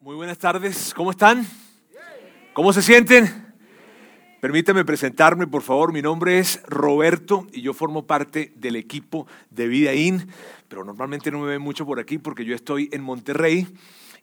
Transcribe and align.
Muy 0.00 0.14
buenas 0.14 0.38
tardes, 0.38 0.94
¿cómo 0.94 1.10
están? 1.10 1.44
¿Cómo 2.52 2.72
se 2.72 2.82
sienten? 2.82 3.52
Permítame 4.40 4.84
presentarme, 4.84 5.48
por 5.48 5.62
favor. 5.62 5.92
Mi 5.92 6.02
nombre 6.02 6.38
es 6.38 6.62
Roberto 6.68 7.48
y 7.52 7.62
yo 7.62 7.74
formo 7.74 8.06
parte 8.06 8.52
del 8.54 8.76
equipo 8.76 9.26
de 9.50 9.66
Vida 9.66 9.94
In, 9.94 10.28
pero 10.68 10.84
normalmente 10.84 11.32
no 11.32 11.40
me 11.40 11.48
ven 11.48 11.60
mucho 11.60 11.84
por 11.84 11.98
aquí 11.98 12.16
porque 12.16 12.44
yo 12.44 12.54
estoy 12.54 12.88
en 12.92 13.02
Monterrey 13.02 13.66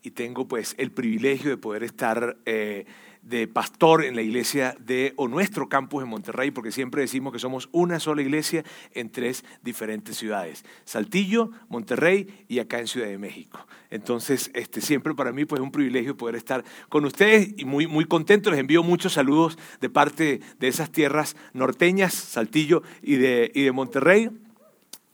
y 0.02 0.12
tengo 0.12 0.48
pues 0.48 0.76
el 0.78 0.92
privilegio 0.92 1.50
de 1.50 1.58
poder 1.58 1.84
estar 1.84 2.38
eh, 2.46 2.86
de 3.26 3.48
pastor 3.48 4.06
en 4.06 4.16
la 4.16 4.22
iglesia 4.22 4.78
de, 4.80 5.14
o 5.18 5.28
nuestro 5.28 5.68
campus 5.68 6.04
en 6.04 6.10
Monterrey, 6.10 6.52
porque 6.52 6.72
siempre 6.72 7.02
decimos 7.02 7.34
que 7.34 7.40
somos 7.40 7.70
una 7.72 8.00
sola 8.00 8.22
iglesia 8.22 8.64
en 8.94 9.10
tres 9.10 9.44
diferentes 9.64 10.16
ciudades, 10.16 10.64
Saltillo, 10.86 11.50
Monterrey 11.68 12.46
y 12.48 12.60
acá 12.60 12.80
en 12.80 12.88
Ciudad 12.88 13.08
de 13.08 13.18
México. 13.18 13.66
Entonces, 13.90 14.52
este, 14.54 14.80
siempre 14.80 15.16
para 15.16 15.32
mí 15.32 15.46
pues, 15.46 15.60
es 15.60 15.64
un 15.64 15.72
privilegio 15.72 16.16
poder 16.16 16.36
estar 16.36 16.64
con 16.88 17.04
ustedes 17.04 17.50
y 17.58 17.66
muy, 17.66 17.88
muy 17.88 18.06
contento. 18.06 18.52
Les 18.52 18.60
envío 18.60 18.84
muchos 18.84 19.14
saludos 19.14 19.58
de 19.82 19.90
parte 19.90 20.42
de 20.60 20.68
esas 20.68 20.92
tierras 20.92 21.36
norteñas, 21.54 22.14
Saltillo 22.14 22.84
y 23.02 23.16
de, 23.16 23.52
y 23.56 23.64
de 23.64 23.72
Monterrey. 23.72 24.30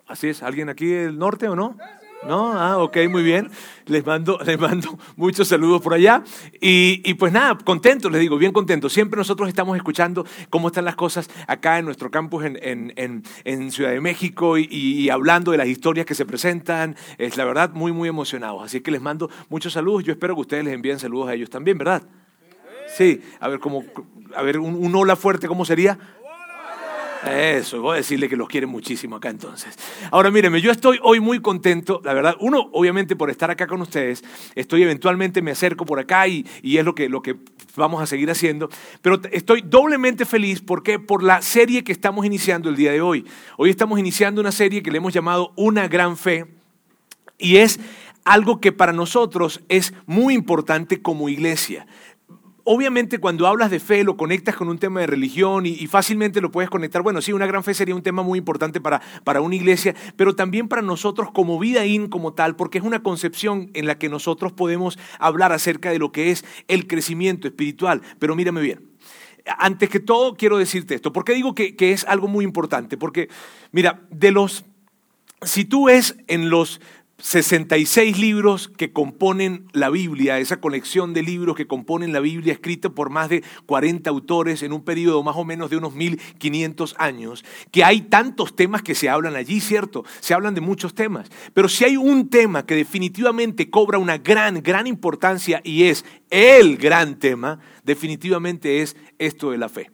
Así 0.05 0.27
es, 0.27 0.43
¿alguien 0.43 0.67
aquí 0.67 0.87
del 0.87 1.17
norte 1.17 1.47
o 1.47 1.55
no? 1.55 1.77
¿No? 2.23 2.53
Ah, 2.53 2.77
ok, 2.77 2.97
muy 3.09 3.23
bien. 3.23 3.49
Les 3.87 4.05
mando, 4.05 4.37
les 4.45 4.59
mando 4.59 4.97
muchos 5.15 5.47
saludos 5.47 5.81
por 5.81 5.93
allá. 5.93 6.23
Y, 6.59 7.01
y, 7.03 7.15
pues 7.15 7.33
nada, 7.33 7.57
contento, 7.57 8.09
les 8.09 8.21
digo, 8.21 8.37
bien 8.37 8.51
contento. 8.51 8.89
Siempre 8.89 9.17
nosotros 9.17 9.49
estamos 9.49 9.75
escuchando 9.75 10.25
cómo 10.49 10.67
están 10.67 10.85
las 10.85 10.95
cosas 10.95 11.29
acá 11.47 11.79
en 11.79 11.85
nuestro 11.85 12.11
campus 12.11 12.45
en, 12.45 12.59
en, 12.61 13.23
en, 13.43 13.71
Ciudad 13.71 13.91
de 13.91 14.01
México 14.01 14.57
y, 14.57 14.67
y, 14.69 15.09
hablando 15.09 15.51
de 15.51 15.57
las 15.57 15.67
historias 15.67 16.05
que 16.05 16.13
se 16.13 16.25
presentan. 16.25 16.95
Es 17.17 17.37
la 17.37 17.45
verdad 17.45 17.71
muy, 17.73 17.91
muy 17.91 18.07
emocionados. 18.07 18.63
Así 18.63 18.81
que 18.81 18.91
les 18.91 19.01
mando 19.01 19.29
muchos 19.49 19.73
saludos. 19.73 20.03
Yo 20.03 20.11
espero 20.11 20.35
que 20.35 20.41
ustedes 20.41 20.63
les 20.63 20.73
envíen 20.73 20.99
saludos 20.99 21.29
a 21.29 21.33
ellos 21.33 21.49
también, 21.49 21.77
¿verdad? 21.77 22.03
Sí, 22.95 23.21
a 23.39 23.47
ver, 23.47 23.59
como, 23.59 23.83
a 24.35 24.41
ver 24.43 24.59
un, 24.59 24.75
un 24.75 24.95
hola 24.95 25.15
fuerte, 25.15 25.47
¿cómo 25.47 25.65
sería? 25.65 25.97
Eso, 27.29 27.81
voy 27.81 27.93
a 27.93 27.97
decirle 27.97 28.27
que 28.27 28.35
los 28.35 28.47
quiere 28.47 28.65
muchísimo 28.65 29.15
acá 29.15 29.29
entonces. 29.29 29.77
Ahora 30.09 30.31
míreme, 30.31 30.59
yo 30.59 30.71
estoy 30.71 30.99
hoy 31.03 31.19
muy 31.19 31.39
contento, 31.39 32.01
la 32.03 32.13
verdad, 32.13 32.35
uno 32.39 32.69
obviamente 32.71 33.15
por 33.15 33.29
estar 33.29 33.51
acá 33.51 33.67
con 33.67 33.81
ustedes, 33.81 34.23
estoy 34.55 34.83
eventualmente 34.83 35.41
me 35.41 35.51
acerco 35.51 35.85
por 35.85 35.99
acá 35.99 36.27
y, 36.27 36.45
y 36.63 36.77
es 36.77 36.85
lo 36.85 36.95
que, 36.95 37.09
lo 37.09 37.21
que 37.21 37.35
vamos 37.75 38.01
a 38.01 38.07
seguir 38.07 38.31
haciendo, 38.31 38.69
pero 39.01 39.21
estoy 39.31 39.61
doblemente 39.61 40.25
feliz 40.25 40.61
porque 40.61 40.97
por 40.97 41.21
la 41.21 41.41
serie 41.41 41.83
que 41.83 41.91
estamos 41.91 42.25
iniciando 42.25 42.69
el 42.69 42.75
día 42.75 42.91
de 42.91 43.01
hoy. 43.01 43.25
Hoy 43.57 43.69
estamos 43.69 43.99
iniciando 43.99 44.41
una 44.41 44.51
serie 44.51 44.81
que 44.81 44.91
le 44.91 44.97
hemos 44.97 45.13
llamado 45.13 45.53
Una 45.55 45.87
gran 45.87 46.17
fe 46.17 46.45
y 47.37 47.57
es 47.57 47.79
algo 48.23 48.59
que 48.59 48.71
para 48.71 48.93
nosotros 48.93 49.61
es 49.69 49.93
muy 50.05 50.33
importante 50.33 51.01
como 51.01 51.29
iglesia. 51.29 51.85
Obviamente 52.63 53.17
cuando 53.17 53.47
hablas 53.47 53.71
de 53.71 53.79
fe 53.79 54.03
lo 54.03 54.17
conectas 54.17 54.55
con 54.55 54.69
un 54.69 54.77
tema 54.77 54.99
de 54.99 55.07
religión 55.07 55.65
y, 55.65 55.87
fácilmente 55.87 56.41
lo 56.41 56.51
puedes 56.51 56.69
conectar. 56.69 57.01
Bueno, 57.01 57.21
sí, 57.21 57.33
una 57.33 57.47
gran 57.47 57.63
fe 57.63 57.73
sería 57.73 57.95
un 57.95 58.03
tema 58.03 58.21
muy 58.21 58.37
importante 58.37 58.79
para, 58.79 59.01
para 59.23 59.41
una 59.41 59.55
iglesia, 59.55 59.95
pero 60.15 60.35
también 60.35 60.67
para 60.67 60.81
nosotros 60.81 61.31
como 61.31 61.57
vida 61.57 61.85
in 61.85 62.07
como 62.07 62.33
tal, 62.33 62.55
porque 62.55 62.77
es 62.77 62.83
una 62.83 63.01
concepción 63.01 63.71
en 63.73 63.87
la 63.87 63.97
que 63.97 64.09
nosotros 64.09 64.51
podemos 64.53 64.99
hablar 65.19 65.51
acerca 65.51 65.89
de 65.89 65.99
lo 65.99 66.11
que 66.11 66.31
es 66.31 66.45
el 66.67 66.87
crecimiento 66.87 67.47
espiritual. 67.47 68.01
Pero 68.19 68.35
mírame 68.35 68.61
bien, 68.61 68.91
antes 69.57 69.89
que 69.89 69.99
todo 69.99 70.35
quiero 70.35 70.57
decirte 70.57 70.93
esto. 70.93 71.11
¿Por 71.11 71.23
qué 71.23 71.33
digo 71.33 71.55
que, 71.55 71.75
que 71.75 71.91
es 71.91 72.05
algo 72.05 72.27
muy 72.27 72.45
importante? 72.45 72.97
Porque, 72.97 73.29
mira, 73.71 74.01
de 74.11 74.31
los... 74.31 74.65
Si 75.43 75.65
tú 75.65 75.85
ves 75.85 76.15
en 76.27 76.51
los 76.51 76.79
66 77.21 78.17
libros 78.17 78.67
que 78.67 78.91
componen 78.91 79.67
la 79.73 79.89
Biblia, 79.89 80.39
esa 80.39 80.59
colección 80.59 81.13
de 81.13 81.21
libros 81.21 81.55
que 81.55 81.67
componen 81.67 82.13
la 82.13 82.19
Biblia 82.19 82.53
escrita 82.53 82.89
por 82.89 83.09
más 83.09 83.29
de 83.29 83.43
40 83.67 84.09
autores 84.09 84.63
en 84.63 84.73
un 84.73 84.83
periodo 84.83 85.21
más 85.23 85.35
o 85.37 85.45
menos 85.45 85.69
de 85.69 85.77
unos 85.77 85.93
1500 85.93 86.95
años, 86.97 87.45
que 87.71 87.83
hay 87.83 88.01
tantos 88.01 88.55
temas 88.55 88.81
que 88.81 88.95
se 88.95 89.09
hablan 89.09 89.35
allí, 89.35 89.61
¿cierto? 89.61 90.03
Se 90.19 90.33
hablan 90.33 90.55
de 90.55 90.61
muchos 90.61 90.95
temas, 90.95 91.29
pero 91.53 91.69
si 91.69 91.85
hay 91.85 91.95
un 91.97 92.29
tema 92.29 92.65
que 92.65 92.75
definitivamente 92.75 93.69
cobra 93.69 93.97
una 93.97 94.17
gran, 94.17 94.61
gran 94.63 94.87
importancia 94.87 95.61
y 95.63 95.83
es 95.83 96.03
el 96.29 96.77
gran 96.77 97.19
tema, 97.19 97.59
definitivamente 97.83 98.81
es 98.81 98.95
esto 99.19 99.51
de 99.51 99.57
la 99.57 99.69
fe. 99.69 99.91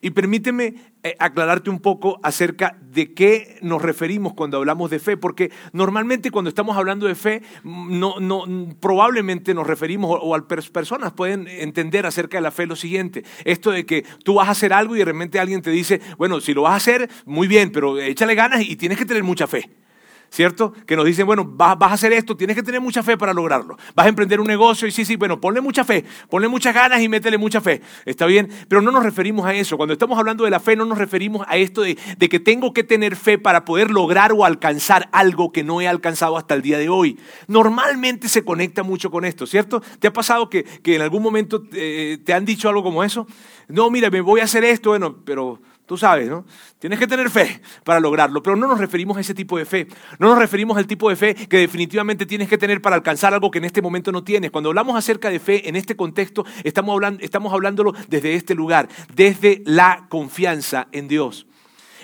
Y 0.00 0.10
permíteme 0.10 0.74
aclararte 1.18 1.70
un 1.70 1.80
poco 1.80 2.18
acerca 2.22 2.78
de 2.80 3.14
qué 3.14 3.58
nos 3.62 3.82
referimos 3.82 4.34
cuando 4.34 4.56
hablamos 4.56 4.90
de 4.90 4.98
fe, 4.98 5.16
porque 5.16 5.50
normalmente 5.72 6.30
cuando 6.30 6.48
estamos 6.48 6.76
hablando 6.76 7.06
de 7.06 7.14
fe, 7.14 7.42
no, 7.64 8.18
no, 8.20 8.44
probablemente 8.80 9.54
nos 9.54 9.66
referimos, 9.66 10.10
o, 10.10 10.34
o 10.34 10.48
personas 10.72 11.12
pueden 11.12 11.46
entender 11.48 12.06
acerca 12.06 12.38
de 12.38 12.42
la 12.42 12.50
fe 12.50 12.66
lo 12.66 12.76
siguiente, 12.76 13.24
esto 13.44 13.70
de 13.70 13.86
que 13.86 14.04
tú 14.24 14.34
vas 14.34 14.48
a 14.48 14.52
hacer 14.52 14.72
algo 14.72 14.96
y 14.96 15.00
de 15.00 15.04
repente 15.04 15.38
alguien 15.38 15.62
te 15.62 15.70
dice, 15.70 16.00
bueno, 16.18 16.40
si 16.40 16.54
lo 16.54 16.62
vas 16.62 16.72
a 16.72 16.76
hacer, 16.76 17.10
muy 17.24 17.46
bien, 17.46 17.70
pero 17.70 17.98
échale 17.98 18.34
ganas 18.34 18.62
y 18.62 18.76
tienes 18.76 18.98
que 18.98 19.04
tener 19.04 19.22
mucha 19.22 19.46
fe. 19.46 19.85
¿Cierto? 20.30 20.72
Que 20.86 20.96
nos 20.96 21.04
dicen, 21.04 21.26
bueno, 21.26 21.44
vas, 21.44 21.76
a 21.80 21.92
hacer 21.92 22.12
esto, 22.12 22.36
tienes 22.36 22.56
que 22.56 22.62
tener 22.62 22.80
mucha 22.80 23.02
fe 23.02 23.16
para 23.16 23.32
lograrlo. 23.32 23.76
Vas 23.94 24.06
a 24.06 24.08
emprender 24.08 24.40
un 24.40 24.46
negocio 24.46 24.86
y 24.86 24.90
sí, 24.90 25.04
sí, 25.04 25.16
bueno, 25.16 25.40
ponle 25.40 25.60
mucha 25.60 25.84
fe, 25.84 26.04
ponle 26.28 26.48
muchas 26.48 26.74
ganas 26.74 27.00
y 27.00 27.08
métele 27.08 27.38
mucha 27.38 27.60
fe. 27.60 27.80
Está 28.04 28.26
bien, 28.26 28.48
pero 28.68 28.82
no 28.82 28.90
nos 28.90 29.02
referimos 29.02 29.46
a 29.46 29.54
eso. 29.54 29.76
Cuando 29.76 29.92
estamos 29.92 30.18
hablando 30.18 30.44
de 30.44 30.50
la 30.50 30.60
fe, 30.60 30.76
no 30.76 30.84
nos 30.84 30.98
referimos 30.98 31.46
a 31.48 31.56
esto 31.56 31.82
de, 31.82 31.98
de 32.18 32.28
que 32.28 32.40
tengo 32.40 32.72
que 32.72 32.84
tener 32.84 33.16
fe 33.16 33.38
para 33.38 33.64
poder 33.64 33.90
lograr 33.90 34.32
o 34.32 34.44
alcanzar 34.44 35.08
algo 35.12 35.52
que 35.52 35.64
no 35.64 35.80
he 35.80 35.88
alcanzado 35.88 36.36
hasta 36.36 36.54
el 36.54 36.62
día 36.62 36.78
de 36.78 36.88
hoy. 36.88 37.18
Normalmente 37.46 38.28
se 38.28 38.44
conecta 38.44 38.82
mucho 38.82 39.10
con 39.10 39.24
esto, 39.24 39.46
¿cierto? 39.46 39.82
¿Te 39.98 40.08
ha 40.08 40.12
pasado 40.12 40.50
que, 40.50 40.64
que 40.64 40.96
en 40.96 41.02
algún 41.02 41.22
momento 41.22 41.62
te, 41.62 42.18
te 42.18 42.34
han 42.34 42.44
dicho 42.44 42.68
algo 42.68 42.82
como 42.82 43.04
eso? 43.04 43.26
No, 43.68 43.90
mira, 43.90 44.10
me 44.10 44.20
voy 44.20 44.40
a 44.40 44.44
hacer 44.44 44.64
esto, 44.64 44.90
bueno, 44.90 45.16
pero 45.24 45.60
Tú 45.86 45.96
sabes, 45.96 46.28
¿no? 46.28 46.44
Tienes 46.80 46.98
que 46.98 47.06
tener 47.06 47.30
fe 47.30 47.62
para 47.84 48.00
lograrlo, 48.00 48.42
pero 48.42 48.56
no 48.56 48.66
nos 48.66 48.80
referimos 48.80 49.16
a 49.16 49.20
ese 49.20 49.34
tipo 49.34 49.56
de 49.56 49.64
fe. 49.64 49.86
No 50.18 50.28
nos 50.28 50.38
referimos 50.38 50.76
al 50.76 50.86
tipo 50.86 51.08
de 51.08 51.14
fe 51.14 51.34
que 51.34 51.58
definitivamente 51.58 52.26
tienes 52.26 52.48
que 52.48 52.58
tener 52.58 52.82
para 52.82 52.96
alcanzar 52.96 53.32
algo 53.32 53.52
que 53.52 53.58
en 53.58 53.66
este 53.66 53.80
momento 53.80 54.10
no 54.10 54.24
tienes. 54.24 54.50
Cuando 54.50 54.70
hablamos 54.70 54.96
acerca 54.96 55.30
de 55.30 55.38
fe 55.38 55.68
en 55.68 55.76
este 55.76 55.94
contexto, 55.94 56.44
estamos, 56.64 56.92
hablando, 56.92 57.22
estamos 57.22 57.52
hablándolo 57.52 57.92
desde 58.08 58.34
este 58.34 58.56
lugar, 58.56 58.88
desde 59.14 59.62
la 59.64 60.06
confianza 60.08 60.88
en 60.90 61.06
Dios. 61.06 61.46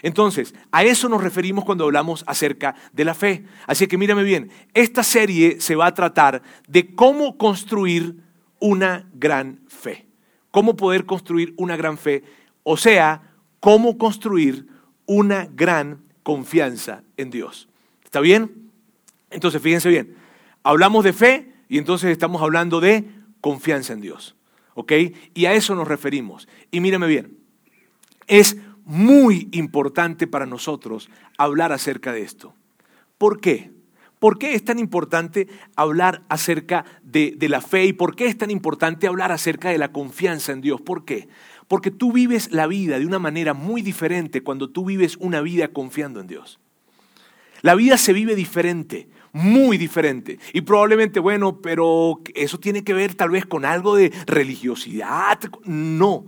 Entonces, 0.02 0.54
a 0.70 0.84
eso 0.84 1.08
nos 1.08 1.22
referimos 1.22 1.64
cuando 1.64 1.84
hablamos 1.84 2.22
acerca 2.28 2.76
de 2.92 3.04
la 3.04 3.14
fe. 3.14 3.44
Así 3.66 3.88
que 3.88 3.98
mírame 3.98 4.22
bien, 4.22 4.50
esta 4.74 5.02
serie 5.02 5.60
se 5.60 5.74
va 5.74 5.86
a 5.86 5.94
tratar 5.94 6.42
de 6.68 6.94
cómo 6.94 7.36
construir 7.36 8.16
una 8.60 9.08
gran 9.12 9.60
fe. 9.66 10.06
Cómo 10.52 10.76
poder 10.76 11.04
construir 11.04 11.52
una 11.56 11.76
gran 11.76 11.98
fe. 11.98 12.22
O 12.62 12.76
sea, 12.76 13.31
cómo 13.62 13.96
construir 13.96 14.66
una 15.06 15.46
gran 15.46 16.02
confianza 16.24 17.04
en 17.16 17.30
Dios. 17.30 17.68
¿Está 18.04 18.18
bien? 18.18 18.72
Entonces, 19.30 19.62
fíjense 19.62 19.88
bien, 19.88 20.16
hablamos 20.64 21.04
de 21.04 21.12
fe 21.12 21.54
y 21.68 21.78
entonces 21.78 22.10
estamos 22.10 22.42
hablando 22.42 22.80
de 22.80 23.04
confianza 23.40 23.92
en 23.92 24.00
Dios. 24.00 24.34
¿Ok? 24.74 24.92
Y 25.34 25.44
a 25.44 25.52
eso 25.52 25.76
nos 25.76 25.86
referimos. 25.86 26.48
Y 26.72 26.80
mírame 26.80 27.06
bien, 27.06 27.38
es 28.26 28.56
muy 28.84 29.48
importante 29.52 30.26
para 30.26 30.44
nosotros 30.44 31.08
hablar 31.38 31.72
acerca 31.72 32.12
de 32.12 32.22
esto. 32.22 32.54
¿Por 33.16 33.40
qué? 33.40 33.70
¿Por 34.18 34.38
qué 34.38 34.54
es 34.54 34.64
tan 34.64 34.80
importante 34.80 35.46
hablar 35.76 36.22
acerca 36.28 36.84
de, 37.04 37.34
de, 37.36 37.48
la 37.48 37.60
fe 37.60 37.84
y 37.84 37.92
por 37.92 38.16
qué 38.16 38.26
es 38.26 38.36
tan 38.36 38.50
importante 38.50 39.06
hablar 39.06 39.30
acerca 39.30 39.70
de 39.70 39.78
la 39.78 39.92
confianza 39.92 40.50
en 40.50 40.62
Dios? 40.62 40.80
¿Por 40.80 41.04
qué? 41.04 41.28
Porque 41.72 41.90
tú 41.90 42.12
vives 42.12 42.52
la 42.52 42.66
vida 42.66 42.98
de 42.98 43.06
una 43.06 43.18
manera 43.18 43.54
muy 43.54 43.80
diferente 43.80 44.42
cuando 44.42 44.68
tú 44.68 44.84
vives 44.84 45.16
una 45.20 45.40
vida 45.40 45.68
confiando 45.68 46.20
en 46.20 46.26
Dios. 46.26 46.60
La 47.62 47.74
vida 47.74 47.96
se 47.96 48.12
vive 48.12 48.36
diferente, 48.36 49.08
muy 49.32 49.78
diferente. 49.78 50.38
Y 50.52 50.60
probablemente, 50.60 51.18
bueno, 51.18 51.62
pero 51.62 52.20
eso 52.34 52.60
tiene 52.60 52.84
que 52.84 52.92
ver 52.92 53.14
tal 53.14 53.30
vez 53.30 53.46
con 53.46 53.64
algo 53.64 53.96
de 53.96 54.12
religiosidad. 54.26 55.38
No, 55.64 56.26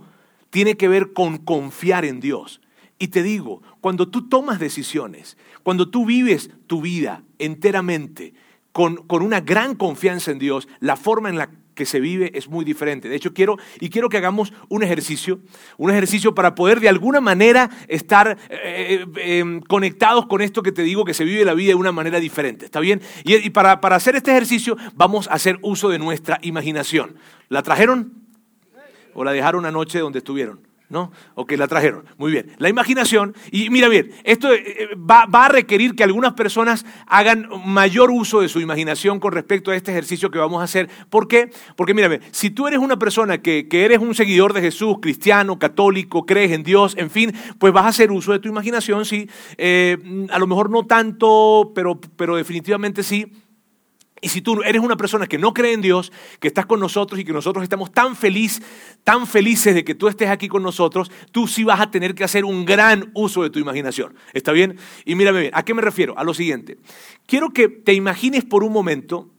tiene 0.49 0.77
que 0.77 0.87
ver 0.87 1.13
con 1.13 1.37
confiar 1.37 2.05
en 2.05 2.21
Dios. 2.21 2.59
Y 2.97 3.09
te 3.09 3.21
digo, 3.21 3.61
cuando 3.81 4.09
tú 4.09 4.27
tomas 4.27 4.59
decisiones, 4.59 5.37
cuando 5.61 5.91
tú 5.91 6.07
vives 6.07 6.49
tu 6.65 6.81
vida 6.81 7.21
enteramente 7.37 8.33
con, 8.71 8.95
con 8.95 9.21
una 9.21 9.41
gran 9.41 9.75
confianza 9.75 10.31
en 10.31 10.39
Dios, 10.39 10.67
la 10.79 10.95
forma 10.95 11.29
en 11.29 11.37
la 11.37 11.51
que 11.75 11.85
se 11.85 11.99
vive 11.99 12.31
es 12.33 12.49
muy 12.49 12.65
diferente. 12.65 13.09
De 13.09 13.15
hecho, 13.15 13.33
quiero 13.33 13.57
y 13.79 13.89
quiero 13.89 14.09
que 14.09 14.17
hagamos 14.17 14.53
un 14.69 14.81
ejercicio, 14.81 15.39
un 15.77 15.91
ejercicio 15.91 16.33
para 16.33 16.55
poder 16.55 16.79
de 16.79 16.89
alguna 16.89 17.21
manera 17.21 17.69
estar 17.87 18.37
eh, 18.49 19.05
eh, 19.17 19.61
conectados 19.67 20.25
con 20.25 20.41
esto 20.41 20.63
que 20.63 20.71
te 20.71 20.81
digo, 20.81 21.05
que 21.05 21.13
se 21.13 21.25
vive 21.25 21.45
la 21.45 21.53
vida 21.53 21.69
de 21.69 21.75
una 21.75 21.91
manera 21.91 22.19
diferente. 22.19 22.65
¿Está 22.65 22.79
bien? 22.79 23.01
Y, 23.23 23.35
y 23.35 23.49
para, 23.51 23.81
para 23.81 23.97
hacer 23.97 24.15
este 24.15 24.31
ejercicio 24.31 24.77
vamos 24.95 25.27
a 25.27 25.33
hacer 25.33 25.59
uso 25.61 25.89
de 25.89 25.99
nuestra 25.99 26.39
imaginación. 26.41 27.17
¿La 27.49 27.61
trajeron? 27.61 28.13
¿O 29.13 29.23
la 29.23 29.31
dejaron 29.31 29.65
anoche 29.65 29.99
donde 29.99 30.19
estuvieron? 30.19 30.74
¿No? 30.89 31.11
O 31.33 31.45
que 31.45 31.57
la 31.57 31.67
trajeron. 31.67 32.05
Muy 32.17 32.31
bien. 32.31 32.51
La 32.57 32.69
imaginación, 32.69 33.35
y 33.51 33.69
mira 33.69 33.87
bien, 33.87 34.11
esto 34.23 34.53
eh, 34.53 34.63
eh, 34.65 34.89
va, 34.95 35.25
a 35.31 35.49
requerir 35.49 35.95
que 35.95 36.03
algunas 36.03 36.33
personas 36.33 36.85
hagan 37.07 37.49
mayor 37.65 38.11
uso 38.11 38.41
de 38.41 38.49
su 38.49 38.59
imaginación 38.59 39.19
con 39.19 39.31
respecto 39.31 39.71
a 39.71 39.75
este 39.75 39.91
ejercicio 39.91 40.29
que 40.31 40.39
vamos 40.39 40.61
a 40.61 40.65
hacer. 40.65 40.89
¿Por 41.09 41.27
qué? 41.27 41.49
Porque 41.75 41.93
mira 41.93 42.07
bien, 42.07 42.21
si 42.31 42.49
tú 42.49 42.67
eres 42.67 42.79
una 42.79 42.97
persona 42.97 43.39
que, 43.39 43.67
eres 43.71 43.99
un 43.99 44.15
seguidor 44.15 44.53
de 44.53 44.61
Jesús, 44.61 44.97
cristiano, 45.01 45.59
católico, 45.59 46.25
crees 46.25 46.51
en 46.51 46.63
Dios, 46.63 46.95
en 46.97 47.09
fin, 47.09 47.33
pues 47.59 47.73
vas 47.73 47.85
a 47.85 47.89
hacer 47.89 48.11
uso 48.11 48.31
de 48.31 48.39
tu 48.39 48.47
imaginación, 48.47 49.05
sí. 49.05 49.29
Eh, 49.57 49.97
a 50.31 50.39
lo 50.39 50.47
mejor 50.47 50.69
no 50.69 50.85
tanto, 50.85 51.71
pero, 51.75 51.99
pero 52.15 52.35
definitivamente 52.35 53.03
sí 53.03 53.31
y 54.25 54.29
si 54.29 54.41
tú 54.41 54.63
eres 54.63 54.81
una 54.81 54.97
persona 54.97 55.27
que 55.27 55.37
no 55.37 55.53
cree 55.53 55.73
en 55.73 55.81
Dios, 55.81 56.11
que 56.39 56.47
estás 56.47 56.65
con 56.65 56.79
nosotros 56.79 57.19
y 57.19 57.23
que 57.23 57.31
nosotros 57.31 57.61
estamos 57.61 57.91
tan 57.91 58.15
feliz, 58.15 58.59
tan 59.03 59.27
felices 59.27 59.75
de 59.75 59.83
que 59.83 59.93
tú 59.93 60.07
estés 60.07 60.29
aquí 60.29 60.47
con 60.47 60.63
nosotros, 60.63 61.11
tú 61.31 61.47
sí 61.47 61.63
vas 61.63 61.79
a 61.79 61.91
tener 61.91 62.15
que 62.15 62.23
hacer 62.23 62.43
un 62.43 62.65
gran 62.65 63.11
uso 63.13 63.43
de 63.43 63.51
tu 63.51 63.59
imaginación. 63.59 64.15
¿Está 64.33 64.51
bien? 64.51 64.79
Y 65.05 65.13
mírame 65.13 65.41
bien, 65.41 65.51
¿a 65.53 65.63
qué 65.63 65.75
me 65.75 65.83
refiero? 65.83 66.17
A 66.17 66.23
lo 66.23 66.33
siguiente. 66.33 66.79
Quiero 67.27 67.51
que 67.51 67.69
te 67.69 67.93
imagines 67.93 68.43
por 68.43 68.63
un 68.63 68.73
momento 68.73 69.29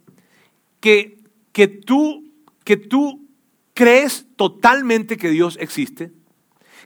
que, 0.79 1.19
que, 1.51 1.67
tú, 1.67 2.23
que 2.63 2.77
tú 2.77 3.27
crees 3.75 4.29
totalmente 4.37 5.17
que 5.17 5.31
Dios 5.31 5.59
existe, 5.61 6.13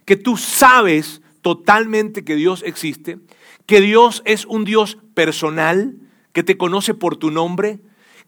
que 0.05 0.15
tú 0.15 0.37
sabes 0.37 1.21
totalmente 1.43 2.23
que 2.23 2.35
Dios 2.35 2.63
existe, 2.65 3.19
que 3.67 3.79
Dios 3.79 4.23
es 4.25 4.47
un 4.47 4.65
Dios 4.65 4.97
personal, 5.13 5.99
que 6.33 6.41
te 6.41 6.57
conoce 6.57 6.95
por 6.95 7.15
tu 7.17 7.29
nombre, 7.29 7.79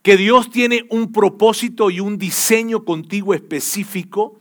que 0.04 0.18
Dios 0.18 0.50
tiene 0.50 0.84
un 0.90 1.12
propósito 1.12 1.88
y 1.88 1.98
un 1.98 2.18
diseño 2.18 2.84
contigo 2.84 3.32
específico, 3.32 4.38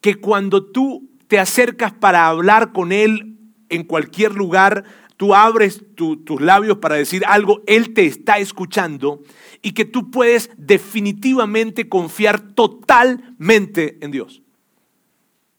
que 0.00 0.16
cuando 0.16 0.64
tú 0.66 1.08
te 1.28 1.38
acercas 1.38 1.92
para 1.92 2.26
hablar 2.26 2.72
con 2.72 2.90
Él 2.90 3.38
en 3.68 3.84
cualquier 3.84 4.34
lugar, 4.34 4.82
tú 5.16 5.32
abres 5.32 5.84
tus 5.94 6.40
labios 6.40 6.78
para 6.78 6.96
decir 6.96 7.22
algo, 7.24 7.62
Él 7.68 7.94
te 7.94 8.04
está 8.04 8.38
escuchando 8.38 9.22
y 9.62 9.72
que 9.72 9.84
tú 9.84 10.10
puedes 10.10 10.50
definitivamente 10.56 11.88
confiar 11.88 12.40
totalmente 12.40 13.96
en 14.00 14.10
Dios. 14.10 14.42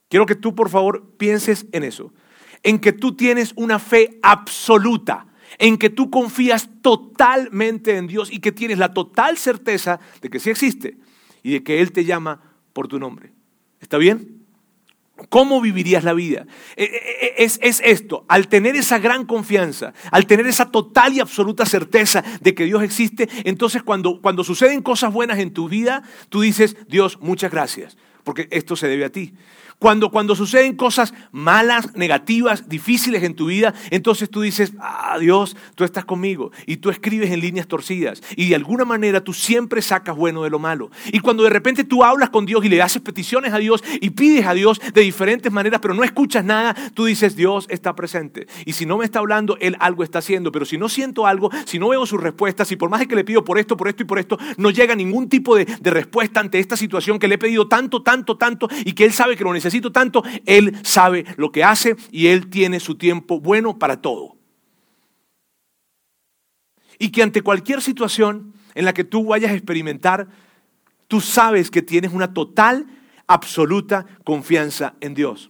Quiero 0.10 0.26
que 0.26 0.36
tú 0.36 0.56
por 0.56 0.68
favor 0.68 1.10
pienses 1.18 1.68
en 1.72 1.86
eso, 1.86 2.14
en 2.64 2.80
que 2.80 2.92
tú 2.92 3.16
tienes 3.16 3.54
una 3.56 3.80
fe 3.80 4.20
absoluta 4.24 5.26
en 5.58 5.78
que 5.78 5.90
tú 5.90 6.10
confías 6.10 6.70
totalmente 6.82 7.98
en 7.98 8.08
Dios 8.08 8.32
y 8.32 8.40
que 8.40 8.52
tienes 8.52 8.78
la 8.78 8.94
total 8.94 9.38
certeza 9.38 10.00
de 10.22 10.30
que 10.30 10.40
sí 10.40 10.50
existe 10.50 10.98
y 11.44 11.54
de 11.54 11.64
que 11.64 11.82
Él 11.82 11.92
te 11.92 12.06
llama 12.06 12.42
por 12.74 12.88
tu 12.88 13.00
nombre. 13.00 13.32
¿Está 13.80 13.98
bien? 13.98 14.42
¿Cómo 15.30 15.62
vivirías 15.62 16.04
la 16.04 16.14
vida? 16.14 16.46
E, 16.76 16.84
e, 16.84 16.88
e, 16.88 17.44
es, 17.44 17.60
es, 17.62 17.82
esto, 17.84 18.26
al 18.28 18.48
tener 18.48 18.76
esa 18.76 19.00
gran 19.00 19.26
confianza, 19.26 19.94
al 20.12 20.26
tener 20.26 20.48
esa 20.48 20.72
total 20.72 21.14
y 21.14 21.20
absoluta 21.20 21.66
certeza 21.66 22.24
de 22.42 22.56
que 22.56 22.66
Dios 22.66 22.82
existe, 22.84 23.30
entonces 23.44 23.84
cuando, 23.84 24.22
cuando 24.22 24.44
suceden 24.44 24.82
cosas 24.82 25.14
buenas 25.14 25.40
en 25.40 25.52
tu 25.52 25.70
vida, 25.70 26.04
tú 26.30 26.42
dices, 26.42 26.76
Dios, 26.88 27.20
muchas 27.22 27.52
gracias, 27.52 27.98
porque 28.24 28.48
esto 28.52 28.76
se 28.76 28.88
debe 28.88 29.06
a 29.06 29.12
ti. 29.12 29.34
Cuando, 29.82 30.12
cuando 30.12 30.36
suceden 30.36 30.76
cosas 30.76 31.12
malas, 31.32 31.96
negativas, 31.96 32.70
difíciles 32.70 33.24
en 33.24 33.34
tu 33.34 33.48
vida, 33.48 33.74
entonces 33.90 34.30
tú 34.30 34.42
dices, 34.42 34.74
ah, 34.80 35.18
Dios, 35.20 35.58
tú 35.74 35.84
estás 35.84 36.06
conmigo. 36.06 36.52
Y 36.68 36.78
tú 36.78 36.92
escribes 36.92 37.32
en 37.32 37.40
líneas 37.40 37.68
torcidas. 37.68 38.22
Y 38.36 38.50
de 38.50 38.56
alguna 38.56 38.86
manera 38.86 39.24
tú 39.24 39.34
siempre 39.34 39.82
sacas 39.82 40.16
bueno 40.16 40.44
de 40.44 40.52
lo 40.52 40.60
malo. 40.60 40.92
Y 41.12 41.20
cuando 41.20 41.42
de 41.42 41.50
repente 41.50 41.84
tú 41.84 42.04
hablas 42.04 42.30
con 42.30 42.46
Dios 42.46 42.64
y 42.64 42.70
le 42.70 42.80
haces 42.80 43.02
peticiones 43.02 43.54
a 43.54 43.58
Dios 43.58 43.84
y 44.00 44.12
pides 44.12 44.46
a 44.46 44.54
Dios 44.54 44.80
de 44.94 45.02
diferentes 45.02 45.52
maneras, 45.52 45.80
pero 45.82 45.96
no 45.96 46.04
escuchas 46.04 46.46
nada, 46.46 46.76
tú 46.94 47.06
dices, 47.06 47.36
Dios 47.36 47.66
está 47.72 47.96
presente. 47.96 48.46
Y 48.68 48.74
si 48.74 48.86
no 48.86 49.00
me 49.00 49.06
está 49.06 49.18
hablando, 49.18 49.58
Él 49.62 49.78
algo 49.80 50.04
está 50.04 50.20
haciendo. 50.20 50.52
Pero 50.52 50.66
si 50.66 50.78
no 50.78 50.90
siento 50.90 51.26
algo, 51.26 51.50
si 51.66 51.80
no 51.80 51.90
veo 51.90 52.06
sus 52.06 52.22
respuestas, 52.22 52.68
si 52.68 52.76
por 52.76 52.92
más 52.92 53.08
que 53.08 53.16
le 53.16 53.24
pido 53.24 53.44
por 53.44 53.58
esto, 53.58 53.78
por 53.78 53.88
esto 53.88 54.04
y 54.04 54.06
por 54.06 54.20
esto, 54.20 54.38
no 54.58 54.70
llega 54.70 54.94
ningún 54.94 55.28
tipo 55.28 55.56
de, 55.56 55.66
de 55.66 55.90
respuesta 55.90 56.40
ante 56.40 56.60
esta 56.60 56.78
situación 56.78 57.18
que 57.18 57.28
le 57.28 57.34
he 57.34 57.40
pedido 57.40 57.68
tanto, 57.68 58.04
tanto, 58.04 58.38
tanto, 58.38 58.68
y 58.86 58.94
que 58.94 59.06
Él 59.06 59.14
sabe 59.14 59.36
que 59.36 59.44
lo 59.44 59.52
necesita 59.52 59.71
necesito 59.72 59.92
tanto, 59.92 60.24
Él 60.46 60.78
sabe 60.84 61.26
lo 61.38 61.52
que 61.52 61.64
hace 61.64 61.96
y 62.12 62.28
Él 62.28 62.50
tiene 62.50 62.80
su 62.80 62.96
tiempo 62.96 63.40
bueno 63.40 63.80
para 63.80 64.02
todo. 64.02 64.36
Y 67.00 67.10
que 67.10 67.24
ante 67.24 67.42
cualquier 67.42 67.82
situación 67.82 68.54
en 68.76 68.86
la 68.86 68.94
que 68.94 69.04
tú 69.04 69.26
vayas 69.26 69.52
a 69.52 69.56
experimentar, 69.56 70.28
tú 71.08 71.22
sabes 71.22 71.72
que 71.72 71.82
tienes 71.82 72.12
una 72.12 72.34
total, 72.34 72.86
absoluta 73.28 74.06
confianza 74.24 74.96
en 75.00 75.14
Dios. 75.14 75.50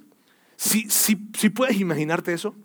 Si, 0.56 0.88
si, 0.90 1.16
puedes 1.50 1.80
imaginarte 1.80 2.34
eso. 2.34 2.56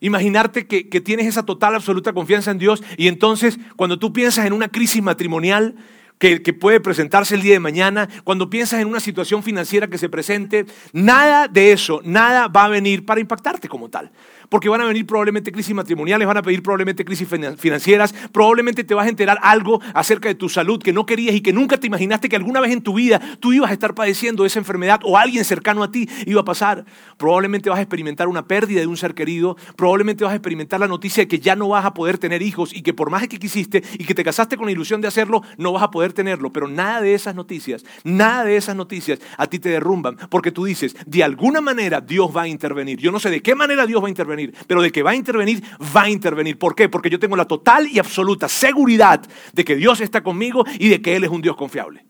Imaginarte 0.00 0.66
que, 0.66 0.88
que, 0.88 1.00
tienes 1.00 1.26
esa 1.26 1.44
total, 1.44 1.76
absoluta 1.76 2.12
confianza 2.12 2.50
en 2.50 2.58
Dios 2.58 2.82
y 2.96 3.06
entonces 3.06 3.58
cuando 3.76 3.98
tú 3.98 4.12
piensas 4.12 4.46
en 4.46 4.52
una 4.52 4.68
crisis 4.68 5.02
matrimonial, 5.02 5.76
que, 6.20 6.52
puede 6.52 6.80
presentarse 6.80 7.34
el 7.34 7.40
día 7.40 7.54
de 7.54 7.60
mañana, 7.60 8.08
cuando 8.24 8.50
piensas 8.50 8.80
en 8.80 8.88
una 8.88 9.00
situación 9.00 9.42
financiera 9.42 9.88
que 9.88 9.96
se 9.96 10.10
presente, 10.10 10.66
nada 10.92 11.48
de 11.48 11.72
eso, 11.72 12.02
nada 12.04 12.46
va 12.48 12.64
a 12.64 12.68
venir 12.68 13.06
para 13.06 13.22
impactarte 13.22 13.68
como 13.68 13.88
tal 13.88 14.12
porque 14.50 14.68
van 14.68 14.82
a 14.82 14.84
venir 14.84 15.06
probablemente 15.06 15.50
crisis 15.50 15.74
matrimoniales, 15.74 16.28
van 16.28 16.36
a 16.36 16.42
pedir 16.42 16.62
probablemente 16.62 17.04
crisis 17.04 17.26
financieras, 17.56 18.12
probablemente 18.32 18.84
te 18.84 18.94
vas 18.94 19.06
a 19.06 19.08
enterar 19.08 19.38
algo 19.42 19.80
acerca 19.94 20.28
de 20.28 20.34
tu 20.34 20.48
salud 20.50 20.82
que 20.82 20.92
no 20.92 21.06
querías 21.06 21.34
y 21.34 21.40
que 21.40 21.52
nunca 21.52 21.78
te 21.78 21.86
imaginaste 21.86 22.28
que 22.28 22.36
alguna 22.36 22.60
vez 22.60 22.72
en 22.72 22.82
tu 22.82 22.94
vida 22.94 23.20
tú 23.38 23.52
ibas 23.52 23.70
a 23.70 23.72
estar 23.72 23.94
padeciendo 23.94 24.44
esa 24.44 24.58
enfermedad 24.58 25.00
o 25.04 25.16
alguien 25.16 25.44
cercano 25.44 25.82
a 25.82 25.90
ti 25.90 26.08
iba 26.26 26.42
a 26.42 26.44
pasar. 26.44 26.84
Probablemente 27.16 27.70
vas 27.70 27.78
a 27.78 27.82
experimentar 27.82 28.28
una 28.28 28.46
pérdida 28.46 28.80
de 28.80 28.86
un 28.86 28.96
ser 28.96 29.14
querido, 29.14 29.56
probablemente 29.76 30.24
vas 30.24 30.32
a 30.32 30.36
experimentar 30.36 30.80
la 30.80 30.88
noticia 30.88 31.22
de 31.22 31.28
que 31.28 31.38
ya 31.38 31.54
no 31.54 31.68
vas 31.68 31.84
a 31.84 31.94
poder 31.94 32.18
tener 32.18 32.42
hijos 32.42 32.74
y 32.74 32.82
que 32.82 32.92
por 32.92 33.10
más 33.10 33.26
que 33.28 33.38
quisiste 33.38 33.82
y 33.98 34.04
que 34.04 34.14
te 34.14 34.24
casaste 34.24 34.56
con 34.56 34.66
la 34.66 34.72
ilusión 34.72 35.00
de 35.00 35.08
hacerlo, 35.08 35.42
no 35.58 35.72
vas 35.72 35.84
a 35.84 35.90
poder 35.90 36.12
tenerlo. 36.12 36.52
Pero 36.52 36.66
nada 36.66 37.00
de 37.00 37.14
esas 37.14 37.36
noticias, 37.36 37.84
nada 38.02 38.44
de 38.44 38.56
esas 38.56 38.74
noticias 38.74 39.20
a 39.36 39.46
ti 39.46 39.60
te 39.60 39.68
derrumban 39.68 40.16
porque 40.28 40.50
tú 40.50 40.64
dices, 40.64 40.96
de 41.06 41.22
alguna 41.22 41.60
manera 41.60 42.00
Dios 42.00 42.34
va 42.36 42.42
a 42.42 42.48
intervenir. 42.48 42.98
Yo 42.98 43.12
no 43.12 43.20
sé 43.20 43.30
de 43.30 43.40
qué 43.40 43.54
manera 43.54 43.86
Dios 43.86 44.02
va 44.02 44.06
a 44.06 44.10
intervenir 44.10 44.39
pero 44.66 44.82
de 44.82 44.92
que 44.92 45.02
va 45.02 45.10
a 45.10 45.16
intervenir, 45.16 45.62
va 45.94 46.02
a 46.02 46.10
intervenir. 46.10 46.58
¿Por 46.58 46.74
qué? 46.74 46.88
Porque 46.88 47.10
yo 47.10 47.18
tengo 47.18 47.36
la 47.36 47.46
total 47.46 47.86
y 47.86 47.98
absoluta 47.98 48.48
seguridad 48.48 49.22
de 49.52 49.64
que 49.64 49.76
Dios 49.76 50.00
está 50.00 50.22
conmigo 50.22 50.64
y 50.78 50.88
de 50.88 51.02
que 51.02 51.16
Él 51.16 51.24
es 51.24 51.30
un 51.30 51.42
Dios 51.42 51.56
confiable. 51.56 52.04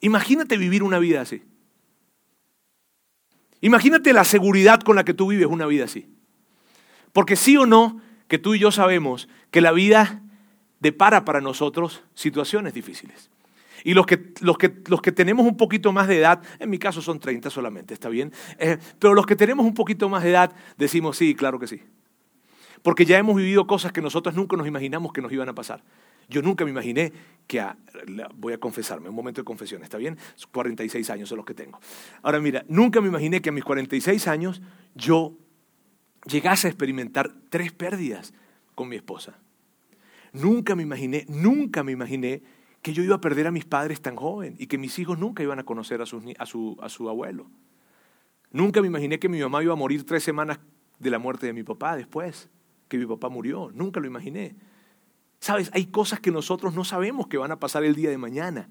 Imagínate 0.00 0.56
vivir 0.56 0.82
una 0.82 0.98
vida 0.98 1.20
así. 1.20 1.42
Imagínate 3.60 4.12
la 4.12 4.24
seguridad 4.24 4.80
con 4.80 4.96
la 4.96 5.04
que 5.04 5.14
tú 5.14 5.28
vives 5.28 5.46
una 5.46 5.66
vida 5.66 5.84
así. 5.84 6.08
Porque 7.12 7.36
sí 7.36 7.56
o 7.56 7.66
no, 7.66 8.00
que 8.28 8.38
tú 8.38 8.54
y 8.54 8.58
yo 8.58 8.70
sabemos 8.70 9.28
que 9.50 9.60
la 9.60 9.72
vida 9.72 10.22
depara 10.80 11.24
para 11.24 11.40
nosotros 11.40 12.02
situaciones 12.14 12.74
difíciles. 12.74 13.30
Y 13.86 13.94
los 13.94 14.04
que, 14.04 14.32
los, 14.40 14.58
que, 14.58 14.82
los 14.88 15.00
que 15.00 15.12
tenemos 15.12 15.46
un 15.46 15.56
poquito 15.56 15.92
más 15.92 16.08
de 16.08 16.18
edad, 16.18 16.42
en 16.58 16.68
mi 16.70 16.76
caso 16.76 17.00
son 17.00 17.20
30 17.20 17.50
solamente, 17.50 17.94
¿está 17.94 18.08
bien? 18.08 18.32
Eh, 18.58 18.78
pero 18.98 19.14
los 19.14 19.26
que 19.26 19.36
tenemos 19.36 19.64
un 19.64 19.74
poquito 19.74 20.08
más 20.08 20.24
de 20.24 20.30
edad, 20.30 20.52
decimos 20.76 21.16
sí, 21.16 21.36
claro 21.36 21.60
que 21.60 21.68
sí. 21.68 21.80
Porque 22.82 23.04
ya 23.04 23.16
hemos 23.16 23.36
vivido 23.36 23.64
cosas 23.68 23.92
que 23.92 24.02
nosotros 24.02 24.34
nunca 24.34 24.56
nos 24.56 24.66
imaginamos 24.66 25.12
que 25.12 25.22
nos 25.22 25.30
iban 25.30 25.48
a 25.48 25.54
pasar. 25.54 25.84
Yo 26.28 26.42
nunca 26.42 26.64
me 26.64 26.72
imaginé 26.72 27.12
que, 27.46 27.64
voy 28.34 28.54
a 28.54 28.58
confesarme, 28.58 29.08
un 29.08 29.14
momento 29.14 29.40
de 29.42 29.44
confesión, 29.44 29.84
¿está 29.84 29.98
bien? 29.98 30.18
46 30.50 31.08
años 31.10 31.28
son 31.28 31.36
los 31.36 31.46
que 31.46 31.54
tengo. 31.54 31.78
Ahora 32.22 32.40
mira, 32.40 32.64
nunca 32.66 33.00
me 33.00 33.06
imaginé 33.06 33.40
que 33.40 33.50
a 33.50 33.52
mis 33.52 33.62
46 33.62 34.26
años 34.26 34.62
yo 34.96 35.38
llegase 36.24 36.66
a 36.66 36.70
experimentar 36.70 37.30
tres 37.50 37.70
pérdidas 37.70 38.34
con 38.74 38.88
mi 38.88 38.96
esposa. 38.96 39.38
Nunca 40.32 40.74
me 40.74 40.82
imaginé, 40.82 41.24
nunca 41.28 41.84
me 41.84 41.92
imaginé 41.92 42.42
que 42.86 42.92
yo 42.92 43.02
iba 43.02 43.16
a 43.16 43.20
perder 43.20 43.48
a 43.48 43.50
mis 43.50 43.64
padres 43.64 44.00
tan 44.00 44.14
joven 44.14 44.54
y 44.60 44.68
que 44.68 44.78
mis 44.78 44.96
hijos 45.00 45.18
nunca 45.18 45.42
iban 45.42 45.58
a 45.58 45.64
conocer 45.64 46.00
a, 46.00 46.06
su, 46.06 46.76
a 46.80 46.88
su 46.88 47.08
abuelo. 47.08 47.50
Nunca 48.52 48.80
me 48.80 48.86
imaginé 48.86 49.18
que 49.18 49.28
mi 49.28 49.40
mamá 49.40 49.60
iba 49.60 49.72
a 49.72 49.76
morir 49.76 50.06
tres 50.06 50.22
semanas 50.22 50.60
de 51.00 51.10
la 51.10 51.18
muerte 51.18 51.46
de 51.46 51.52
mi 51.52 51.64
papá 51.64 51.96
después, 51.96 52.48
que 52.86 52.96
mi 52.96 53.04
papá 53.04 53.28
murió. 53.28 53.72
Nunca 53.74 53.98
lo 53.98 54.06
imaginé. 54.06 54.54
Sabes, 55.40 55.68
hay 55.74 55.86
cosas 55.86 56.20
que 56.20 56.30
nosotros 56.30 56.74
no 56.74 56.84
sabemos 56.84 57.26
que 57.26 57.38
van 57.38 57.50
a 57.50 57.58
pasar 57.58 57.82
el 57.82 57.96
día 57.96 58.08
de 58.08 58.18
mañana. 58.18 58.68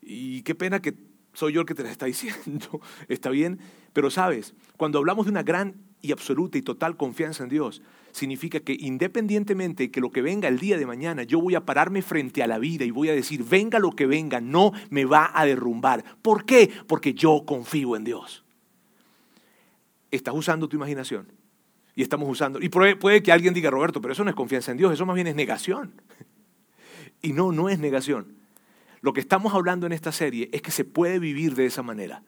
Y 0.00 0.40
qué 0.40 0.54
pena 0.54 0.80
que 0.80 0.94
soy 1.34 1.52
yo 1.52 1.60
el 1.60 1.66
que 1.66 1.74
te 1.74 1.82
las 1.82 1.92
está 1.92 2.06
diciendo. 2.06 2.80
Está 3.08 3.28
bien, 3.28 3.60
pero 3.92 4.08
sabes, 4.08 4.54
cuando 4.78 4.96
hablamos 5.00 5.26
de 5.26 5.32
una 5.32 5.42
gran 5.42 5.82
y 6.00 6.12
absoluta 6.12 6.56
y 6.56 6.62
total 6.62 6.96
confianza 6.96 7.42
en 7.42 7.50
Dios, 7.50 7.82
significa 8.14 8.60
que 8.60 8.76
independientemente 8.78 9.84
de 9.84 9.90
que 9.90 10.00
lo 10.00 10.10
que 10.10 10.22
venga 10.22 10.48
el 10.48 10.58
día 10.58 10.78
de 10.78 10.86
mañana, 10.86 11.24
yo 11.24 11.40
voy 11.40 11.56
a 11.56 11.64
pararme 11.66 12.00
frente 12.00 12.42
a 12.42 12.46
la 12.46 12.58
vida 12.58 12.84
y 12.84 12.92
voy 12.92 13.08
a 13.08 13.14
decir, 13.14 13.44
venga 13.44 13.80
lo 13.80 13.90
que 13.90 14.06
venga, 14.06 14.40
no 14.40 14.72
me 14.88 15.04
va 15.04 15.32
a 15.34 15.44
derrumbar. 15.44 16.04
¿Por 16.22 16.46
qué? 16.46 16.70
Porque 16.86 17.12
yo 17.12 17.42
confío 17.44 17.96
en 17.96 18.04
Dios. 18.04 18.44
Estás 20.12 20.32
usando 20.34 20.68
tu 20.68 20.76
imaginación. 20.76 21.26
Y 21.96 22.02
estamos 22.02 22.28
usando, 22.28 22.60
y 22.60 22.68
puede 22.68 23.22
que 23.22 23.32
alguien 23.32 23.52
diga, 23.52 23.70
Roberto, 23.70 24.00
pero 24.00 24.12
eso 24.12 24.24
no 24.24 24.30
es 24.30 24.36
confianza 24.36 24.70
en 24.70 24.78
Dios, 24.78 24.92
eso 24.92 25.06
más 25.06 25.14
bien 25.14 25.26
es 25.26 25.34
negación. 25.34 26.00
Y 27.22 27.32
no, 27.32 27.52
no 27.52 27.70
es 27.70 27.78
negación. 27.78 28.36
Lo 29.00 29.14
que 29.14 29.20
estamos 29.20 29.54
hablando 29.54 29.86
en 29.86 29.92
esta 29.92 30.12
serie 30.12 30.50
es 30.52 30.60
que 30.60 30.70
se 30.70 30.84
puede 30.84 31.18
vivir 31.18 31.54
de 31.54 31.64
esa 31.64 31.82
manera. 31.82 32.22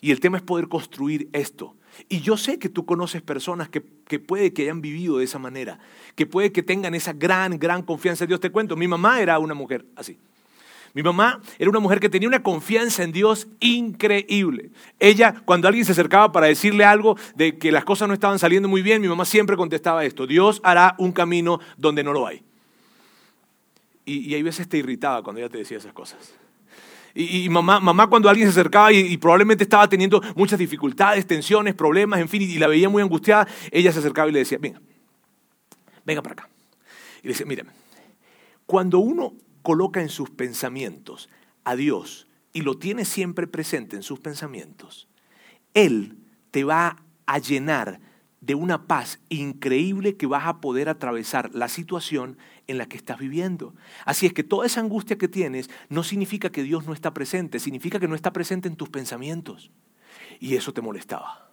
Y 0.00 0.10
el 0.10 0.20
tema 0.20 0.38
es 0.38 0.42
poder 0.42 0.68
construir 0.68 1.28
esto. 1.32 1.76
Y 2.08 2.20
yo 2.20 2.36
sé 2.36 2.58
que 2.58 2.68
tú 2.68 2.86
conoces 2.86 3.20
personas 3.22 3.68
que, 3.68 3.82
que, 4.06 4.18
puede 4.18 4.52
que 4.52 4.62
hayan 4.62 4.80
vivido 4.80 5.18
de 5.18 5.24
esa 5.24 5.38
manera, 5.38 5.78
que 6.14 6.26
puede 6.26 6.52
que 6.52 6.62
tengan 6.62 6.94
esa 6.94 7.12
gran, 7.12 7.58
gran 7.58 7.82
confianza 7.82 8.24
en 8.24 8.28
Dios. 8.28 8.40
Te 8.40 8.50
cuento, 8.50 8.76
mi 8.76 8.88
mamá 8.88 9.20
era 9.20 9.38
una 9.38 9.54
mujer 9.54 9.84
así. 9.96 10.18
Mi 10.92 11.02
mamá 11.02 11.40
era 11.58 11.70
una 11.70 11.78
mujer 11.78 12.00
que 12.00 12.08
tenía 12.08 12.28
una 12.28 12.42
confianza 12.42 13.04
en 13.04 13.12
Dios 13.12 13.46
increíble. 13.60 14.70
Ella, 14.98 15.34
cuando 15.44 15.68
alguien 15.68 15.84
se 15.84 15.92
acercaba 15.92 16.32
para 16.32 16.46
decirle 16.48 16.84
algo 16.84 17.16
de 17.36 17.58
que 17.58 17.70
las 17.70 17.84
cosas 17.84 18.08
no 18.08 18.14
estaban 18.14 18.38
saliendo 18.38 18.68
muy 18.68 18.82
bien, 18.82 19.00
mi 19.00 19.08
mamá 19.08 19.24
siempre 19.24 19.56
contestaba 19.56 20.04
esto, 20.04 20.26
Dios 20.26 20.60
hará 20.64 20.96
un 20.98 21.12
camino 21.12 21.60
donde 21.76 22.02
no 22.02 22.12
lo 22.12 22.26
hay. 22.26 22.42
Y, 24.04 24.30
y 24.30 24.34
hay 24.34 24.42
veces 24.42 24.68
te 24.68 24.78
irritaba 24.78 25.22
cuando 25.22 25.40
ella 25.40 25.48
te 25.48 25.58
decía 25.58 25.78
esas 25.78 25.92
cosas. 25.92 26.39
Y, 27.14 27.48
mamá, 27.48 27.80
mamá 27.80 28.06
cuando 28.08 28.28
alguien 28.28 28.46
se 28.46 28.52
acercaba 28.58 28.92
y, 28.92 29.16
probablemente 29.16 29.64
estaba 29.64 29.88
teniendo 29.88 30.22
muchas 30.36 30.58
dificultades, 30.58 31.26
tensiones, 31.26 31.74
problemas, 31.74 32.20
en 32.20 32.28
fin, 32.28 32.42
y, 32.42 32.58
la 32.58 32.68
veía 32.68 32.88
muy 32.88 33.02
angustiada, 33.02 33.46
ella 33.70 33.92
se 33.92 33.98
acercaba 33.98 34.28
y 34.28 34.32
le 34.32 34.40
decía, 34.40 34.58
venga, 34.60 34.80
venga 36.04 36.22
para 36.22 36.32
acá. 36.34 36.48
Y 37.22 37.28
le 37.28 37.32
decía, 37.32 37.46
mira, 37.46 37.64
cuando 38.66 38.98
uno 38.98 39.34
coloca 39.62 40.00
en 40.00 40.08
sus 40.08 40.30
pensamientos 40.30 41.28
a 41.64 41.76
Dios 41.76 42.28
y 42.52 42.62
lo 42.62 42.78
tiene 42.78 43.04
siempre 43.04 43.46
presente 43.46 43.96
en 43.96 44.02
sus 44.02 44.20
pensamientos, 44.20 45.08
Él 45.74 46.16
te 46.50 46.64
va 46.64 46.96
a 47.26 47.38
llenar 47.38 48.00
de 48.40 48.54
una 48.54 48.86
paz 48.86 49.20
increíble 49.28 50.16
que 50.16 50.26
vas 50.26 50.46
a 50.46 50.60
poder 50.60 50.88
atravesar 50.88 51.50
la 51.54 51.68
situación 51.68 52.38
en 52.66 52.78
la 52.78 52.86
que 52.86 52.96
estás 52.96 53.18
viviendo. 53.18 53.74
Así 54.04 54.26
es 54.26 54.32
que 54.32 54.42
toda 54.42 54.66
esa 54.66 54.80
angustia 54.80 55.18
que 55.18 55.28
tienes 55.28 55.68
no 55.88 56.02
significa 56.02 56.50
que 56.50 56.62
Dios 56.62 56.86
no 56.86 56.94
está 56.94 57.12
presente, 57.12 57.58
significa 57.58 58.00
que 58.00 58.08
no 58.08 58.14
está 58.14 58.32
presente 58.32 58.68
en 58.68 58.76
tus 58.76 58.88
pensamientos. 58.88 59.70
Y 60.38 60.56
eso 60.56 60.72
te 60.72 60.80
molestaba. 60.80 61.50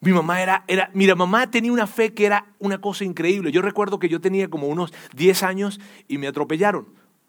Mi 0.00 0.12
mamá 0.12 0.42
era, 0.42 0.64
era, 0.66 0.90
mira, 0.94 1.14
mamá 1.14 1.48
tenía 1.48 1.72
una 1.72 1.86
fe 1.86 2.12
que 2.12 2.26
era 2.26 2.52
una 2.58 2.80
cosa 2.80 3.04
increíble. 3.04 3.52
Yo 3.52 3.62
recuerdo 3.62 4.00
que 4.00 4.08
yo 4.08 4.20
tenía 4.20 4.50
como 4.50 4.66
unos 4.66 4.92
10 5.14 5.44
años 5.44 5.80
y 6.08 6.18
me 6.18 6.26
atropellaron 6.26 6.88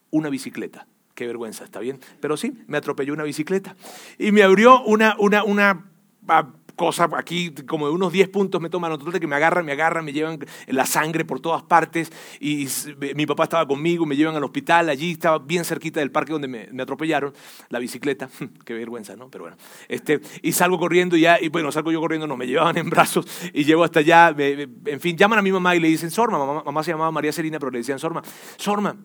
una 0.09 0.29
bicicleta. 0.29 0.87
Qué 1.13 1.27
vergüenza, 1.27 1.63
¿está 1.65 1.79
bien? 1.79 1.99
Pero 2.19 2.35
sí, 2.35 2.57
me 2.65 2.77
atropelló 2.77 3.13
una 3.13 3.23
bicicleta. 3.23 3.75
Y 4.17 4.31
me 4.31 4.41
abrió 4.41 4.81
una, 4.81 5.15
una, 5.19 5.43
una 5.43 5.85
ah, 6.27 6.47
cosa 6.75 7.10
aquí, 7.15 7.51
como 7.68 7.88
de 7.88 7.94
unos 7.94 8.12
10 8.12 8.30
puntos 8.30 8.62
me 8.62 8.70
toman 8.70 8.92
otro 8.92 9.12
de 9.12 9.20
que 9.20 9.27
me 9.27 9.36
agarran, 9.36 9.65
me 9.65 9.74
agarran, 9.74 10.03
me 10.06 10.13
llevan 10.13 10.39
la 10.68 10.86
sangre 10.86 11.25
por 11.25 11.39
todas 11.39 11.63
partes 11.63 12.12
y 12.39 12.68
mi 13.15 13.25
papá 13.25 13.44
estaba 13.44 13.68
conmigo, 13.68 14.06
me 14.06 14.15
llevan 14.15 14.36
al 14.36 14.44
hospital, 14.44 14.89
allí 14.89 15.12
estaba 15.12 15.39
bien 15.39 15.65
cerquita 15.65 16.00
del 16.00 16.12
parque 16.12 16.34
donde 16.34 16.48
me, 16.48 16.82
atropellaron, 16.82 17.34
la 17.70 17.80
bicicleta, 17.80 18.30
qué 18.65 18.74
vergüenza, 18.74 19.15
¿no? 19.15 19.30
Pero 19.30 19.46
bueno, 19.46 19.58
este, 19.88 20.22
y 20.42 20.51
salgo 20.51 20.77
corriendo 20.77 21.18
ya, 21.18 21.39
y 21.39 21.50
bueno, 21.50 21.72
salgo 21.72 21.92
yo 21.92 22.00
corriendo, 22.00 22.27
no, 22.27 22.38
me 22.38 22.48
llevaban 22.48 22.77
en 22.77 22.89
brazos 22.89 23.25
y 23.53 23.63
llego 23.63 23.84
hasta 23.84 24.00
allá, 24.00 24.36
en 24.38 25.00
fin, 25.00 25.18
llaman 25.18 25.39
a 25.39 25.42
mi 25.42 25.51
mamá 25.51 25.75
y 25.75 25.80
le 25.80 25.88
dicen, 25.88 26.12
Sorma, 26.12 26.38
mamá, 26.38 26.63
mamá 26.63 26.84
se 26.84 26.92
llamaba 26.92 27.12
María 27.12 27.32
Serina, 27.32 27.60
pero 27.60 27.72
le 27.72 27.80
decían, 27.80 28.00
Sorma, 28.00 28.22
Sorma, 28.58 28.96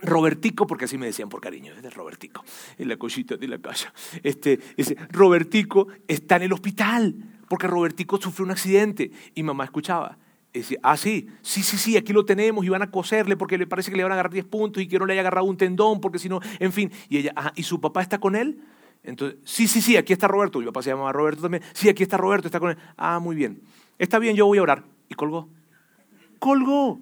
Robertico, 0.00 0.66
porque 0.66 0.84
así 0.84 0.98
me 0.98 1.06
decían 1.06 1.28
por 1.28 1.40
cariño, 1.40 1.72
es 1.74 1.82
de 1.82 1.90
Robertico, 1.90 2.44
en 2.78 2.88
la 2.88 2.96
cosita 2.96 3.36
de 3.36 3.48
la 3.48 3.58
casa. 3.58 3.92
Este, 4.22 4.60
ese, 4.76 4.96
Robertico 5.10 5.88
está 6.06 6.36
en 6.36 6.42
el 6.42 6.52
hospital, 6.52 7.14
porque 7.48 7.66
Robertico 7.66 8.20
sufrió 8.20 8.44
un 8.44 8.52
accidente. 8.52 9.10
Y 9.34 9.42
mamá 9.42 9.64
escuchaba. 9.64 10.18
Y 10.52 10.60
decía, 10.60 10.78
ah, 10.82 10.96
sí, 10.96 11.28
sí, 11.42 11.62
sí, 11.62 11.76
sí, 11.76 11.96
aquí 11.96 12.12
lo 12.12 12.24
tenemos 12.24 12.64
y 12.64 12.68
van 12.68 12.82
a 12.82 12.90
coserle 12.90 13.36
porque 13.36 13.58
le 13.58 13.66
parece 13.66 13.90
que 13.90 13.96
le 13.96 14.02
van 14.02 14.12
a 14.12 14.14
agarrar 14.14 14.32
10 14.32 14.46
puntos 14.46 14.82
y 14.82 14.88
que 14.88 14.98
no 14.98 15.04
le 15.04 15.12
haya 15.12 15.20
agarrado 15.20 15.46
un 15.46 15.56
tendón, 15.56 16.00
porque 16.00 16.18
si 16.18 16.28
no, 16.28 16.40
en 16.58 16.72
fin. 16.72 16.90
Y 17.08 17.18
ella, 17.18 17.34
¿y 17.54 17.62
su 17.62 17.80
papá 17.80 18.00
está 18.00 18.18
con 18.18 18.34
él? 18.34 18.58
Entonces, 19.02 19.38
sí, 19.44 19.68
sí, 19.68 19.80
sí, 19.80 19.96
aquí 19.96 20.12
está 20.12 20.26
Roberto. 20.26 20.58
Mi 20.58 20.66
papá 20.66 20.82
se 20.82 20.90
llamaba 20.90 21.12
Roberto 21.12 21.42
también. 21.42 21.62
Sí, 21.72 21.88
aquí 21.88 22.02
está 22.02 22.16
Roberto, 22.16 22.48
está 22.48 22.60
con 22.60 22.70
él. 22.70 22.78
Ah, 22.96 23.18
muy 23.18 23.36
bien. 23.36 23.60
Está 23.98 24.18
bien, 24.18 24.36
yo 24.36 24.46
voy 24.46 24.58
a 24.58 24.62
orar. 24.62 24.84
Y 25.08 25.14
colgó. 25.14 25.48
Colgó. 26.38 27.00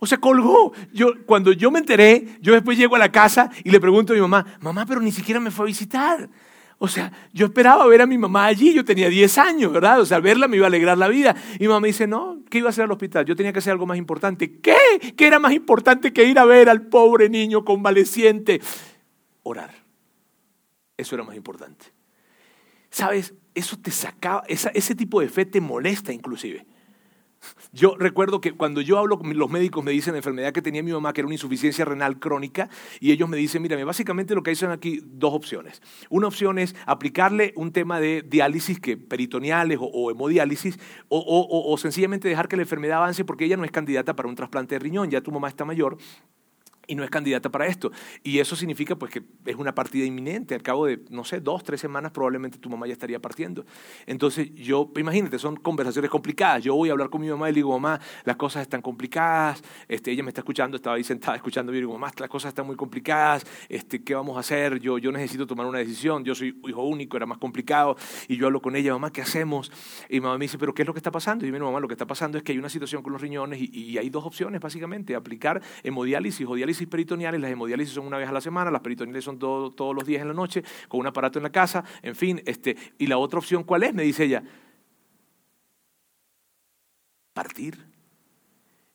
O 0.00 0.06
sea, 0.06 0.18
colgó. 0.18 0.72
Yo, 0.92 1.12
cuando 1.26 1.52
yo 1.52 1.70
me 1.70 1.78
enteré, 1.78 2.26
yo 2.40 2.54
después 2.54 2.76
llego 2.76 2.96
a 2.96 2.98
la 2.98 3.12
casa 3.12 3.50
y 3.62 3.70
le 3.70 3.78
pregunto 3.78 4.12
a 4.12 4.16
mi 4.16 4.22
mamá, 4.22 4.44
mamá, 4.60 4.84
pero 4.86 5.00
ni 5.00 5.12
siquiera 5.12 5.38
me 5.38 5.50
fue 5.50 5.66
a 5.66 5.66
visitar. 5.66 6.28
O 6.78 6.88
sea, 6.88 7.12
yo 7.34 7.44
esperaba 7.44 7.86
ver 7.86 8.00
a 8.00 8.06
mi 8.06 8.16
mamá 8.16 8.46
allí, 8.46 8.72
yo 8.72 8.82
tenía 8.82 9.10
10 9.10 9.36
años, 9.36 9.70
¿verdad? 9.70 10.00
O 10.00 10.06
sea, 10.06 10.18
verla 10.18 10.48
me 10.48 10.56
iba 10.56 10.64
a 10.64 10.68
alegrar 10.68 10.96
la 10.96 11.08
vida. 11.08 11.36
Y 11.56 11.60
mi 11.60 11.68
mamá 11.68 11.80
me 11.80 11.88
dice, 11.88 12.06
no, 12.06 12.38
¿qué 12.48 12.58
iba 12.58 12.68
a 12.68 12.70
hacer 12.70 12.84
al 12.84 12.90
hospital? 12.90 13.26
Yo 13.26 13.36
tenía 13.36 13.52
que 13.52 13.58
hacer 13.58 13.72
algo 13.72 13.84
más 13.84 13.98
importante. 13.98 14.58
¿Qué? 14.60 15.14
¿Qué 15.14 15.26
era 15.26 15.38
más 15.38 15.52
importante 15.52 16.14
que 16.14 16.24
ir 16.24 16.38
a 16.38 16.46
ver 16.46 16.70
al 16.70 16.86
pobre 16.86 17.28
niño 17.28 17.66
convaleciente? 17.66 18.62
Orar. 19.42 19.74
Eso 20.96 21.14
era 21.14 21.24
más 21.24 21.36
importante. 21.36 21.84
¿Sabes? 22.88 23.34
Eso 23.54 23.78
te 23.78 23.90
sacaba, 23.90 24.44
ese 24.48 24.94
tipo 24.94 25.20
de 25.20 25.28
fe 25.28 25.44
te 25.44 25.60
molesta 25.60 26.14
inclusive. 26.14 26.66
Yo 27.72 27.96
recuerdo 27.98 28.40
que 28.40 28.52
cuando 28.52 28.80
yo 28.80 28.98
hablo 28.98 29.18
con 29.18 29.36
los 29.36 29.50
médicos 29.50 29.84
me 29.84 29.92
dicen 29.92 30.14
la 30.14 30.18
enfermedad 30.18 30.52
que 30.52 30.62
tenía 30.62 30.82
mi 30.82 30.92
mamá, 30.92 31.12
que 31.12 31.20
era 31.20 31.26
una 31.26 31.34
insuficiencia 31.34 31.84
renal 31.84 32.18
crónica, 32.18 32.68
y 32.98 33.12
ellos 33.12 33.28
me 33.28 33.36
dicen, 33.36 33.62
mira, 33.62 33.82
básicamente 33.84 34.34
lo 34.34 34.42
que 34.42 34.50
dicen 34.50 34.70
aquí, 34.70 35.00
dos 35.04 35.32
opciones. 35.32 35.80
Una 36.08 36.26
opción 36.26 36.58
es 36.58 36.74
aplicarle 36.86 37.52
un 37.56 37.72
tema 37.72 38.00
de 38.00 38.22
diálisis 38.22 38.80
que 38.80 38.96
peritoneales 38.96 39.78
o, 39.80 40.10
hemodiálisis, 40.10 40.78
o, 41.08 41.20
o 41.48 41.78
sencillamente 41.78 42.28
dejar 42.28 42.48
que 42.48 42.56
la 42.56 42.62
enfermedad 42.62 42.98
avance 42.98 43.24
porque 43.24 43.44
ella 43.44 43.56
no 43.56 43.64
es 43.64 43.70
candidata 43.70 44.16
para 44.16 44.28
un 44.28 44.34
trasplante 44.34 44.74
de 44.74 44.78
riñón, 44.80 45.10
ya 45.10 45.20
tu 45.20 45.30
mamá 45.30 45.48
está 45.48 45.64
mayor 45.64 45.96
y 46.90 46.96
no 46.96 47.04
es 47.04 47.10
candidata 47.10 47.48
para 47.50 47.66
esto. 47.66 47.92
Y 48.24 48.40
eso 48.40 48.56
significa 48.56 48.96
pues 48.96 49.12
que 49.12 49.22
es 49.46 49.54
una 49.54 49.72
partida 49.72 50.04
inminente. 50.04 50.56
Al 50.56 50.62
cabo 50.62 50.86
de, 50.86 51.00
no 51.08 51.24
sé, 51.24 51.40
dos, 51.40 51.62
tres 51.62 51.80
semanas 51.80 52.10
probablemente 52.10 52.58
tu 52.58 52.68
mamá 52.68 52.88
ya 52.88 52.92
estaría 52.92 53.20
partiendo. 53.20 53.64
Entonces 54.06 54.52
yo, 54.54 54.90
imagínate, 54.96 55.38
son 55.38 55.54
conversaciones 55.54 56.10
complicadas. 56.10 56.64
Yo 56.64 56.74
voy 56.74 56.88
a 56.88 56.92
hablar 56.92 57.08
con 57.08 57.20
mi 57.20 57.28
mamá 57.28 57.48
y 57.48 57.52
le 57.52 57.58
digo, 57.58 57.70
mamá, 57.70 58.00
las 58.24 58.34
cosas 58.34 58.62
están 58.62 58.82
complicadas. 58.82 59.62
Este, 59.86 60.10
ella 60.10 60.24
me 60.24 60.30
está 60.30 60.40
escuchando, 60.40 60.76
estaba 60.76 60.96
ahí 60.96 61.04
sentada 61.04 61.36
escuchando 61.36 61.72
y 61.72 61.76
digo, 61.76 61.92
mamá, 61.92 62.10
las 62.18 62.28
cosas 62.28 62.48
están 62.48 62.66
muy 62.66 62.74
complicadas. 62.74 63.46
Este, 63.68 64.02
¿Qué 64.02 64.16
vamos 64.16 64.36
a 64.36 64.40
hacer? 64.40 64.80
Yo, 64.80 64.98
yo 64.98 65.12
necesito 65.12 65.46
tomar 65.46 65.66
una 65.66 65.78
decisión. 65.78 66.24
Yo 66.24 66.34
soy 66.34 66.60
hijo 66.66 66.82
único, 66.82 67.16
era 67.16 67.26
más 67.26 67.38
complicado. 67.38 67.96
Y 68.26 68.36
yo 68.36 68.46
hablo 68.46 68.60
con 68.60 68.74
ella, 68.74 68.92
mamá, 68.94 69.12
¿qué 69.12 69.22
hacemos? 69.22 69.70
Y 70.08 70.20
mamá 70.20 70.36
me 70.38 70.46
dice, 70.46 70.58
¿pero 70.58 70.74
qué 70.74 70.82
es 70.82 70.88
lo 70.88 70.92
que 70.92 70.98
está 70.98 71.12
pasando? 71.12 71.46
Y 71.46 71.52
yo, 71.52 71.58
mamá, 71.60 71.78
lo 71.78 71.86
que 71.86 71.94
está 71.94 72.08
pasando 72.08 72.36
es 72.36 72.42
que 72.42 72.50
hay 72.50 72.58
una 72.58 72.68
situación 72.68 73.00
con 73.04 73.12
los 73.12 73.22
riñones 73.22 73.60
y, 73.60 73.70
y 73.72 73.96
hay 73.96 74.10
dos 74.10 74.24
opciones, 74.24 74.60
básicamente, 74.60 75.14
aplicar 75.14 75.62
hemodiálisis 75.84 76.44
o 76.48 76.56
diálisis 76.56 76.79
peritoneales, 76.88 77.40
las 77.40 77.50
hemodiálisis 77.50 77.94
son 77.94 78.06
una 78.06 78.18
vez 78.18 78.28
a 78.28 78.32
la 78.32 78.40
semana, 78.40 78.70
las 78.70 78.80
peritoneales 78.80 79.24
son 79.24 79.38
todos 79.38 79.94
los 79.94 80.04
días 80.04 80.22
en 80.22 80.28
la 80.28 80.34
noche, 80.34 80.62
con 80.88 81.00
un 81.00 81.06
aparato 81.06 81.38
en 81.38 81.44
la 81.44 81.50
casa, 81.50 81.84
en 82.02 82.14
fin, 82.14 82.42
este, 82.46 82.76
y 82.98 83.06
la 83.06 83.18
otra 83.18 83.38
opción, 83.38 83.64
¿cuál 83.64 83.82
es? 83.82 83.94
Me 83.94 84.02
dice 84.02 84.24
ella, 84.24 84.42
partir. 87.32 87.86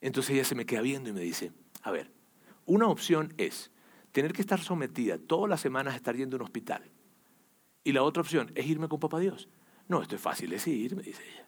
Entonces 0.01 0.35
ella 0.35 0.45
se 0.45 0.55
me 0.55 0.65
queda 0.65 0.81
viendo 0.81 1.09
y 1.09 1.13
me 1.13 1.21
dice, 1.21 1.51
a 1.81 1.91
ver, 1.91 2.11
una 2.65 2.87
opción 2.87 3.33
es 3.37 3.71
tener 4.11 4.33
que 4.33 4.41
estar 4.41 4.61
sometida 4.61 5.17
todas 5.17 5.49
las 5.49 5.61
semanas 5.61 5.93
a 5.93 5.97
estar 5.97 6.15
yendo 6.15 6.35
a 6.35 6.39
un 6.39 6.43
hospital. 6.43 6.83
Y 7.83 7.91
la 7.91 8.03
otra 8.03 8.21
opción 8.21 8.51
es 8.55 8.65
irme 8.65 8.87
con 8.87 8.99
papá 8.99 9.19
Dios. 9.19 9.49
No, 9.87 10.01
esto 10.01 10.15
es 10.15 10.21
fácil 10.21 10.49
decir, 10.49 10.95
me 10.95 11.03
dice 11.03 11.23
ella. 11.23 11.44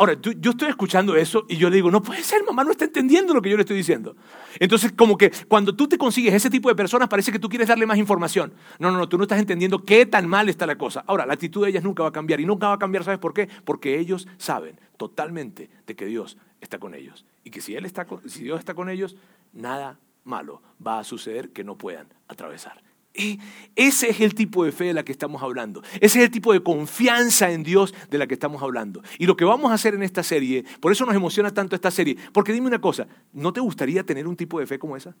Ahora, 0.00 0.16
yo 0.18 0.52
estoy 0.52 0.70
escuchando 0.70 1.14
eso 1.14 1.44
y 1.46 1.58
yo 1.58 1.68
le 1.68 1.76
digo, 1.76 1.90
no 1.90 2.00
puede 2.00 2.22
ser, 2.22 2.42
mamá 2.42 2.64
no 2.64 2.70
está 2.70 2.86
entendiendo 2.86 3.34
lo 3.34 3.42
que 3.42 3.50
yo 3.50 3.56
le 3.58 3.64
estoy 3.64 3.76
diciendo. 3.76 4.16
Entonces, 4.58 4.92
como 4.92 5.18
que 5.18 5.30
cuando 5.46 5.76
tú 5.76 5.88
te 5.88 5.98
consigues 5.98 6.32
ese 6.32 6.48
tipo 6.48 6.70
de 6.70 6.74
personas, 6.74 7.06
parece 7.06 7.30
que 7.30 7.38
tú 7.38 7.50
quieres 7.50 7.68
darle 7.68 7.84
más 7.84 7.98
información. 7.98 8.54
No, 8.78 8.90
no, 8.90 8.96
no, 8.96 9.10
tú 9.10 9.18
no 9.18 9.24
estás 9.24 9.38
entendiendo 9.38 9.84
qué 9.84 10.06
tan 10.06 10.26
mal 10.26 10.48
está 10.48 10.64
la 10.64 10.78
cosa. 10.78 11.04
Ahora, 11.06 11.26
la 11.26 11.34
actitud 11.34 11.62
de 11.62 11.68
ellas 11.68 11.84
nunca 11.84 12.02
va 12.02 12.08
a 12.08 12.12
cambiar 12.12 12.40
y 12.40 12.46
nunca 12.46 12.68
va 12.68 12.72
a 12.76 12.78
cambiar, 12.78 13.04
¿sabes 13.04 13.20
por 13.20 13.34
qué? 13.34 13.50
Porque 13.66 13.98
ellos 13.98 14.26
saben 14.38 14.80
totalmente 14.96 15.68
de 15.86 15.94
que 15.94 16.06
Dios 16.06 16.38
está 16.62 16.78
con 16.78 16.94
ellos 16.94 17.26
y 17.44 17.50
que 17.50 17.60
si, 17.60 17.76
él 17.76 17.84
está 17.84 18.06
si 18.26 18.42
Dios 18.42 18.58
está 18.58 18.72
con 18.72 18.88
ellos, 18.88 19.16
nada 19.52 19.98
malo 20.24 20.62
va 20.84 20.98
a 20.98 21.04
suceder 21.04 21.50
que 21.50 21.62
no 21.62 21.76
puedan 21.76 22.06
atravesar. 22.26 22.82
Y 23.14 23.40
ese 23.74 24.10
es 24.10 24.20
el 24.20 24.34
tipo 24.34 24.64
de 24.64 24.72
fe 24.72 24.84
de 24.84 24.94
la 24.94 25.04
que 25.04 25.12
estamos 25.12 25.42
hablando. 25.42 25.82
Ese 25.94 26.18
es 26.18 26.24
el 26.24 26.30
tipo 26.30 26.52
de 26.52 26.62
confianza 26.62 27.50
en 27.50 27.62
Dios 27.62 27.92
de 28.08 28.18
la 28.18 28.26
que 28.26 28.34
estamos 28.34 28.62
hablando. 28.62 29.02
Y 29.18 29.26
lo 29.26 29.36
que 29.36 29.44
vamos 29.44 29.70
a 29.70 29.74
hacer 29.74 29.94
en 29.94 30.02
esta 30.02 30.22
serie, 30.22 30.64
por 30.80 30.92
eso 30.92 31.04
nos 31.04 31.14
emociona 31.14 31.52
tanto 31.52 31.74
esta 31.74 31.90
serie, 31.90 32.16
porque 32.32 32.52
dime 32.52 32.68
una 32.68 32.80
cosa, 32.80 33.08
¿no 33.32 33.52
te 33.52 33.60
gustaría 33.60 34.04
tener 34.04 34.28
un 34.28 34.36
tipo 34.36 34.60
de 34.60 34.66
fe 34.66 34.78
como 34.78 34.96
esa? 34.96 35.16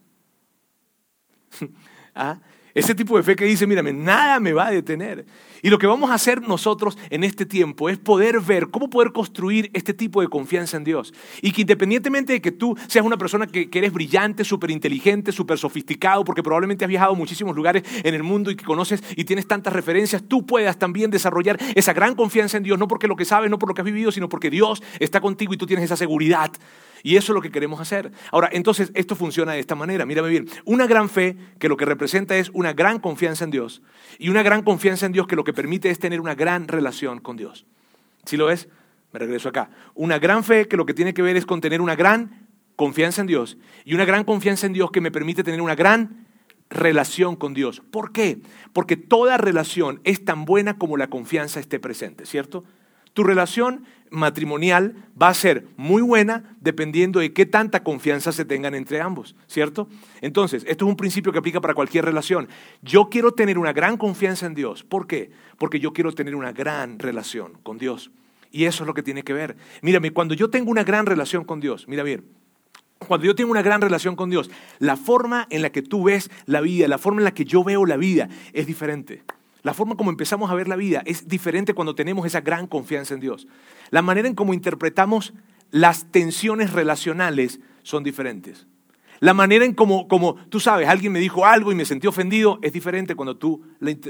¿Ah? 2.14 2.40
Ese 2.74 2.94
tipo 2.94 3.16
de 3.16 3.22
fe 3.22 3.36
que 3.36 3.44
dice, 3.44 3.66
mírame, 3.66 3.92
nada 3.92 4.40
me 4.40 4.52
va 4.52 4.68
a 4.68 4.70
detener. 4.70 5.24
Y 5.62 5.68
lo 5.68 5.78
que 5.78 5.86
vamos 5.86 6.10
a 6.10 6.14
hacer 6.14 6.40
nosotros 6.42 6.96
en 7.10 7.24
este 7.24 7.44
tiempo 7.44 7.88
es 7.88 7.98
poder 7.98 8.40
ver 8.40 8.68
cómo 8.68 8.88
poder 8.88 9.12
construir 9.12 9.70
este 9.74 9.92
tipo 9.92 10.20
de 10.20 10.28
confianza 10.28 10.76
en 10.76 10.84
Dios. 10.84 11.12
Y 11.42 11.52
que 11.52 11.62
independientemente 11.62 12.32
de 12.32 12.40
que 12.40 12.52
tú 12.52 12.76
seas 12.86 13.04
una 13.04 13.18
persona 13.18 13.46
que, 13.46 13.68
eres 13.72 13.92
brillante, 13.92 14.44
súper 14.44 14.70
inteligente, 14.70 15.32
súper 15.32 15.58
sofisticado, 15.58 16.24
porque 16.24 16.42
probablemente 16.42 16.84
has 16.84 16.88
viajado 16.88 17.12
a 17.12 17.16
muchísimos 17.16 17.54
lugares 17.56 17.82
en 18.04 18.14
el 18.14 18.22
mundo 18.22 18.50
y 18.50 18.56
que 18.56 18.64
conoces 18.64 19.02
y 19.16 19.24
tienes 19.24 19.46
tantas 19.46 19.72
referencias, 19.72 20.22
tú 20.22 20.46
puedas 20.46 20.78
también 20.78 21.10
desarrollar 21.10 21.58
esa 21.74 21.92
gran 21.92 22.14
confianza 22.14 22.56
en 22.56 22.62
Dios, 22.62 22.78
no 22.78 22.88
porque 22.88 23.08
lo 23.08 23.16
que 23.16 23.24
sabes, 23.24 23.50
no 23.50 23.58
por 23.58 23.68
lo 23.68 23.74
que 23.74 23.82
has 23.82 23.86
vivido, 23.86 24.12
sino 24.12 24.28
porque 24.28 24.50
Dios 24.50 24.82
está 24.98 25.20
contigo 25.20 25.54
y 25.54 25.56
tú 25.56 25.66
tienes 25.66 25.84
esa 25.84 25.96
seguridad. 25.96 26.50
Y 27.02 27.16
eso 27.16 27.32
es 27.32 27.34
lo 27.34 27.40
que 27.40 27.50
queremos 27.50 27.80
hacer. 27.80 28.12
Ahora, 28.30 28.48
entonces, 28.52 28.90
esto 28.94 29.16
funciona 29.16 29.52
de 29.52 29.60
esta 29.60 29.74
manera. 29.74 30.06
Mírame 30.06 30.28
bien. 30.28 30.48
Una 30.64 30.86
gran 30.86 31.08
fe, 31.08 31.36
que 31.58 31.68
lo 31.68 31.76
que 31.76 31.84
representa 31.84 32.36
es 32.36 32.50
una 32.52 32.72
gran 32.72 32.98
confianza 32.98 33.44
en 33.44 33.50
Dios. 33.50 33.82
Y 34.18 34.28
una 34.28 34.42
gran 34.42 34.62
confianza 34.62 35.06
en 35.06 35.12
Dios 35.12 35.26
que 35.26 35.36
lo 35.36 35.44
que 35.44 35.52
permite 35.52 35.90
es 35.90 35.98
tener 35.98 36.20
una 36.20 36.34
gran 36.34 36.68
relación 36.68 37.20
con 37.20 37.36
Dios. 37.36 37.66
¿Sí 38.24 38.36
lo 38.36 38.46
ves? 38.46 38.68
Me 39.12 39.18
regreso 39.18 39.48
acá. 39.48 39.70
Una 39.94 40.18
gran 40.18 40.44
fe 40.44 40.68
que 40.68 40.76
lo 40.76 40.86
que 40.86 40.94
tiene 40.94 41.14
que 41.14 41.22
ver 41.22 41.36
es 41.36 41.46
con 41.46 41.60
tener 41.60 41.80
una 41.80 41.96
gran 41.96 42.48
confianza 42.76 43.20
en 43.20 43.26
Dios. 43.26 43.58
Y 43.84 43.94
una 43.94 44.04
gran 44.04 44.24
confianza 44.24 44.66
en 44.66 44.72
Dios 44.72 44.90
que 44.90 45.00
me 45.00 45.10
permite 45.10 45.42
tener 45.42 45.60
una 45.60 45.74
gran 45.74 46.26
relación 46.70 47.34
con 47.36 47.52
Dios. 47.52 47.82
¿Por 47.90 48.12
qué? 48.12 48.40
Porque 48.72 48.96
toda 48.96 49.36
relación 49.36 50.00
es 50.04 50.24
tan 50.24 50.44
buena 50.44 50.78
como 50.78 50.96
la 50.96 51.10
confianza 51.10 51.60
esté 51.60 51.80
presente, 51.80 52.24
¿cierto? 52.24 52.64
Tu 53.12 53.24
relación 53.24 53.84
matrimonial 54.10 54.94
va 55.20 55.28
a 55.28 55.34
ser 55.34 55.66
muy 55.76 56.02
buena 56.02 56.56
dependiendo 56.60 57.20
de 57.20 57.32
qué 57.32 57.46
tanta 57.46 57.82
confianza 57.82 58.32
se 58.32 58.44
tengan 58.44 58.74
entre 58.74 59.00
ambos, 59.00 59.36
¿cierto? 59.46 59.88
Entonces, 60.20 60.64
esto 60.66 60.84
es 60.84 60.88
un 60.88 60.96
principio 60.96 61.32
que 61.32 61.38
aplica 61.38 61.60
para 61.60 61.74
cualquier 61.74 62.04
relación. 62.04 62.48
Yo 62.82 63.08
quiero 63.08 63.32
tener 63.32 63.58
una 63.58 63.72
gran 63.72 63.96
confianza 63.96 64.46
en 64.46 64.54
Dios. 64.54 64.84
¿Por 64.84 65.06
qué? 65.06 65.30
Porque 65.58 65.80
yo 65.80 65.92
quiero 65.92 66.12
tener 66.12 66.34
una 66.34 66.52
gran 66.52 66.98
relación 66.98 67.54
con 67.62 67.78
Dios. 67.78 68.10
Y 68.50 68.64
eso 68.64 68.82
es 68.82 68.86
lo 68.86 68.94
que 68.94 69.02
tiene 69.02 69.22
que 69.22 69.32
ver. 69.32 69.56
Mírame, 69.80 70.10
cuando 70.10 70.34
yo 70.34 70.50
tengo 70.50 70.70
una 70.70 70.84
gran 70.84 71.06
relación 71.06 71.44
con 71.44 71.60
Dios, 71.60 71.86
mira 71.86 72.02
bien, 72.02 72.24
cuando 73.06 73.26
yo 73.26 73.34
tengo 73.34 73.50
una 73.50 73.62
gran 73.62 73.80
relación 73.80 74.16
con 74.16 74.28
Dios, 74.28 74.50
la 74.78 74.96
forma 74.96 75.46
en 75.50 75.62
la 75.62 75.70
que 75.70 75.82
tú 75.82 76.04
ves 76.04 76.30
la 76.46 76.60
vida, 76.60 76.86
la 76.88 76.98
forma 76.98 77.20
en 77.20 77.24
la 77.24 77.34
que 77.34 77.44
yo 77.44 77.64
veo 77.64 77.86
la 77.86 77.96
vida 77.96 78.28
es 78.52 78.66
diferente. 78.66 79.22
La 79.62 79.74
forma 79.74 79.96
como 79.96 80.10
empezamos 80.10 80.50
a 80.50 80.54
ver 80.54 80.68
la 80.68 80.76
vida 80.76 81.02
es 81.04 81.28
diferente 81.28 81.74
cuando 81.74 81.94
tenemos 81.94 82.26
esa 82.26 82.40
gran 82.40 82.66
confianza 82.66 83.14
en 83.14 83.20
Dios. 83.20 83.46
La 83.90 84.02
manera 84.02 84.28
en 84.28 84.34
cómo 84.34 84.54
interpretamos 84.54 85.34
las 85.70 86.10
tensiones 86.10 86.72
relacionales 86.72 87.60
son 87.82 88.02
diferentes. 88.02 88.66
La 89.20 89.34
manera 89.34 89.66
en 89.66 89.74
cómo, 89.74 90.08
como 90.08 90.36
tú 90.48 90.60
sabes, 90.60 90.88
alguien 90.88 91.12
me 91.12 91.20
dijo 91.20 91.44
algo 91.44 91.70
y 91.70 91.74
me 91.74 91.84
sentí 91.84 92.06
ofendido 92.06 92.58
es 92.62 92.72
diferente 92.72 93.14
cuando 93.14 93.36
tú, 93.36 93.62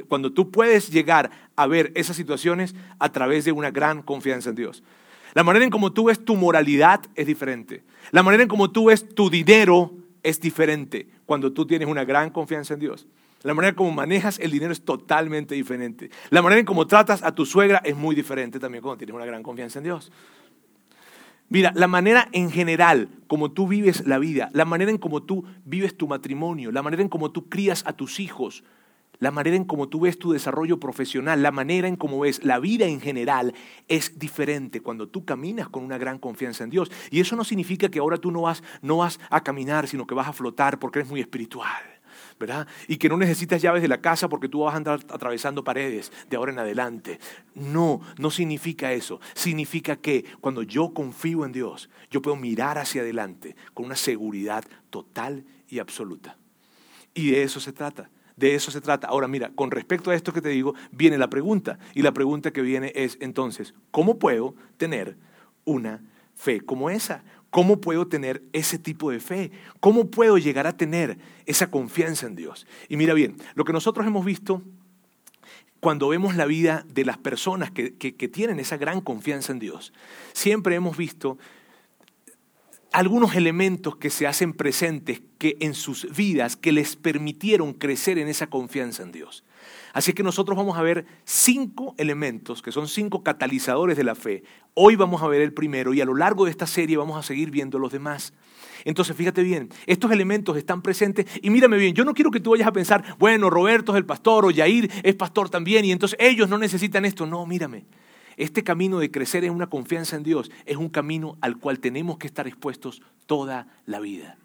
cuando 0.09 0.33
tú 0.33 0.53
puedes 0.53 0.91
llegar 0.91 1.31
a 1.57 1.67
ver 1.67 1.91
esas 1.97 2.17
situaciones 2.17 2.77
a 3.01 3.11
través 3.11 3.45
de 3.45 3.51
una 3.51 3.73
gran 3.73 4.03
confianza 4.03 4.51
en 4.51 4.55
Dios. 4.55 4.85
La 5.35 5.43
manera 5.43 5.65
en 5.65 5.71
cómo 5.71 5.93
tú 5.93 6.05
ves 6.05 6.25
tu 6.25 6.37
moralidad 6.37 7.01
es 7.17 7.27
diferente. 7.27 7.83
La 8.13 8.23
manera 8.23 8.45
en 8.45 8.49
cómo 8.49 8.71
tú 8.71 8.87
ves 8.87 9.09
tu 9.15 9.31
dinero 9.31 9.93
es 10.23 10.41
diferente 10.41 11.09
cuando 11.27 11.53
tú 11.53 11.67
tienes 11.67 11.89
una 11.89 12.05
gran 12.05 12.31
confianza 12.31 12.75
en 12.75 12.81
Dios. 12.81 13.09
La 13.43 13.55
manera 13.55 13.71
en 13.71 13.77
cómo 13.77 13.91
manejas 13.93 14.39
el 14.39 14.51
dinero 14.51 14.73
es 14.73 14.85
totalmente 14.85 15.55
diferente. 15.55 16.11
La 16.29 16.43
manera 16.43 16.61
en 16.61 16.67
cómo 16.67 16.87
tratas 16.87 17.23
a 17.23 17.35
tu 17.35 17.47
suegra 17.47 17.81
es 17.85 17.97
muy 17.97 18.15
diferente 18.15 18.59
también 18.61 18.83
cuando 18.83 18.99
tienes 18.99 19.15
una 19.15 19.25
gran 19.25 19.43
confianza 19.43 19.79
en 19.79 19.85
Dios. 19.85 20.13
Mira, 21.49 21.73
la 21.75 21.89
manera 21.89 22.29
en 22.33 22.51
general 22.51 23.09
como 23.27 23.51
tú 23.51 23.67
vives 23.67 24.07
la 24.07 24.19
vida, 24.19 24.51
la 24.53 24.65
manera 24.65 24.91
en 24.91 24.99
cómo 24.99 25.23
tú 25.23 25.45
vives 25.65 25.97
tu 25.97 26.07
matrimonio, 26.07 26.71
la 26.71 26.83
manera 26.83 27.03
en 27.03 27.09
cómo 27.09 27.33
tú 27.33 27.49
crías 27.49 27.83
a 27.87 27.93
tus 27.93 28.21
hijos, 28.21 28.63
la 29.19 29.31
manera 29.31 29.57
en 29.57 29.65
cómo 29.65 29.89
tú 29.89 30.01
ves 30.01 30.19
tu 30.19 30.33
desarrollo 30.33 30.79
profesional, 30.79 31.43
la 31.43 31.51
manera 31.51 31.89
en 31.89 31.97
cómo 31.97 32.21
ves 32.21 32.45
la 32.45 32.59
vida 32.59 32.87
en 32.87 33.01
general 33.01 33.55
es 33.89 34.19
diferente 34.19 34.81
cuando 34.81 35.09
tú 35.09 35.25
caminas 35.25 35.69
con 35.69 35.85
una 35.85 35.99
gran 35.99 36.19
confianza 36.19 36.63
en 36.65 36.71
Dios. 36.71 36.91
Y 37.11 37.21
eso 37.21 37.37
no 37.37 37.45
significa 37.45 37.89
que 37.89 37.99
ahora 37.99 38.19
tú 38.19 38.31
no 38.31 38.43
vas, 38.43 38.63
no 38.81 38.99
vas 38.99 39.19
a 39.29 39.43
caminar, 39.43 39.89
sino 39.89 40.07
que 40.07 40.15
vas 40.15 40.29
a 40.29 40.33
flotar 40.33 40.79
porque 40.79 41.01
eres 41.01 41.11
muy 41.11 41.21
espiritual. 41.21 42.00
¿Verdad? 42.41 42.67
Y 42.89 42.97
que 42.97 43.11
no 43.11 43.19
necesitas 43.19 43.61
llaves 43.61 43.83
de 43.83 43.89
la 43.89 44.01
casa 44.01 44.29
porque 44.29 44.49
tú 44.49 44.61
vas 44.61 44.73
a 44.73 44.79
andar 44.79 45.01
atravesando 45.11 45.63
paredes 45.63 46.11
de 46.31 46.37
ahora 46.39 46.51
en 46.51 46.59
adelante. 46.59 47.21
No, 47.55 48.01
no 48.19 48.31
significa 48.31 48.95
eso. 48.95 49.21
Significa 49.35 49.97
que 49.97 50.25
cuando 50.41 50.63
yo 50.63 50.95
confío 50.95 51.45
en 51.45 51.53
Dios, 51.53 51.91
yo 52.11 52.23
puedo 52.23 52.37
mirar 52.37 52.79
hacia 52.79 53.03
adelante 53.03 53.55
con 53.75 53.85
una 53.85 53.95
seguridad 53.95 54.65
total 54.89 55.45
y 55.69 55.81
absoluta. 55.81 56.39
Y 57.13 57.31
de 57.31 57.43
eso 57.43 57.61
se 57.61 57.75
trata. 57.75 58.11
De 58.37 58.55
eso 58.55 58.71
se 58.71 58.81
trata. 58.81 59.09
Ahora 59.09 59.29
mira, 59.29 59.51
con 59.55 59.71
respecto 59.71 60.11
a 60.11 60.15
esto 60.15 60.33
que 60.33 60.41
te 60.41 60.49
digo, 60.49 60.75
viene 60.93 61.19
la 61.19 61.29
pregunta. 61.29 61.79
Y 61.95 62.01
la 62.01 62.13
pregunta 62.13 62.53
que 62.53 62.63
viene 62.63 62.91
es 62.97 63.19
entonces, 63.21 63.75
¿cómo 63.91 64.19
puedo 64.19 64.55
tener 64.79 65.19
una 65.67 66.03
fe 66.35 66.63
como 66.63 66.89
esa? 66.89 67.23
¿Cómo 67.51 67.81
puedo 67.81 68.07
tener 68.07 68.43
ese 68.53 68.79
tipo 68.79 69.11
de 69.11 69.21
fe? 69.21 69.51
¿Cómo 69.81 70.11
puedo 70.11 70.39
llegar 70.39 70.67
a 70.67 70.77
tener 70.77 71.19
esa 71.47 71.71
confianza 71.71 72.27
en 72.27 72.37
Dios? 72.37 72.67
Y 72.89 72.97
mira 72.97 73.13
bien, 73.13 73.37
lo 73.55 73.65
que 73.65 73.73
nosotros 73.73 74.07
hemos 74.07 74.25
visto 74.25 74.63
cuando 75.81 76.09
vemos 76.09 76.37
la 76.37 76.45
vida 76.47 76.85
de 76.89 77.05
las 77.05 77.19
personas 77.19 77.71
que, 77.71 77.91
tienen 78.29 78.61
esa 78.61 78.77
gran 78.77 79.01
confianza 79.01 79.53
en 79.53 79.59
Dios, 79.59 79.93
siempre 80.33 80.75
hemos 80.75 80.97
visto 80.97 81.39
algunos 82.93 83.35
elementos 83.35 83.97
que 83.97 84.11
se 84.11 84.27
hacen 84.27 84.53
presentes 84.53 85.23
que 85.39 85.57
en 85.61 85.75
sus 85.75 86.15
vidas 86.15 86.57
que 86.57 86.73
les 86.73 86.97
permitieron 86.97 87.73
crecer 87.73 88.19
en 88.19 88.29
esa 88.29 88.49
confianza 88.49 89.03
en 89.03 89.13
Dios. 89.13 89.43
Así 89.93 90.13
que 90.13 90.23
nosotros 90.23 90.57
vamos 90.57 90.77
a 90.79 90.83
ver 90.83 91.07
cinco 91.25 91.95
elementos, 91.99 92.63
que 92.63 92.73
son 92.73 92.89
cinco 92.89 93.23
catalizadores 93.23 93.97
de 93.97 94.05
la 94.05 94.15
fe. 94.15 94.45
Hoy 94.75 94.97
vamos 94.97 95.23
a 95.23 95.29
ver 95.29 95.41
el 95.41 95.53
primero 95.53 95.93
y 95.93 96.01
a 96.01 96.05
lo 96.05 96.15
largo 96.15 96.45
de 96.45 96.51
esta 96.51 96.67
serie 96.67 96.97
vamos 96.97 97.19
a 97.19 97.23
seguir 97.23 97.51
viendo 97.51 97.79
los 97.79 97.93
demás. 97.93 98.33
Entonces, 98.85 99.17
fíjate 99.17 99.43
bien, 99.43 99.69
estos 99.87 100.11
elementos 100.13 100.57
están 100.57 100.81
presentes 100.81 101.27
y 101.43 101.51
mírame 101.51 101.77
bien, 101.77 101.95
yo 101.95 102.05
no 102.05 102.15
quiero 102.15 102.31
que 102.31 102.41
tú 102.41 102.51
vayas 102.51 102.69
a 102.69 102.73
pensar, 102.73 103.17
bueno, 103.19 103.51
Roberto 103.51 103.93
es 103.93 103.99
el 103.99 104.07
pastor 104.07 104.45
o 104.45 104.51
Yair 104.51 104.91
es 105.03 105.15
pastor 105.15 105.51
también 105.51 105.85
y 105.85 105.93
entonces 105.93 106.19
ellos 106.21 106.49
no 106.49 106.59
necesitan 106.59 107.05
esto. 107.05 107.27
No, 107.27 107.45
mírame. 107.47 107.85
Este 108.37 108.63
camino 108.63 108.99
de 109.01 109.11
crecer 109.11 109.45
en 109.45 109.53
una 109.53 109.67
confianza 109.67 110.17
en 110.17 110.23
Dios 110.23 110.51
es 110.65 110.77
un 110.77 110.89
camino 110.89 111.37
al 111.41 111.59
cual 111.59 111.81
tenemos 111.81 112.17
que 112.17 112.27
estar 112.27 112.47
expuestos 112.47 113.03
toda 113.27 113.67
la 113.87 114.01
vida 114.01 114.39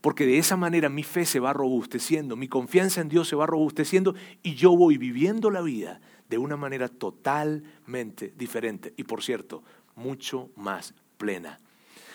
porque 0.00 0.26
de 0.26 0.38
esa 0.38 0.56
manera 0.56 0.88
mi 0.88 1.02
fe 1.02 1.24
se 1.24 1.40
va 1.40 1.52
robusteciendo, 1.52 2.36
mi 2.36 2.48
confianza 2.48 3.00
en 3.00 3.08
Dios 3.08 3.28
se 3.28 3.36
va 3.36 3.46
robusteciendo 3.46 4.14
y 4.42 4.54
yo 4.54 4.76
voy 4.76 4.98
viviendo 4.98 5.50
la 5.50 5.62
vida 5.62 6.00
de 6.28 6.38
una 6.38 6.56
manera 6.56 6.88
totalmente 6.88 8.32
diferente 8.36 8.92
y 8.96 9.04
por 9.04 9.22
cierto, 9.22 9.62
mucho 9.94 10.50
más 10.56 10.94
plena. 11.16 11.58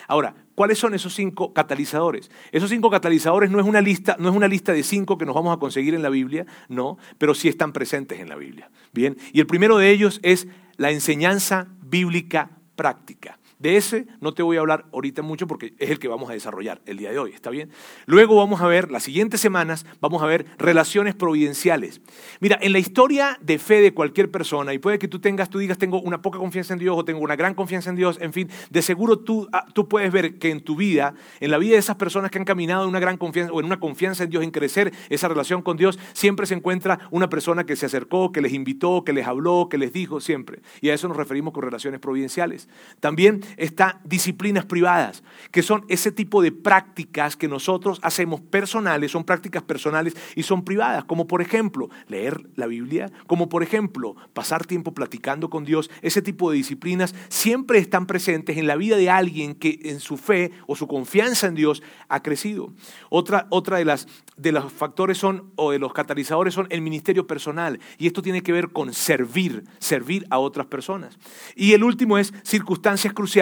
Ahora, 0.08 0.36
¿cuáles 0.56 0.78
son 0.78 0.94
esos 0.94 1.13
cinco 1.13 1.54
catalizadores? 1.54 2.30
Esos 2.52 2.70
cinco 2.70 2.89
catalizadores 2.89 3.50
no 3.50 3.60
es 3.62 3.65
una 3.65 3.80
lista, 3.80 4.17
no 4.20 4.30
es 4.30 4.36
una 4.36 4.48
lista 4.48 4.74
de 4.74 4.84
cinco 4.84 5.17
que 5.17 5.26
nos 5.26 5.36
vamos 5.36 5.56
a 5.56 5.60
conseguir 5.60 5.94
en 5.94 6.02
la 6.02 6.10
Biblia, 6.10 6.46
no, 6.67 6.98
pero 7.17 7.34
sí 7.34 7.48
están 7.48 7.72
presentes 7.72 8.20
en 8.20 8.28
la 8.28 8.36
Biblia. 8.36 8.70
Bien, 8.91 9.17
y 9.32 9.39
el 9.39 9.48
primero 9.48 9.78
de 9.78 9.89
ellos 9.89 10.20
es 10.22 10.48
la 10.76 10.91
enseñanza 10.91 11.70
bíblica 11.82 12.50
práctica. 12.76 13.39
De 13.62 13.78
ese 13.78 14.08
no 14.19 14.34
te 14.34 14.41
voy 14.41 14.58
a 14.58 14.62
hablar 14.62 14.86
ahorita 14.91 15.21
mucho 15.21 15.45
porque 15.45 15.76
es 15.78 15.91
el 15.91 16.00
que 16.00 16.08
vamos 16.08 16.32
a 16.32 16.34
desarrollar 16.34 16.82
el 16.88 16.97
día 16.97 17.12
de 17.12 17.19
hoy, 17.19 17.32
¿está 17.32 17.52
bien? 17.52 17.69
Luego 18.08 18.36
vamos 18.36 18.60
a 18.62 18.67
ver, 18.67 18.89
las 18.89 19.04
siguientes 19.04 19.39
semanas, 19.39 19.86
vamos 20.00 20.24
a 20.24 20.26
ver 20.26 20.47
relaciones 20.58 21.13
providenciales. 21.13 22.02
Mira, 22.39 22.58
en 22.60 22.74
la 22.74 22.80
historia 22.80 23.38
de 23.39 23.60
fe 23.60 23.82
de 23.82 23.93
cualquier 23.93 24.32
persona, 24.32 24.74
y 24.74 24.80
puede 24.80 24.97
que 24.97 25.08
tú 25.08 25.19
tengas, 25.19 25.52
tú 25.52 25.60
digas, 25.60 25.78
tengo 25.78 26.02
una 26.02 26.24
poca 26.24 26.39
confianza 26.39 26.74
en 26.74 26.80
Dios 26.80 26.97
o 26.97 27.06
tengo 27.06 27.19
una 27.19 27.36
gran 27.36 27.54
confianza 27.54 27.91
en 27.91 27.97
Dios, 27.97 28.17
en 28.19 28.34
fin, 28.34 28.50
de 28.71 28.82
seguro 28.82 29.19
tú, 29.19 29.47
ah, 29.54 29.67
tú 29.76 29.88
puedes 29.88 30.12
ver 30.12 30.39
que 30.39 30.50
en 30.50 30.62
tu 30.62 30.76
vida, 30.76 31.13
en 31.39 31.52
la 31.52 31.60
vida 31.60 31.74
de 31.74 31.80
esas 31.80 31.97
personas 31.97 32.32
que 32.32 32.39
han 32.39 32.45
caminado 32.45 32.84
en 32.86 32.89
una 32.89 33.00
gran 33.00 33.17
confianza 33.17 33.54
o 33.54 33.60
en 33.60 33.67
una 33.67 33.80
confianza 33.80 34.24
en 34.24 34.32
Dios, 34.32 34.43
en 34.43 34.50
crecer 34.50 34.91
esa 35.10 35.28
relación 35.28 35.62
con 35.62 35.78
Dios, 35.78 36.00
siempre 36.13 36.47
se 36.47 36.56
encuentra 36.56 37.08
una 37.12 37.30
persona 37.30 37.63
que 37.63 37.76
se 37.76 37.86
acercó, 37.86 38.32
que 38.32 38.41
les 38.41 38.54
invitó, 38.54 39.04
que 39.04 39.13
les 39.13 39.28
habló, 39.28 39.67
que 39.69 39.78
les 39.78 39.93
dijo, 39.93 40.19
siempre. 40.19 40.62
Y 40.82 40.89
a 40.89 40.95
eso 40.95 41.08
nos 41.08 41.17
referimos 41.17 41.54
con 41.54 41.62
relaciones 41.62 42.00
providenciales. 42.00 42.67
También 43.00 43.41
está 43.58 44.00
disciplinas 44.04 44.66
privadas, 44.66 45.24
que 45.52 45.62
son 45.62 45.86
ese 45.90 46.12
tipo 46.12 46.42
de 46.42 46.52
prácticas 46.52 47.36
que 47.36 47.48
nosotros 47.48 48.00
hacemos 48.02 48.42
personales, 48.42 49.12
son 49.12 49.24
prácticas 49.24 49.64
personales 49.64 50.16
y 50.36 50.44
son 50.44 50.64
privadas, 50.64 51.04
como 51.06 51.28
por 51.28 51.42
ejemplo 51.42 51.90
leer 52.08 52.50
la 52.56 52.68
Biblia, 52.68 53.12
como 53.28 53.50
por 53.50 53.64
ejemplo 53.64 54.16
pasar 54.34 54.66
tiempo 54.66 54.94
platicando 54.94 55.50
con 55.50 55.66
Dios, 55.66 55.90
ese 56.02 56.22
tipo 56.22 56.52
de 56.52 56.58
disciplinas 56.58 57.16
siempre 57.30 57.80
están 57.80 58.06
presentes 58.06 58.58
en 58.58 58.68
la 58.68 58.76
vida 58.76 58.98
de 58.98 59.10
alguien 59.10 59.56
que 59.56 59.80
en 59.84 60.00
su 60.00 60.18
fe 60.18 60.52
o 60.68 60.76
su 60.76 60.88
confianza 60.88 61.48
en 61.48 61.56
Dios 61.56 61.84
ha 62.08 62.22
crecido. 62.22 62.74
Otra, 63.10 63.48
otra 63.50 63.78
de, 63.78 63.86
las, 63.86 64.08
de 64.38 64.52
los 64.52 64.72
factores 64.72 65.18
son, 65.18 65.52
o 65.56 65.72
de 65.72 65.80
los 65.80 65.94
catalizadores 65.94 66.54
son 66.54 66.68
el 66.70 66.82
ministerio 66.82 67.28
personal, 67.28 67.80
y 67.98 68.08
esto 68.08 68.22
tiene 68.22 68.42
que 68.42 68.52
ver 68.52 68.70
con 68.70 68.94
servir, 68.94 69.64
servir 69.80 70.26
a 70.30 70.40
otras 70.40 70.68
personas. 70.68 71.18
Y 71.56 71.74
el 71.74 71.84
último 71.84 72.18
es 72.18 72.34
circunstancias 72.44 73.14
cruciales 73.14 73.40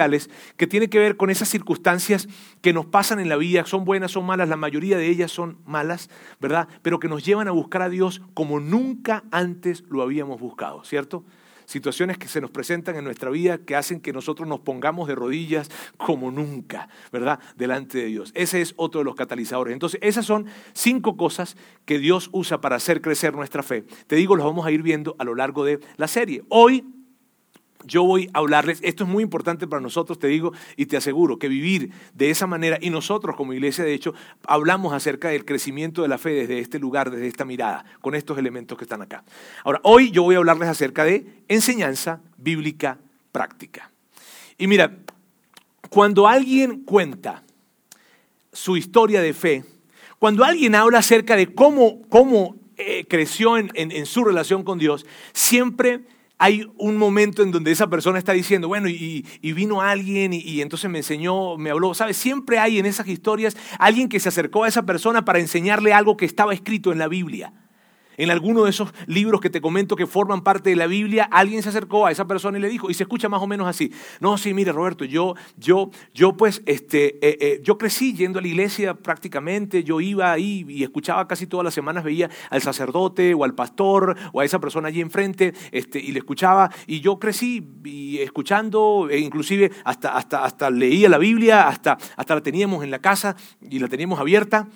que 0.56 0.66
tiene 0.66 0.88
que 0.88 0.98
ver 0.98 1.16
con 1.16 1.30
esas 1.30 1.48
circunstancias 1.48 2.28
que 2.60 2.72
nos 2.72 2.86
pasan 2.86 3.20
en 3.20 3.28
la 3.28 3.36
vida, 3.36 3.64
son 3.66 3.84
buenas, 3.84 4.12
son 4.12 4.24
malas, 4.24 4.48
la 4.48 4.56
mayoría 4.56 4.96
de 4.96 5.08
ellas 5.08 5.30
son 5.30 5.58
malas, 5.66 6.10
¿verdad? 6.40 6.68
Pero 6.82 6.98
que 6.98 7.08
nos 7.08 7.24
llevan 7.24 7.48
a 7.48 7.52
buscar 7.52 7.82
a 7.82 7.88
Dios 7.88 8.22
como 8.34 8.60
nunca 8.60 9.24
antes 9.30 9.84
lo 9.88 10.02
habíamos 10.02 10.40
buscado, 10.40 10.84
¿cierto? 10.84 11.24
situaciones 11.70 12.18
que 12.18 12.26
se 12.26 12.40
nos 12.40 12.50
presentan 12.50 12.96
en 12.96 13.04
nuestra 13.04 13.30
vida 13.30 13.58
que 13.58 13.76
hacen 13.76 14.00
que 14.00 14.12
nosotros 14.12 14.48
nos 14.48 14.60
pongamos 14.60 15.06
de 15.06 15.14
rodillas 15.14 15.70
como 15.96 16.32
nunca, 16.32 16.88
¿verdad? 17.12 17.38
Delante 17.56 17.98
de 17.98 18.06
Dios. 18.06 18.32
Ese 18.34 18.60
es 18.60 18.74
otro 18.76 19.00
de 19.00 19.04
los 19.04 19.14
catalizadores. 19.14 19.72
Entonces, 19.72 20.00
esas 20.02 20.26
son 20.26 20.46
cinco 20.72 21.16
cosas 21.16 21.56
que 21.84 22.00
Dios 22.00 22.28
usa 22.32 22.60
para 22.60 22.76
hacer 22.76 23.00
crecer 23.00 23.34
nuestra 23.34 23.62
fe. 23.62 23.84
Te 24.08 24.16
digo, 24.16 24.34
los 24.34 24.44
vamos 24.44 24.66
a 24.66 24.72
ir 24.72 24.82
viendo 24.82 25.14
a 25.20 25.24
lo 25.24 25.36
largo 25.36 25.64
de 25.64 25.78
la 25.96 26.08
serie. 26.08 26.42
Hoy 26.48 26.84
yo 27.84 28.04
voy 28.04 28.30
a 28.32 28.38
hablarles, 28.38 28.78
esto 28.82 29.04
es 29.04 29.10
muy 29.10 29.22
importante 29.22 29.66
para 29.66 29.80
nosotros, 29.80 30.18
te 30.18 30.26
digo 30.26 30.52
y 30.76 30.86
te 30.86 30.96
aseguro 30.96 31.38
que 31.38 31.48
vivir 31.48 31.90
de 32.14 32.30
esa 32.30 32.46
manera, 32.46 32.78
y 32.80 32.90
nosotros 32.90 33.36
como 33.36 33.52
iglesia 33.52 33.84
de 33.84 33.94
hecho 33.94 34.14
hablamos 34.46 34.92
acerca 34.92 35.28
del 35.28 35.44
crecimiento 35.44 36.02
de 36.02 36.08
la 36.08 36.18
fe 36.18 36.30
desde 36.30 36.58
este 36.58 36.78
lugar, 36.78 37.10
desde 37.10 37.26
esta 37.26 37.44
mirada, 37.44 37.84
con 38.00 38.14
estos 38.14 38.38
elementos 38.38 38.76
que 38.76 38.84
están 38.84 39.02
acá. 39.02 39.24
Ahora, 39.64 39.80
hoy 39.84 40.10
yo 40.10 40.22
voy 40.22 40.34
a 40.34 40.38
hablarles 40.38 40.68
acerca 40.68 41.04
de 41.04 41.26
enseñanza 41.48 42.20
bíblica 42.36 42.98
práctica. 43.32 43.90
Y 44.58 44.66
mira, 44.66 44.98
cuando 45.88 46.28
alguien 46.28 46.84
cuenta 46.84 47.42
su 48.52 48.76
historia 48.76 49.20
de 49.20 49.32
fe, 49.32 49.64
cuando 50.18 50.44
alguien 50.44 50.74
habla 50.74 50.98
acerca 50.98 51.34
de 51.36 51.54
cómo, 51.54 52.02
cómo 52.08 52.56
eh, 52.76 53.06
creció 53.08 53.56
en, 53.56 54.06
su 54.06 54.24
relación 54.24 54.64
con 54.64 54.78
Dios, 54.78 55.06
siempre 55.32 56.00
hay 56.42 56.66
un 56.78 56.96
momento 56.96 57.42
en 57.42 57.50
donde 57.50 57.70
esa 57.70 57.90
persona 57.90 58.18
está 58.18 58.32
diciendo, 58.32 58.66
bueno, 58.66 58.88
y, 58.88 59.24
vino 59.42 59.82
alguien 59.82 60.32
y, 60.32 60.38
y, 60.38 60.62
entonces 60.62 60.90
me 60.90 60.98
enseñó, 60.98 61.58
me 61.58 61.68
habló, 61.68 61.92
¿sabes? 61.92 62.16
Siempre 62.16 62.58
hay 62.58 62.78
en 62.78 62.86
esas 62.86 63.06
historias 63.08 63.58
alguien 63.78 64.08
que 64.08 64.18
se 64.18 64.30
acercó 64.30 64.64
a 64.64 64.68
esa 64.68 64.86
persona 64.86 65.22
para 65.26 65.38
enseñarle 65.38 65.92
algo 65.92 66.16
que 66.16 66.24
estaba 66.24 66.54
escrito 66.54 66.92
en 66.92 66.98
la 66.98 67.08
Biblia 67.08 67.52
en 68.16 68.30
alguno 68.30 68.64
de 68.64 68.70
esos 68.70 68.92
libros 69.06 69.40
que 69.40 69.50
te 69.50 69.60
comento 69.60 69.96
que 69.96 70.06
forman 70.06 70.42
parte 70.42 70.70
de 70.70 70.76
la 70.76 70.86
Biblia, 70.86 71.28
alguien 71.30 71.62
se 71.62 71.68
acercó 71.68 72.06
a 72.06 72.10
esa 72.10 72.26
persona 72.26 72.58
y 72.58 72.60
le 72.60 72.68
dijo, 72.68 72.90
y 72.90 72.94
se 72.94 73.04
escucha 73.04 73.28
más 73.28 73.42
o 73.42 73.46
menos 73.46 73.66
así, 73.66 73.92
no, 74.20 74.36
sí, 74.38 74.54
mire 74.54 74.72
Roberto, 74.72 75.04
yo, 75.04 75.34
yo, 75.56 75.90
yo 76.14 76.36
pues, 76.36 76.62
este, 76.66 77.16
eh, 77.26 77.38
eh, 77.40 77.60
yo 77.62 77.78
crecí 77.78 78.14
yendo 78.14 78.38
a 78.38 78.42
la 78.42 78.48
iglesia 78.48 78.94
prácticamente, 78.94 79.84
yo 79.84 80.00
iba 80.00 80.32
ahí 80.32 80.64
y 80.68 80.82
escuchaba 80.82 81.26
casi 81.26 81.46
todas 81.46 81.64
las 81.64 81.74
semanas, 81.74 82.04
veía 82.04 82.30
al 82.50 82.62
sacerdote 82.62 83.34
o 83.34 83.44
al 83.44 83.54
pastor 83.54 84.16
o 84.32 84.40
a 84.40 84.44
esa 84.44 84.58
persona 84.58 84.88
allí 84.88 85.00
enfrente, 85.00 85.54
este, 85.72 85.98
y 85.98 86.12
le 86.12 86.18
escuchaba, 86.18 86.70
y 86.86 87.00
yo 87.00 87.18
crecí 87.18 87.66
y 87.84 88.18
escuchando, 88.18 89.08
e 89.10 89.18
inclusive 89.18 89.70
hasta, 89.84 90.16
hasta, 90.16 90.44
hasta 90.44 90.70
leía 90.70 91.08
la 91.08 91.18
Biblia, 91.18 91.68
hasta, 91.68 91.98
hasta 92.16 92.34
la 92.34 92.42
teníamos 92.42 92.84
en 92.84 92.90
la 92.90 93.00
casa 93.00 93.36
y 93.60 93.78
la 93.78 93.88
teníamos 93.88 94.18
abierta. 94.18 94.68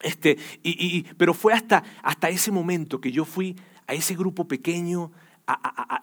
Este, 0.00 0.38
y, 0.62 1.02
pero 1.16 1.34
fue 1.34 1.52
hasta, 1.52 1.84
hasta 2.02 2.30
ese 2.30 2.50
momento 2.50 3.00
que 3.00 3.12
yo 3.12 3.24
fui 3.24 3.56
a 3.86 3.94
ese 3.94 4.14
grupo 4.14 4.48
pequeño, 4.48 5.12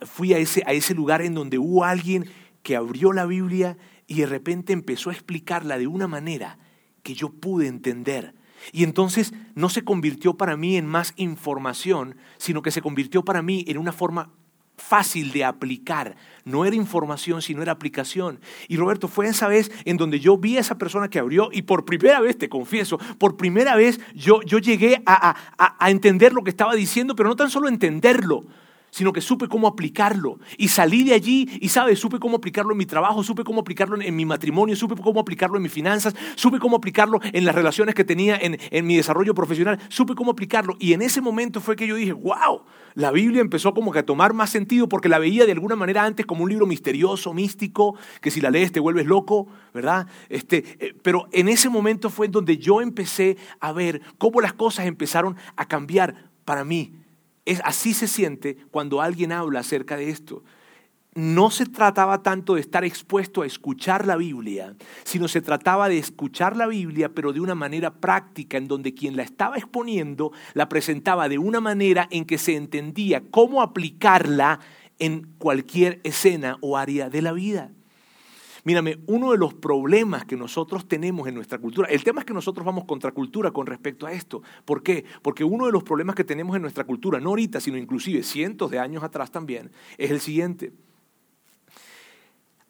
fui 0.06 0.34
a 0.34 0.38
ese, 0.38 0.64
a 0.66 0.74
ese 0.74 0.94
lugar 0.94 1.22
en 1.22 1.34
donde 1.34 1.58
hubo 1.58 1.84
alguien 1.84 2.26
que 2.64 2.76
abrió 2.76 3.14
la 3.14 3.26
Biblia 3.26 3.78
y 4.08 4.16
de 4.16 4.26
repente 4.26 4.74
empezó 4.74 5.10
a 5.10 5.14
explicarla 5.14 5.78
de 5.78 5.88
una 5.88 6.08
manera 6.08 6.60
que 7.02 7.14
yo 7.14 7.30
pude 7.30 7.68
entender. 7.68 8.36
Y 8.72 8.84
entonces 8.84 9.34
no 9.56 9.70
se 9.70 9.84
convirtió 9.84 10.36
para 10.36 10.58
mí 10.58 10.78
en 10.78 10.86
más 10.86 11.14
información, 11.16 12.18
sino 12.38 12.62
que 12.62 12.72
se 12.72 12.82
convirtió 12.82 13.24
para 13.24 13.42
mí 13.42 13.64
en 13.68 13.78
una 13.78 13.94
forma 13.94 14.32
fácil 14.78 15.32
de 15.32 15.44
aplicar. 15.44 16.16
No 16.46 16.66
era 16.66 16.76
información, 16.76 17.42
sino 17.42 17.62
era 17.62 17.72
aplicación. 17.72 18.40
Y 18.68 18.78
Roberto, 18.78 19.08
fue 19.08 19.28
esa 19.28 19.48
vez 19.48 19.72
en 19.86 19.98
donde 19.98 20.20
yo 20.20 20.38
vi 20.38 20.58
a 20.58 20.62
esa 20.62 20.78
persona 20.78 21.10
que 21.10 21.20
abrió 21.20 21.50
y 21.52 21.64
por 21.64 21.84
primera 21.84 22.22
vez, 22.22 22.38
te 22.38 22.48
confieso, 22.48 22.98
por 23.18 23.36
primera 23.38 23.76
vez 23.76 24.00
yo, 24.14 24.42
yo 24.44 24.60
llegué 24.60 25.02
a, 25.06 25.36
a 25.58 25.92
entender 25.92 26.34
lo 26.34 26.44
que 26.44 26.52
estaba 26.52 26.76
diciendo, 26.76 27.16
pero 27.16 27.30
no 27.30 27.36
tan 27.36 27.50
solo 27.50 27.68
entenderlo, 27.68 28.46
sino 28.90 29.14
que 29.14 29.22
supe 29.22 29.48
cómo 29.48 29.68
aplicarlo. 29.68 30.40
Y 30.58 30.70
salí 30.70 31.04
de 31.04 31.14
allí 31.14 31.50
y, 31.62 31.70
¿sabes? 31.70 32.00
Supe 32.00 32.20
cómo 32.20 32.38
aplicarlo 32.38 32.72
en 32.72 32.78
mi 32.78 32.86
trabajo, 32.86 33.24
supe 33.24 33.44
cómo 33.44 33.62
aplicarlo 33.62 34.00
en, 34.02 34.16
mi 34.16 34.26
matrimonio, 34.26 34.76
supe 34.76 34.96
cómo 35.02 35.20
aplicarlo 35.20 35.58
en 35.58 35.64
mis 35.64 35.72
finanzas, 35.72 36.16
supe 36.36 36.60
cómo 36.60 36.78
aplicarlo 36.78 37.20
en 37.34 37.46
las 37.46 37.56
relaciones 37.56 37.96
que 37.96 38.04
tenía 38.04 38.38
en, 38.38 38.58
en 38.72 38.86
mi 38.86 38.96
desarrollo 38.98 39.34
profesional, 39.34 39.80
supe 39.90 40.16
cómo 40.16 40.32
aplicarlo. 40.32 40.76
Y 40.80 40.94
en 40.94 41.02
ese 41.02 41.22
momento 41.22 41.62
fue 41.62 41.76
que 41.76 41.88
yo 41.88 41.96
dije, 41.96 42.14
wow, 42.14 42.64
la 42.96 43.12
Biblia 43.12 43.42
empezó 43.42 43.74
como 43.76 43.92
que 43.92 44.00
a 44.00 44.06
tomar 44.06 44.34
más 44.34 44.50
sentido 44.50 44.90
porque 44.90 45.10
la 45.10 45.20
veía 45.20 45.46
de 45.46 45.52
alguna 45.52 45.76
manera 45.76 46.04
antes 46.04 46.26
como 46.26 46.44
un 46.44 46.50
libro 46.50 46.66
misterioso, 46.66 47.34
místico, 47.34 47.96
que 48.22 48.32
si 48.32 48.42
la 48.42 48.50
lees 48.50 48.72
te 48.72 48.80
vuelves 48.80 49.06
loco, 49.06 49.48
¿verdad? 49.74 50.08
Este, 50.30 50.64
eh, 50.80 50.96
pero 51.04 51.28
en 51.32 51.48
ese 51.48 51.70
momento 51.70 52.10
fue 52.10 52.28
donde 52.28 52.58
yo 52.58 52.82
empecé 52.82 53.38
a 53.60 53.72
ver 53.72 54.02
cómo 54.18 54.42
las 54.42 54.54
cosas 54.54 54.88
empezaron 54.88 55.36
a 55.56 55.68
cambiar 55.68 56.32
para 56.44 56.64
mí 56.64 56.94
así 57.64 57.94
se 57.94 58.08
siente 58.08 58.58
cuando 58.72 59.02
alguien 59.02 59.32
habla 59.32 59.60
acerca 59.60 59.98
de 59.98 60.10
esto. 60.10 60.44
No 61.14 61.50
se 61.50 61.66
trataba 61.66 62.22
tanto 62.22 62.56
de 62.56 62.62
estar 62.62 62.86
expuesto 62.86 63.42
a 63.42 63.48
escuchar 63.48 64.06
la 64.06 64.18
Biblia, 64.18 64.76
sino 65.04 65.28
se 65.28 65.42
trataba 65.42 65.90
de 65.90 65.98
escuchar 65.98 66.56
la 66.56 66.68
Biblia, 66.68 67.10
pero 67.10 67.34
de 67.34 67.40
una 67.40 67.56
manera 67.56 67.96
práctica, 67.96 68.58
en 68.58 68.68
donde 68.68 68.94
quien 68.94 69.16
la 69.16 69.24
estaba 69.24 69.58
exponiendo 69.58 70.32
la 70.54 70.70
presentaba 70.70 71.28
de 71.28 71.40
una 71.40 71.60
manera 71.60 72.08
en 72.12 72.26
que 72.26 72.38
se 72.38 72.56
entendía 72.56 73.24
cómo 73.32 73.64
aplicarla 73.64 74.60
en 75.00 75.34
cualquier 75.40 76.02
escena 76.04 76.58
o 76.62 76.78
área 76.78 77.10
de 77.10 77.22
la 77.24 77.32
vida. 77.32 77.72
Mírame, 78.68 78.98
uno 79.06 79.32
de 79.32 79.38
los 79.38 79.54
problemas 79.54 80.26
que 80.26 80.36
nosotros 80.36 80.90
tenemos 80.90 81.26
en 81.30 81.36
nuestra 81.36 81.58
cultura, 81.58 81.88
el 81.88 82.04
tema 82.04 82.20
es 82.20 82.26
que 82.26 82.34
nosotros 82.34 82.66
vamos 82.66 82.84
contra 82.84 83.14
cultura 83.14 83.52
con 83.52 83.66
respecto 83.66 84.06
a 84.06 84.12
esto. 84.12 84.44
¿Por 84.66 84.84
qué? 84.84 85.06
Porque 85.22 85.46
uno 85.46 85.68
de 85.68 85.72
los 85.72 85.86
problemas 85.86 86.18
que 86.18 86.26
tenemos 86.26 86.54
en 86.54 86.64
nuestra 86.64 86.84
cultura, 86.84 87.22
no 87.22 87.30
ahorita, 87.30 87.62
sino 87.62 87.78
inclusive 87.78 88.24
cientos 88.24 88.70
de 88.70 88.80
años 88.80 89.06
atrás 89.06 89.32
también, 89.32 89.72
es 89.98 90.12
el 90.12 90.20
siguiente. 90.20 90.74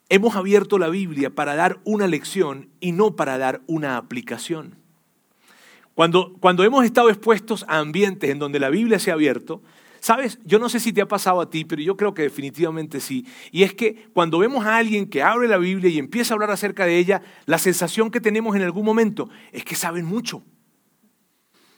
Hemos 0.08 0.36
abierto 0.36 0.78
la 0.78 0.90
Biblia 0.90 1.34
para 1.34 1.56
dar 1.56 1.80
una 1.84 2.06
lección 2.06 2.70
y 2.80 2.92
no 2.92 3.16
para 3.16 3.40
dar 3.40 3.62
una 3.66 3.98
aplicación. 3.98 4.76
Cuando, 5.96 6.36
cuando 6.40 6.64
hemos 6.64 6.86
estado 6.86 7.10
expuestos 7.10 7.66
a 7.68 7.80
ambientes 7.80 8.30
en 8.30 8.38
donde 8.38 8.60
la 8.60 8.70
Biblia 8.70 9.00
se 9.00 9.10
ha 9.10 9.16
abierto, 9.16 9.64
Sabes, 10.00 10.40
yo 10.46 10.60
no 10.60 10.70
sé 10.70 10.80
si 10.80 10.94
te 10.94 11.02
ha 11.02 11.08
pasado 11.08 11.42
a 11.42 11.50
ti, 11.50 11.66
pero 11.66 11.82
yo 11.82 11.98
creo 11.98 12.14
que 12.14 12.24
definitivamente 12.24 13.00
sí. 13.00 13.26
Y 13.52 13.64
es 13.64 13.74
que 13.74 14.10
cuando 14.14 14.40
vemos 14.40 14.66
a 14.66 14.78
alguien 14.78 15.08
que 15.08 15.24
abre 15.24 15.48
la 15.48 15.58
Biblia 15.58 15.90
y 15.90 15.98
empieza 15.98 16.34
a 16.34 16.36
hablar 16.36 16.52
acerca 16.52 16.86
de 16.86 16.98
ella, 16.98 17.22
la 17.46 17.58
sensación 17.58 18.12
que 18.12 18.22
tenemos 18.22 18.56
en 18.56 18.62
algún 18.62 18.86
momento 18.86 19.30
es 19.52 19.64
que 19.64 19.76
saben 19.76 20.06
mucho. 20.06 20.44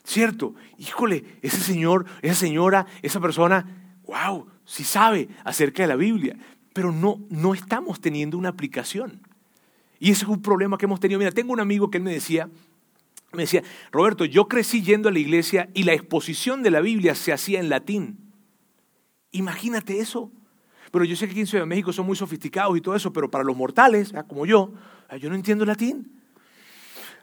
¿Cierto? 0.04 0.56
Híjole, 0.78 1.24
ese 1.42 1.60
señor, 1.60 2.06
esa 2.22 2.36
señora, 2.36 2.88
esa 3.02 3.20
persona, 3.20 3.94
wow, 4.06 4.48
sí 4.66 4.84
sabe 4.84 5.30
acerca 5.44 5.84
de 5.84 5.90
la 5.90 5.96
Biblia, 5.96 6.38
pero 6.74 6.92
no, 6.92 7.20
no 7.30 7.54
estamos 7.54 8.02
teniendo 8.02 8.38
una 8.38 8.50
aplicación. 8.50 9.22
Y 10.00 10.12
ese 10.12 10.24
es 10.24 10.30
un 10.30 10.42
problema 10.42 10.78
que 10.78 10.86
hemos 10.86 11.00
tenido. 11.00 11.20
Mira, 11.20 11.32
tengo 11.32 11.54
un 11.54 11.60
amigo 11.60 11.92
que 11.92 11.98
él 11.98 12.04
me 12.04 12.14
decía, 12.14 12.50
me 13.32 13.44
decía, 13.44 13.64
Roberto, 13.92 14.26
yo 14.26 14.48
crecí 14.48 14.82
yendo 14.82 15.10
a 15.10 15.12
la 15.12 15.20
iglesia 15.20 15.70
y 15.74 15.84
la 15.84 15.94
exposición 15.94 16.64
de 16.64 16.72
la 16.72 16.82
Biblia 16.82 17.14
se 17.16 17.32
hacía 17.32 17.60
en 17.60 17.70
latín. 17.70 18.32
Imagínate 19.32 20.00
eso. 20.00 20.32
Pero 20.92 21.06
yo 21.06 21.16
sé 21.16 21.26
que 21.28 21.32
aquí 21.32 21.42
en 21.42 21.48
Ciudad 21.48 21.64
de 21.64 21.70
México 21.70 21.94
son 21.94 22.08
muy 22.08 22.16
sofisticados 22.16 22.76
y 22.76 22.82
todo 22.82 22.96
eso, 22.96 23.14
pero 23.14 23.30
para 23.30 23.44
los 23.44 23.56
mortales, 23.56 24.12
como 24.28 24.46
yo, 24.46 24.74
yo 25.20 25.30
no 25.30 25.36
entiendo 25.36 25.66
latín. 25.66 26.20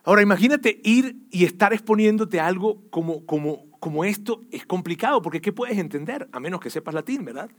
Ahora, 0.05 0.23
imagínate 0.23 0.81
ir 0.85 1.17
y 1.33 1.45
estar 1.45 1.73
exponiéndote 1.73 2.39
algo 2.39 2.81
como, 2.91 3.27
como, 3.27 3.69
como 3.81 4.05
esto 4.05 4.43
es 4.53 4.65
complicado, 4.65 5.21
porque 5.21 5.41
¿qué 5.41 5.53
puedes 5.53 5.79
entender? 5.79 6.29
A 6.31 6.39
menos 6.39 6.61
que 6.61 6.71
sepas 6.71 6.95
latín, 6.95 7.25
¿verdad? 7.25 7.51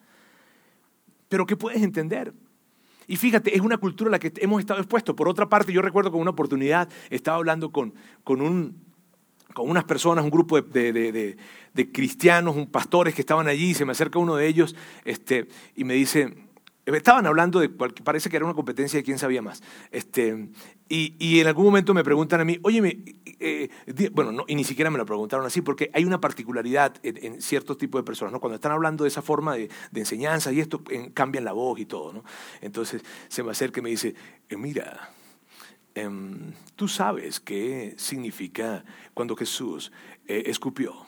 Pero 1.27 1.45
¿qué 1.45 1.57
puedes 1.57 1.81
entender? 1.81 2.33
Y 3.07 3.15
fíjate, 3.15 3.55
es 3.55 3.61
una 3.61 3.77
cultura 3.77 4.09
a 4.09 4.11
la 4.11 4.19
que 4.19 4.33
hemos 4.37 4.59
estado 4.59 4.79
expuestos. 4.79 5.15
Por 5.15 5.29
otra 5.29 5.47
parte, 5.47 5.71
yo 5.71 5.81
recuerdo 5.81 6.11
con 6.11 6.19
una 6.19 6.31
oportunidad, 6.31 6.89
estaba 7.09 7.37
hablando 7.37 7.71
con, 7.71 7.93
con, 8.23 8.41
un, 8.41 8.83
con 9.53 9.69
unas 9.69 9.85
personas, 9.85 10.25
un 10.25 10.29
grupo 10.29 10.61
de, 10.61 10.91
de, 10.91 11.37
de, 11.73 11.91
cristianos, 11.91 12.55
un, 12.55 12.67
pastores 12.67 13.15
que 13.15 13.21
estaban 13.21 13.47
allí, 13.47 13.69
y 13.69 13.73
se 13.73 13.85
me 13.85 13.93
acerca 13.93 14.19
uno 14.19 14.35
de 14.35 14.47
ellos 14.47 14.75
este, 15.05 15.47
y 15.75 15.85
me 15.85 15.93
dice, 15.93 16.35
Estaban 16.95 17.25
hablando 17.25 17.59
de, 17.59 17.67
parece 17.67 18.29
que 18.29 18.37
era 18.37 18.45
una 18.45 18.53
competencia 18.53 18.97
de 18.97 19.03
quién 19.03 19.19
sabía 19.19 19.41
más. 19.41 19.61
Este, 19.91 20.49
y, 20.87 21.39
en 21.41 21.47
algún 21.47 21.65
momento 21.65 21.93
me 21.93 22.01
preguntan 22.01 22.39
a 22.39 22.45
mí, 22.45 22.59
oye, 22.63 23.03
eh, 23.41 23.69
bueno, 24.13 24.31
no, 24.31 24.45
y 24.47 24.55
ni 24.55 24.63
siquiera 24.63 24.89
me 24.89 24.97
lo 24.97 25.05
preguntaron 25.05 25.45
así, 25.45 25.61
porque 25.61 25.91
hay 25.93 26.05
una 26.05 26.21
particularidad 26.21 26.95
en, 27.03 27.41
ciertos 27.41 27.77
tipos 27.77 27.99
de 27.99 28.05
personas, 28.05 28.31
¿no? 28.31 28.39
Cuando 28.39 28.55
están 28.55 28.71
hablando 28.71 29.03
de 29.03 29.09
esa 29.09 29.21
forma 29.21 29.55
de, 29.55 29.69
enseñanza 29.93 30.53
y 30.53 30.61
esto, 30.61 30.81
cambian 31.13 31.43
la 31.43 31.51
voz 31.51 31.77
y 31.77 31.85
todo, 31.85 32.13
¿no? 32.13 32.23
Entonces 32.61 33.03
se 33.27 33.43
me 33.43 33.51
acerca 33.51 33.81
y 33.81 33.83
me 33.83 33.89
dice, 33.89 34.15
eh, 34.47 34.55
mira, 34.55 35.09
em, 35.93 36.53
tú 36.77 36.87
sabes 36.87 37.41
qué 37.41 37.95
significa 37.97 38.85
cuando 39.13 39.35
Jesús 39.35 39.91
eh, 40.25 40.43
escupió 40.45 41.06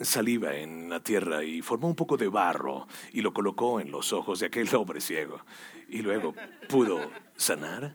saliva 0.00 0.54
en 0.56 0.88
la 0.88 1.00
tierra 1.00 1.44
y 1.44 1.62
formó 1.62 1.88
un 1.88 1.94
poco 1.94 2.16
de 2.16 2.28
barro 2.28 2.86
y 3.12 3.20
lo 3.20 3.32
colocó 3.32 3.80
en 3.80 3.90
los 3.90 4.12
ojos 4.12 4.40
de 4.40 4.46
aquel 4.46 4.74
hombre 4.74 5.00
ciego 5.00 5.40
y 5.88 6.02
luego 6.02 6.34
pudo 6.68 7.10
sanar. 7.36 7.94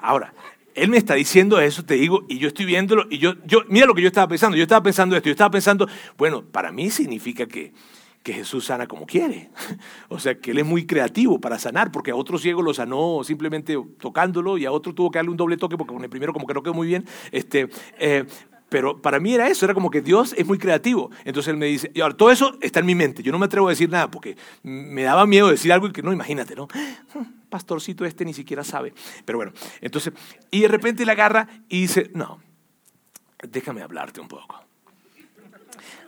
Ahora, 0.00 0.32
él 0.74 0.88
me 0.88 0.96
está 0.96 1.14
diciendo 1.14 1.60
eso, 1.60 1.84
te 1.84 1.94
digo, 1.94 2.24
y 2.28 2.38
yo 2.38 2.48
estoy 2.48 2.64
viéndolo, 2.64 3.06
y 3.10 3.18
yo, 3.18 3.34
yo, 3.44 3.62
mira 3.68 3.86
lo 3.86 3.94
que 3.94 4.02
yo 4.02 4.08
estaba 4.08 4.28
pensando, 4.28 4.56
yo 4.56 4.62
estaba 4.62 4.82
pensando 4.82 5.16
esto, 5.16 5.26
yo 5.26 5.32
estaba 5.32 5.50
pensando, 5.50 5.86
bueno, 6.16 6.42
para 6.44 6.72
mí 6.72 6.90
significa 6.90 7.46
que, 7.46 7.72
que 8.22 8.32
Jesús 8.32 8.66
sana 8.66 8.86
como 8.86 9.06
quiere. 9.06 9.50
O 10.08 10.18
sea, 10.18 10.38
que 10.38 10.50
Él 10.50 10.58
es 10.58 10.66
muy 10.66 10.86
creativo 10.86 11.40
para 11.40 11.58
sanar, 11.58 11.90
porque 11.90 12.10
a 12.10 12.16
otro 12.16 12.38
ciego 12.38 12.62
lo 12.62 12.74
sanó 12.74 13.22
simplemente 13.24 13.76
tocándolo 13.98 14.58
y 14.58 14.66
a 14.66 14.72
otro 14.72 14.94
tuvo 14.94 15.10
que 15.10 15.18
darle 15.18 15.30
un 15.30 15.36
doble 15.36 15.56
toque 15.56 15.76
porque 15.76 15.94
con 15.94 16.04
el 16.04 16.10
primero 16.10 16.32
como 16.32 16.46
que 16.46 16.54
no 16.54 16.62
quedó 16.62 16.74
muy 16.74 16.86
bien. 16.86 17.06
Este, 17.30 17.68
eh, 17.98 18.26
Pero 18.72 19.02
para 19.02 19.20
mí 19.20 19.34
era 19.34 19.48
eso, 19.48 19.66
era 19.66 19.74
como 19.74 19.90
que 19.90 20.00
Dios 20.00 20.34
es 20.34 20.46
muy 20.46 20.56
creativo. 20.56 21.10
Entonces 21.26 21.50
él 21.50 21.58
me 21.58 21.66
dice, 21.66 21.90
y 21.92 22.00
ahora 22.00 22.16
todo 22.16 22.30
eso 22.30 22.56
está 22.62 22.80
en 22.80 22.86
mi 22.86 22.94
mente. 22.94 23.22
Yo 23.22 23.30
no 23.30 23.38
me 23.38 23.44
atrevo 23.44 23.66
a 23.66 23.70
decir 23.70 23.90
nada 23.90 24.10
porque 24.10 24.34
me 24.62 25.02
daba 25.02 25.26
miedo 25.26 25.50
decir 25.50 25.70
algo 25.74 25.88
y 25.88 25.92
que 25.92 26.02
no, 26.02 26.10
imagínate, 26.10 26.56
¿no? 26.56 26.68
Pastorcito 27.50 28.06
este 28.06 28.24
ni 28.24 28.32
siquiera 28.32 28.64
sabe. 28.64 28.94
Pero 29.26 29.36
bueno, 29.36 29.52
entonces, 29.82 30.14
y 30.50 30.62
de 30.62 30.68
repente 30.68 31.04
le 31.04 31.12
agarra 31.12 31.48
y 31.68 31.82
dice, 31.82 32.10
no, 32.14 32.40
déjame 33.46 33.82
hablarte 33.82 34.22
un 34.22 34.28
poco. 34.28 34.64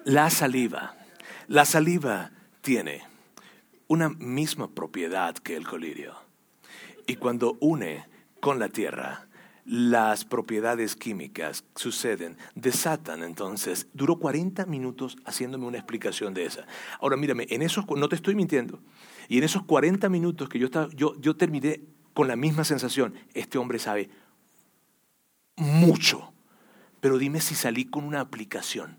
La 0.07 0.31
saliva, 0.31 0.97
la 1.49 1.67
saliva 1.67 2.31
tiene 2.63 3.03
una 3.89 4.09
misma 4.09 4.71
propiedad 4.71 5.35
que 5.35 5.55
el 5.55 5.67
colirio. 5.67 6.15
Y 7.07 7.17
cuando 7.17 7.59
une 7.61 8.07
con 8.41 8.59
la 8.59 8.71
tierra, 8.71 9.27
las 9.65 10.25
propiedades 10.25 10.95
químicas 10.95 11.65
suceden, 11.75 12.37
desatan 12.55 13.23
entonces. 13.23 13.89
Duró 13.95 14.19
40 14.19 14.67
minutos 14.67 15.17
haciéndome 15.25 15.67
una 15.67 15.79
explicación 15.79 16.35
de 16.35 16.45
esa. 16.47 16.67
Ahora 17.01 17.17
mírame, 17.17 17.47
en 17.51 17.63
esos, 17.63 17.85
no 17.89 18.09
te 18.09 18.17
estoy 18.17 18.35
mintiendo, 18.35 18.81
y 19.29 19.39
en 19.39 19.45
esos 19.45 19.63
40 19.65 20.09
minutos 20.09 20.49
que 20.49 20.59
yo, 20.59 20.67
estaba, 20.67 20.89
yo, 20.95 21.19
yo 21.21 21.37
terminé 21.37 21.81
con 22.13 22.29
la 22.29 22.37
misma 22.37 22.65
sensación, 22.65 23.15
este 23.33 23.59
hombre 23.59 23.79
sabe 23.79 24.11
mucho, 25.57 26.33
pero 27.01 27.19
dime 27.19 27.41
si 27.41 27.55
salí 27.55 27.85
con 27.87 28.05
una 28.05 28.21
aplicación. 28.21 28.99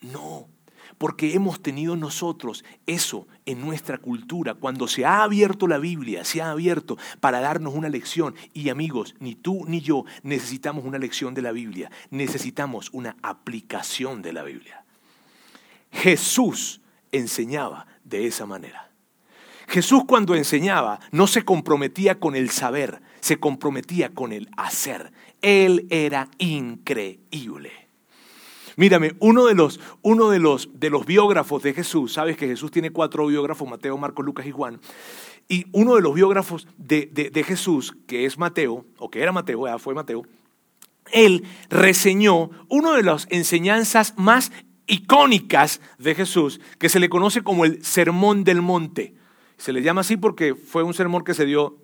No, 0.00 0.48
porque 0.98 1.34
hemos 1.34 1.60
tenido 1.62 1.96
nosotros 1.96 2.64
eso 2.86 3.26
en 3.46 3.60
nuestra 3.60 3.98
cultura. 3.98 4.54
Cuando 4.54 4.88
se 4.88 5.04
ha 5.04 5.22
abierto 5.22 5.66
la 5.66 5.78
Biblia, 5.78 6.24
se 6.24 6.40
ha 6.40 6.50
abierto 6.50 6.96
para 7.20 7.40
darnos 7.40 7.74
una 7.74 7.88
lección. 7.88 8.34
Y 8.52 8.68
amigos, 8.68 9.14
ni 9.18 9.34
tú 9.34 9.64
ni 9.66 9.80
yo 9.80 10.04
necesitamos 10.22 10.84
una 10.84 10.98
lección 10.98 11.34
de 11.34 11.42
la 11.42 11.52
Biblia, 11.52 11.90
necesitamos 12.10 12.90
una 12.92 13.16
aplicación 13.22 14.22
de 14.22 14.32
la 14.32 14.42
Biblia. 14.42 14.84
Jesús 15.90 16.80
enseñaba 17.12 17.86
de 18.04 18.26
esa 18.26 18.46
manera. 18.46 18.90
Jesús 19.68 20.04
cuando 20.06 20.34
enseñaba 20.34 21.00
no 21.10 21.26
se 21.26 21.44
comprometía 21.44 22.18
con 22.18 22.36
el 22.36 22.50
saber, 22.50 23.00
se 23.20 23.38
comprometía 23.38 24.10
con 24.10 24.32
el 24.32 24.50
hacer. 24.56 25.12
Él 25.40 25.86
era 25.90 26.28
increíble. 26.38 27.83
Mírame, 28.76 29.14
uno 29.20 29.46
de 29.46 29.54
los, 29.54 29.80
uno 30.02 30.30
de 30.30 30.38
los, 30.38 30.68
de 30.74 30.90
los 30.90 31.06
biógrafos 31.06 31.62
de 31.62 31.74
Jesús, 31.74 32.14
sabes 32.14 32.36
que 32.36 32.46
Jesús 32.46 32.70
tiene 32.70 32.90
cuatro 32.90 33.26
biógrafos, 33.26 33.68
Mateo, 33.68 33.96
Marcos, 33.96 34.24
Lucas 34.24 34.46
y 34.46 34.50
Juan, 34.50 34.80
y 35.48 35.66
uno 35.72 35.94
de 35.94 36.00
los 36.00 36.14
biógrafos 36.14 36.66
de, 36.78 37.06
de, 37.06 37.44
Jesús, 37.44 37.94
que 38.06 38.24
es 38.24 38.38
Mateo, 38.38 38.84
o 38.98 39.10
que 39.10 39.20
era 39.20 39.32
Mateo, 39.32 39.66
ya 39.66 39.78
fue 39.78 39.94
Mateo, 39.94 40.22
él 41.12 41.44
reseñó 41.68 42.50
una 42.68 42.96
de 42.96 43.02
las 43.02 43.26
enseñanzas 43.30 44.14
más 44.16 44.52
icónicas 44.86 45.80
de 45.98 46.14
Jesús, 46.14 46.60
que 46.78 46.88
se 46.88 47.00
le 47.00 47.08
conoce 47.08 47.42
como 47.42 47.64
el 47.64 47.84
Sermón 47.84 48.42
del 48.42 48.62
Monte. 48.62 49.14
Se 49.56 49.72
le 49.72 49.82
llama 49.82 50.00
así 50.00 50.16
porque 50.16 50.54
fue 50.54 50.82
un 50.82 50.94
sermón 50.94 51.24
que 51.24 51.34
se 51.34 51.46
dio 51.46 51.76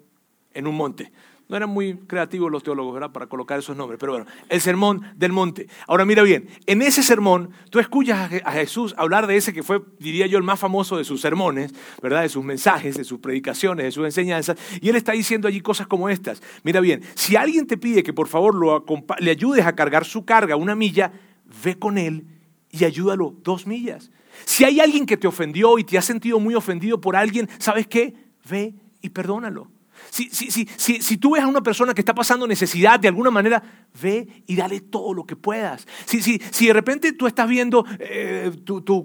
en 0.54 0.66
un 0.66 0.74
monte. 0.74 1.12
No 1.50 1.56
eran 1.56 1.70
muy 1.70 1.96
creativos 1.96 2.48
los 2.48 2.62
teólogos, 2.62 2.94
¿verdad? 2.94 3.10
Para 3.10 3.26
colocar 3.26 3.58
esos 3.58 3.76
nombres. 3.76 3.98
Pero 3.98 4.12
bueno, 4.12 4.26
el 4.48 4.60
sermón 4.60 5.02
del 5.16 5.32
monte. 5.32 5.66
Ahora 5.88 6.04
mira 6.04 6.22
bien, 6.22 6.48
en 6.64 6.80
ese 6.80 7.02
sermón 7.02 7.50
tú 7.70 7.80
escuchas 7.80 8.30
a 8.44 8.52
Jesús 8.52 8.94
hablar 8.96 9.26
de 9.26 9.36
ese 9.36 9.52
que 9.52 9.64
fue, 9.64 9.82
diría 9.98 10.28
yo, 10.28 10.38
el 10.38 10.44
más 10.44 10.60
famoso 10.60 10.96
de 10.96 11.02
sus 11.02 11.20
sermones, 11.20 11.74
¿verdad? 12.00 12.22
De 12.22 12.28
sus 12.28 12.44
mensajes, 12.44 12.96
de 12.96 13.02
sus 13.02 13.18
predicaciones, 13.18 13.84
de 13.84 13.90
sus 13.90 14.04
enseñanzas. 14.04 14.56
Y 14.80 14.90
él 14.90 14.94
está 14.94 15.10
diciendo 15.10 15.48
allí 15.48 15.60
cosas 15.60 15.88
como 15.88 16.08
estas. 16.08 16.40
Mira 16.62 16.80
bien, 16.80 17.02
si 17.16 17.34
alguien 17.34 17.66
te 17.66 17.76
pide 17.76 18.04
que 18.04 18.12
por 18.12 18.28
favor 18.28 18.54
lo 18.54 18.84
le 19.18 19.30
ayudes 19.32 19.66
a 19.66 19.74
cargar 19.74 20.04
su 20.04 20.24
carga 20.24 20.54
una 20.54 20.76
milla, 20.76 21.10
ve 21.64 21.76
con 21.76 21.98
él 21.98 22.26
y 22.70 22.84
ayúdalo 22.84 23.34
dos 23.42 23.66
millas. 23.66 24.12
Si 24.44 24.62
hay 24.62 24.78
alguien 24.78 25.04
que 25.04 25.16
te 25.16 25.26
ofendió 25.26 25.80
y 25.80 25.84
te 25.84 25.98
has 25.98 26.04
sentido 26.04 26.38
muy 26.38 26.54
ofendido 26.54 27.00
por 27.00 27.16
alguien, 27.16 27.48
¿sabes 27.58 27.88
qué? 27.88 28.14
Ve 28.48 28.72
y 29.02 29.08
perdónalo. 29.08 29.79
Si, 30.10 30.28
si, 30.30 30.50
si, 30.50 31.02
si, 31.02 31.16
tú 31.16 31.32
ves 31.32 31.42
a 31.42 31.46
una 31.46 31.62
persona 31.62 31.94
que 31.94 32.00
está 32.00 32.14
pasando 32.14 32.46
necesidad 32.46 32.98
de 32.98 33.08
alguna 33.08 33.30
manera, 33.30 33.62
ve 34.02 34.42
y 34.46 34.56
dale 34.56 34.80
todo 34.80 35.14
lo 35.14 35.24
que 35.24 35.36
puedas. 35.36 35.86
Si, 36.04 36.66
de 36.66 36.72
repente 36.72 37.12
tú 37.12 37.26
estás 37.26 37.48
viendo 37.48 37.84
eh, 37.98 38.50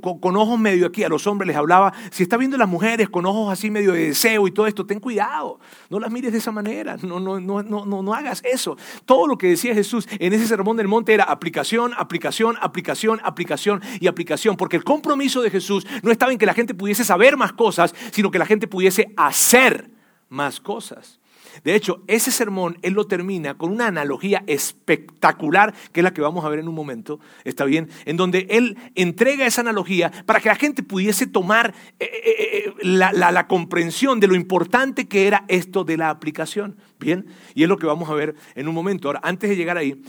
con, 0.02 0.36
ojos 0.36 0.60
medio 0.60 0.88
aquí, 0.88 1.04
a 1.04 1.10
los 1.10 1.28
hombres 1.28 1.48
les 1.48 1.56
hablaba, 1.56 1.94
si 2.12 2.24
estás 2.24 2.40
viendo 2.40 2.56
a 2.56 2.60
las 2.60 2.68
mujeres 2.68 3.10
con 3.10 3.26
ojos 3.26 3.52
así 3.52 3.70
medio 3.70 3.94
de 3.94 4.08
deseo 4.08 4.48
y 4.48 4.52
todo 4.52 4.66
esto, 4.66 4.86
ten 4.86 5.00
cuidado. 5.00 5.60
No 5.90 6.00
las 6.00 6.12
mires 6.12 6.32
de 6.32 6.40
esa 6.40 6.52
manera, 6.52 6.98
no, 7.04 7.20
no, 7.20 7.40
no, 7.40 7.62
no, 7.62 7.86
no, 7.86 8.02
no 8.02 8.14
hagas 8.14 8.42
eso. 8.44 8.78
Todo 9.06 9.28
lo 9.28 9.38
que 9.38 9.48
decía 9.48 9.74
Jesús 9.76 10.08
en 10.20 10.34
ese 10.34 10.48
sermón 10.48 10.78
del 10.78 10.88
monte 10.88 11.14
era 11.14 11.26
aplicación, 11.26 11.94
aplicación, 11.96 12.58
aplicación, 12.62 13.20
aplicación 13.24 13.82
y 14.00 14.08
aplicación. 14.08 14.58
Porque 14.58 14.78
el 14.78 14.84
compromiso 14.84 15.42
de 15.42 15.52
Jesús 15.52 15.86
no 16.02 16.12
estaba 16.12 16.32
en 16.32 16.38
que 16.38 16.46
la 16.46 16.54
gente 16.54 16.74
pudiese 16.74 17.04
saber 17.04 17.38
más 17.38 17.54
cosas, 17.54 17.94
sino 18.12 18.32
que 18.32 18.40
la 18.40 18.46
gente 18.46 18.68
pudiese 18.68 19.14
hacer 19.18 19.95
más 20.30 20.60
cosas. 20.60 21.20
De 21.64 21.76
hecho, 21.76 22.04
ese 22.08 22.32
sermón 22.32 22.78
él 22.82 22.94
lo 22.94 23.08
termina 23.08 23.58
con 23.58 23.72
una 23.72 23.88
analogía 23.88 24.44
espectacular, 24.48 25.74
que 25.92 26.02
es 26.02 26.04
la 26.04 26.14
que 26.14 26.22
vamos 26.22 26.44
a 26.44 26.50
ver 26.50 26.60
en 26.60 26.68
un 26.68 26.76
momento, 26.76 27.20
está 27.44 27.66
bien, 27.66 27.90
en 28.06 28.18
donde 28.18 28.48
él 28.50 28.78
entrega 28.96 29.46
esa 29.46 29.62
analogía 29.62 30.12
para 30.26 30.40
que 30.40 30.50
la 30.50 30.56
gente 30.56 30.84
pudiese 30.84 31.28
tomar 31.28 31.74
eh, 32.00 32.10
eh, 32.12 32.36
eh, 32.38 32.74
la, 32.82 33.12
la, 33.12 33.48
comprensión 33.48 34.20
de 34.20 34.28
lo 34.28 34.36
importante 34.36 35.08
que 35.08 35.28
era 35.28 35.46
esto 35.48 35.84
de 35.84 35.98
la 35.98 36.10
aplicación. 36.10 36.78
Bien, 37.00 37.26
y 37.54 37.64
es 37.64 37.70
lo 37.70 37.78
que 37.78 37.86
vamos 37.86 38.10
a 38.10 38.14
ver 38.14 38.36
en 38.56 38.68
un 38.68 38.76
momento. 38.76 39.08
Ahora, 39.08 39.22
antes 39.24 39.50
de 39.50 39.56
llegar 39.56 39.78
ahí, 39.78 40.02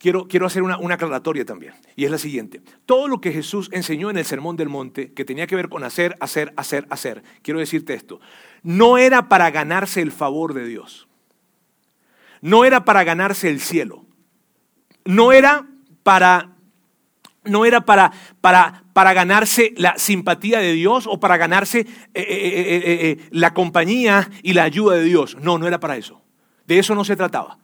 quiero, 0.00 0.26
quiero 0.26 0.46
hacer 0.46 0.62
una, 0.62 0.78
una, 0.78 0.94
aclaratoria 0.94 1.44
también. 1.44 1.74
Y 1.94 2.06
es 2.06 2.10
la 2.10 2.18
siguiente. 2.18 2.60
Todo 2.86 3.06
lo 3.06 3.20
que 3.20 3.32
Jesús 3.32 3.68
enseñó 3.72 4.10
en 4.10 4.16
el 4.16 4.24
Sermón 4.24 4.56
del 4.56 4.68
Monte, 4.68 5.12
que 5.12 5.24
tenía 5.24 5.46
que 5.46 5.54
ver 5.54 5.68
con 5.68 5.84
hacer, 5.84 6.16
hacer, 6.18 6.52
hacer, 6.56 6.86
hacer, 6.90 7.22
quiero 7.42 7.60
decirte 7.60 7.94
esto, 7.94 8.20
no 8.62 8.98
era 8.98 9.28
para 9.28 9.50
ganarse 9.50 10.00
el 10.00 10.10
favor 10.10 10.54
de 10.54 10.66
Dios. 10.66 11.06
No 12.40 12.64
era 12.64 12.84
para 12.84 13.04
ganarse 13.04 13.48
el 13.50 13.60
cielo. 13.60 14.06
No 15.04 15.30
era 15.32 15.66
para 16.02 16.56
no 17.42 17.64
era 17.64 17.80
para, 17.86 18.12
para, 18.42 18.84
para, 18.92 19.14
ganarse 19.14 19.72
la 19.78 19.96
simpatía 19.96 20.58
de 20.58 20.74
Dios 20.74 21.06
o 21.06 21.18
para 21.18 21.38
ganarse 21.38 21.80
eh, 21.80 21.86
eh, 22.14 22.82
eh, 22.84 23.28
la 23.30 23.54
compañía 23.54 24.30
y 24.42 24.52
la 24.52 24.64
ayuda 24.64 24.96
de 24.96 25.04
Dios. 25.04 25.38
No, 25.40 25.56
no 25.56 25.66
era 25.66 25.80
para 25.80 25.96
eso. 25.96 26.22
De 26.66 26.78
eso 26.78 26.94
no 26.94 27.02
se 27.02 27.16
trataba. 27.16 27.58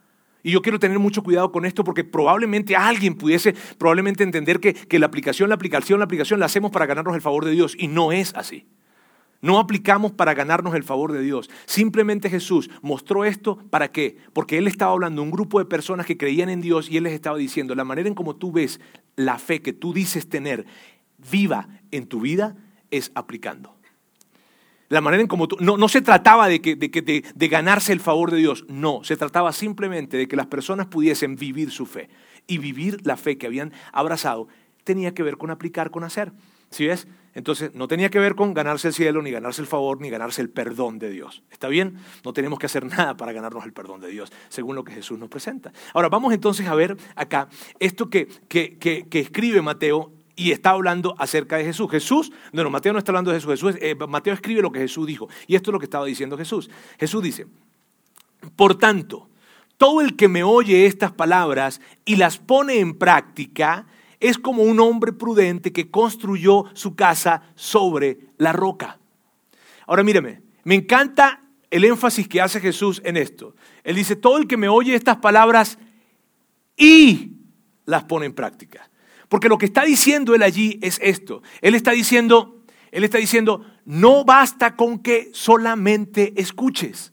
Y 0.47 0.53
yo 0.53 0.63
quiero 0.63 0.79
tener 0.79 1.01
mucho 1.01 1.25
cuidado 1.25 1.51
con 1.51 1.67
esto 1.67 1.83
porque 1.83 2.05
probablemente 2.05 2.77
alguien 2.77 3.17
pudiese 3.17 3.53
probablemente 3.79 4.23
entender 4.23 4.61
que, 4.61 4.75
que 4.75 5.01
la 5.01 5.07
aplicación, 5.07 5.49
la 5.49 5.57
aplicación, 5.57 5.99
la 5.99 6.05
aplicación 6.05 6.39
la 6.39 6.47
hacemos 6.47 6.71
para 6.71 6.87
ganarnos 6.87 7.17
el 7.17 7.21
favor 7.21 7.45
de 7.45 7.51
Dios. 7.51 7.75
Y 7.77 7.89
no 7.89 8.13
es 8.13 8.33
así. 8.37 8.65
No 9.41 9.59
aplicamos 9.59 10.13
para 10.13 10.35
ganarnos 10.35 10.77
el 10.77 10.85
favor 10.85 11.11
de 11.11 11.21
Dios. 11.21 11.51
Simplemente 11.65 12.31
Jesús 12.31 12.71
mostró 12.81 13.25
esto 13.25 13.59
para 13.71 13.91
qué? 13.91 14.19
Porque 14.33 14.57
Él 14.57 14.69
estaba 14.69 14.93
hablando 14.93 15.21
a 15.21 15.25
un 15.25 15.33
grupo 15.33 15.59
de 15.59 15.65
personas 15.65 16.07
que 16.07 16.17
creían 16.17 16.49
en 16.49 16.61
Dios 16.61 16.89
y 16.89 16.97
Él 16.97 17.03
les 17.03 17.15
estaba 17.15 17.39
diciendo, 17.39 17.75
la 17.75 17.83
manera 17.83 18.07
en 18.07 18.15
como 18.15 18.37
tú 18.37 18.53
ves 18.53 18.79
la 19.17 19.41
fe 19.41 19.63
que 19.63 19.73
tú 19.73 19.93
dices 19.93 20.29
tener 20.29 20.65
viva 21.29 21.69
en 21.91 22.07
tu 22.07 22.21
vida 22.21 22.55
es 22.93 23.11
aplicando. 23.17 23.76
La 24.89 25.01
manera 25.01 25.21
en 25.21 25.29
como 25.29 25.49
tú, 25.49 25.57
no, 25.61 25.77
no 25.77 25.89
se 25.89 26.01
trataba 26.01 26.49
de, 26.49 26.61
que, 26.61 26.77
de, 26.77 27.25
de 27.35 27.49
ganarse 27.49 27.93
el 27.93 28.01
favor 28.01 28.31
de 28.31 28.39
Dios, 28.39 28.65
no, 28.69 29.03
se 29.03 29.17
trataba 29.17 29.53
simplemente 29.53 30.17
de 30.17 30.29
que 30.29 30.37
las 30.37 30.47
personas 30.47 30.87
pudiesen 30.87 31.37
vivir 31.37 31.71
su 31.71 31.87
fe. 31.87 32.09
Y 32.47 32.59
vivir 32.59 33.05
la 33.05 33.17
fe 33.17 33.39
que 33.39 33.47
habían 33.47 33.73
abrazado 33.93 34.47
tenía 34.85 35.13
que 35.13 35.25
ver 35.25 35.37
con 35.37 35.51
aplicar, 35.51 35.91
con 35.91 36.05
hacer. 36.05 36.33
¿Sí 36.71 36.87
ves? 36.87 37.09
Entonces 37.35 37.75
no 37.75 37.87
tenía 37.87 38.09
que 38.09 38.19
ver 38.19 38.35
con 38.35 38.55
ganarse 38.55 38.89
el 38.89 38.95
cielo, 38.95 39.21
ni 39.21 39.31
ganarse 39.31 39.61
el 39.61 39.67
favor, 39.67 40.01
ni 40.01 40.09
ganarse 40.09 40.41
el 40.41 40.49
perdón 40.49 40.99
de 40.99 41.11
Dios. 41.11 41.43
¿Está 41.51 41.69
bien? 41.69 41.97
No 42.25 42.33
tenemos 42.33 42.59
que 42.59 42.67
hacer 42.67 42.87
nada 42.97 43.17
para 43.17 43.33
ganarnos 43.33 43.65
el 43.65 43.73
perdón 43.73 44.01
de 44.01 44.09
Dios, 44.09 44.33
según 44.49 44.77
lo 44.77 44.85
que 44.85 44.93
Jesús 44.93 45.19
nos 45.19 45.29
presenta. 45.29 45.73
Ahora 45.93 46.09
vamos 46.09 46.33
entonces 46.33 46.67
a 46.67 46.75
ver 46.75 46.97
acá 47.15 47.49
esto 47.79 48.09
que, 48.09 48.29
que, 48.49 48.79
que 48.79 49.21
escribe 49.21 49.61
Mateo 49.63 50.13
y 50.37 50.53
está 50.53 50.71
hablando 50.71 51.15
acerca 51.19 51.57
de 51.57 51.65
Jesús. 51.65 51.91
Jesús, 51.91 52.33
no, 52.53 52.69
Mateo 52.71 52.93
no 52.93 52.99
está 52.99 53.11
hablando 53.11 53.33
de 53.33 53.41
Jesús, 53.41 53.75
eh, 53.81 53.97
Mateo 54.07 54.35
escribe 54.35 54.61
lo 54.63 54.71
que 54.71 54.81
Jesús 54.81 55.07
dijo. 55.07 55.29
Y 55.47 55.57
esto 55.57 55.71
es 55.71 55.73
lo 55.73 55.79
que 55.79 55.87
estaba 55.87 56.05
diciendo 56.05 56.37
Jesús. 56.37 56.71
Jesús 56.99 57.23
dice, 57.23 57.47
por 58.55 58.79
tanto, 58.79 59.31
todo 59.79 60.03
el 60.03 60.15
que 60.15 60.29
me 60.29 60.43
oye 60.43 60.87
estas 60.87 61.13
palabras 61.13 61.81
y 62.05 62.17
las 62.17 62.39
pone 62.39 62.79
en 62.79 62.95
práctica 62.95 63.87
es 64.21 64.39
como 64.39 64.63
un 64.63 64.79
hombre 64.79 65.13
prudente 65.13 65.73
que 65.73 65.91
construyó 65.91 66.65
su 66.75 66.95
casa 66.95 67.43
sobre 67.55 68.19
la 68.39 68.53
roca. 68.53 68.99
Ahora 69.87 70.03
míreme, 70.03 70.43
me 70.65 70.75
encanta 70.75 71.43
el 71.71 71.85
énfasis 71.85 72.29
que 72.29 72.41
hace 72.41 72.61
Jesús 72.61 73.01
en 73.05 73.17
esto. 73.17 73.55
Él 73.85 73.97
dice, 73.97 74.17
todo 74.17 74.39
el 74.39 74.47
que 74.47 74.57
me 74.57 74.69
oye 74.69 74.95
estas 74.95 75.17
palabras 75.17 75.79
y 76.77 77.33
las 77.85 78.05
pone 78.05 78.27
en 78.27 78.35
práctica. 78.35 78.91
Porque 79.29 79.49
lo 79.49 79.59
que 79.59 79.67
está 79.67 79.85
diciendo 79.85 80.35
él 80.35 80.43
allí 80.43 80.79
es 80.83 80.99
esto. 81.03 81.43
Él 81.61 81.75
está 81.75 81.93
diciendo, 81.93 82.63
él 82.93 83.05
está 83.05 83.19
diciendo, 83.19 83.65
no 83.85 84.25
basta 84.25 84.77
con 84.77 85.01
que 85.01 85.31
solamente 85.33 86.33
escuches. 86.37 87.13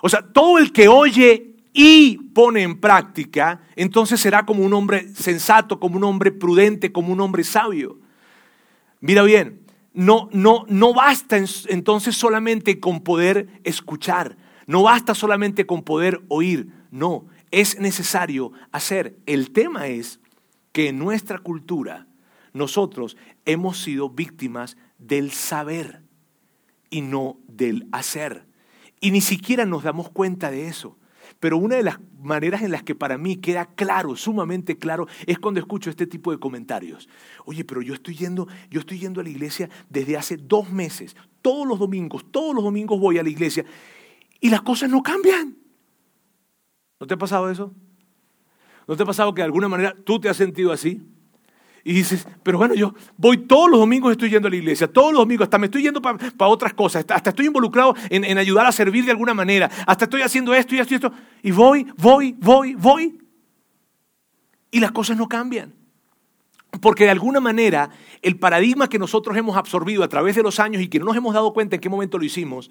O 0.00 0.08
sea, 0.08 0.22
todo 0.22 0.58
el 0.58 0.72
que 0.72 0.88
oye 0.88 1.56
y 1.72 2.18
pone 2.34 2.62
en 2.62 2.80
práctica, 2.80 3.60
entonces 3.76 4.20
será 4.20 4.46
como 4.46 4.64
un 4.64 4.72
hombre 4.72 5.14
sensato, 5.14 5.78
como 5.78 5.96
un 5.96 6.04
hombre 6.04 6.32
prudente, 6.32 6.92
como 6.92 7.12
un 7.12 7.20
hombre 7.20 7.44
sabio. 7.44 7.98
Mira 9.00 9.22
bien, 9.22 9.60
no, 9.92 10.28
no, 10.32 10.64
no 10.68 10.94
basta 10.94 11.36
entonces 11.68 12.16
solamente 12.16 12.80
con 12.80 13.00
poder 13.00 13.48
escuchar, 13.64 14.36
no 14.66 14.84
basta 14.84 15.14
solamente 15.14 15.66
con 15.66 15.82
poder 15.82 16.22
oír, 16.28 16.68
no, 16.90 17.26
es 17.50 17.78
necesario 17.78 18.52
hacer. 18.72 19.16
El 19.26 19.50
tema 19.50 19.86
es 19.86 20.20
que 20.72 20.88
en 20.88 20.98
nuestra 20.98 21.38
cultura 21.38 22.06
nosotros 22.52 23.16
hemos 23.44 23.82
sido 23.82 24.10
víctimas 24.10 24.76
del 24.98 25.30
saber 25.30 26.02
y 26.90 27.02
no 27.02 27.38
del 27.46 27.86
hacer. 27.92 28.46
Y 29.00 29.10
ni 29.10 29.20
siquiera 29.20 29.64
nos 29.64 29.84
damos 29.84 30.10
cuenta 30.10 30.50
de 30.50 30.68
eso. 30.68 30.98
Pero 31.40 31.56
una 31.58 31.76
de 31.76 31.82
las 31.82 31.98
maneras 32.20 32.62
en 32.62 32.72
las 32.72 32.82
que 32.82 32.94
para 32.94 33.18
mí 33.18 33.36
queda 33.36 33.66
claro, 33.66 34.16
sumamente 34.16 34.76
claro, 34.78 35.06
es 35.26 35.38
cuando 35.38 35.60
escucho 35.60 35.90
este 35.90 36.06
tipo 36.06 36.32
de 36.32 36.38
comentarios. 36.38 37.08
Oye, 37.44 37.64
pero 37.64 37.82
yo 37.82 37.94
estoy 37.94 38.16
yendo, 38.16 38.48
yo 38.70 38.80
estoy 38.80 38.98
yendo 38.98 39.20
a 39.20 39.24
la 39.24 39.30
iglesia 39.30 39.68
desde 39.88 40.16
hace 40.16 40.36
dos 40.36 40.70
meses. 40.72 41.16
Todos 41.42 41.66
los 41.66 41.78
domingos, 41.78 42.24
todos 42.30 42.54
los 42.54 42.64
domingos 42.64 42.98
voy 42.98 43.18
a 43.18 43.22
la 43.22 43.28
iglesia 43.28 43.64
y 44.40 44.50
las 44.50 44.62
cosas 44.62 44.90
no 44.90 45.02
cambian. 45.02 45.56
¿No 46.98 47.06
te 47.06 47.14
ha 47.14 47.18
pasado 47.18 47.50
eso? 47.50 47.72
¿No 48.88 48.96
te 48.96 49.02
ha 49.02 49.06
pasado 49.06 49.34
que 49.34 49.42
de 49.42 49.44
alguna 49.44 49.68
manera 49.68 49.94
tú 50.02 50.18
te 50.18 50.30
has 50.30 50.36
sentido 50.38 50.72
así? 50.72 51.02
Y 51.84 51.92
dices, 51.92 52.26
pero 52.42 52.56
bueno, 52.56 52.74
yo 52.74 52.94
voy 53.18 53.36
todos 53.36 53.70
los 53.70 53.78
domingos, 53.78 54.10
estoy 54.10 54.30
yendo 54.30 54.48
a 54.48 54.50
la 54.50 54.56
iglesia, 54.56 54.90
todos 54.90 55.12
los 55.12 55.20
domingos, 55.20 55.44
hasta 55.44 55.58
me 55.58 55.66
estoy 55.66 55.82
yendo 55.82 56.00
para 56.00 56.50
otras 56.50 56.72
cosas, 56.72 57.04
hasta, 57.08 57.30
estoy 57.30 57.46
involucrado 57.46 57.94
en, 58.08 58.24
en, 58.24 58.38
ayudar 58.38 58.66
a 58.66 58.72
servir 58.72 59.04
de 59.04 59.10
alguna 59.10 59.34
manera, 59.34 59.70
hasta 59.86 60.04
estoy 60.04 60.22
haciendo 60.22 60.54
esto 60.54 60.74
y 60.74 60.78
esto 60.78 60.94
y 60.94 60.96
esto, 60.96 61.12
y 61.42 61.50
voy, 61.50 61.86
voy, 61.96 62.34
voy, 62.38 62.74
voy, 62.74 63.18
y 64.70 64.80
las 64.80 64.90
cosas 64.90 65.16
no 65.16 65.28
cambian. 65.28 65.74
Porque 66.80 67.04
de 67.04 67.10
alguna 67.10 67.40
manera 67.40 67.90
el 68.22 68.38
paradigma 68.38 68.88
que 68.88 68.98
nosotros 68.98 69.36
hemos 69.36 69.56
absorbido 69.56 70.02
a 70.02 70.08
través 70.08 70.34
de 70.34 70.42
los 70.42 70.60
años 70.60 70.82
y 70.82 70.88
que 70.88 70.98
no 70.98 71.06
nos 71.06 71.16
hemos 71.16 71.32
dado 71.32 71.52
cuenta 71.52 71.76
en 71.76 71.80
qué 71.80 71.88
momento 71.88 72.18
lo 72.18 72.24
hicimos, 72.24 72.70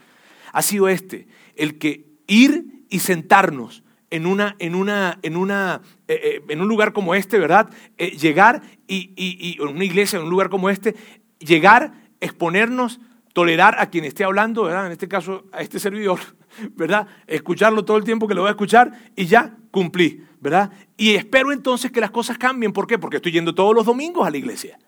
ha 0.51 0.61
sido 0.61 0.89
este, 0.89 1.27
el 1.55 1.77
que 1.77 2.05
ir 2.27 2.85
y 2.89 2.99
sentarnos 2.99 3.83
en, 4.09 4.25
una, 4.25 4.55
en, 4.59 4.75
una, 4.75 5.19
en, 5.21 5.35
una, 5.35 5.81
eh, 6.07 6.19
eh, 6.23 6.43
en 6.47 6.61
un 6.61 6.67
lugar 6.67 6.93
como 6.93 7.15
este, 7.15 7.39
¿verdad? 7.39 7.69
Eh, 7.97 8.11
llegar 8.11 8.61
y, 8.87 9.11
y, 9.15 9.61
en 9.61 9.67
una 9.67 9.85
iglesia, 9.85 10.17
en 10.17 10.23
un 10.23 10.29
lugar 10.29 10.49
como 10.49 10.69
este, 10.69 10.95
llegar, 11.39 11.93
exponernos, 12.19 12.99
tolerar 13.33 13.75
a 13.79 13.89
quien 13.89 14.05
esté 14.05 14.23
hablando, 14.23 14.63
¿verdad? 14.63 14.87
En 14.87 14.91
este 14.93 15.07
caso, 15.07 15.45
a 15.51 15.61
este 15.61 15.79
servidor, 15.79 16.19
¿verdad? 16.75 17.07
Escucharlo 17.27 17.85
todo 17.85 17.97
el 17.97 18.03
tiempo 18.03 18.27
que 18.27 18.33
lo 18.33 18.41
voy 18.41 18.49
a 18.49 18.51
escuchar 18.51 18.91
y 19.15 19.25
ya 19.25 19.57
cumplí, 19.71 20.23
¿verdad? 20.39 20.71
Y 20.95 21.15
espero 21.15 21.51
entonces 21.51 21.91
que 21.91 22.01
las 22.01 22.11
cosas 22.11 22.37
cambien. 22.37 22.73
¿Por 22.73 22.87
qué? 22.87 22.97
Porque 22.97 23.17
estoy 23.17 23.31
yendo 23.31 23.53
todos 23.53 23.75
los 23.75 23.85
domingos 23.85 24.25
a 24.25 24.31
la 24.31 24.37
iglesia. 24.37 24.79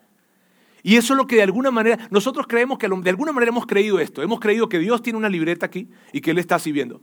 Y 0.81 0.95
eso 0.95 1.13
es 1.13 1.17
lo 1.17 1.27
que 1.27 1.35
de 1.35 1.43
alguna 1.43 1.71
manera, 1.71 2.07
nosotros 2.09 2.47
creemos 2.47 2.77
que 2.77 2.87
de 2.87 3.09
alguna 3.09 3.33
manera 3.33 3.49
hemos 3.49 3.65
creído 3.65 3.99
esto. 3.99 4.23
Hemos 4.23 4.39
creído 4.39 4.69
que 4.69 4.79
Dios 4.79 5.03
tiene 5.03 5.19
una 5.19 5.29
libreta 5.29 5.65
aquí 5.65 5.89
y 6.13 6.21
que 6.21 6.31
Él 6.31 6.37
está 6.37 6.55
así 6.55 6.71
viendo. 6.71 7.01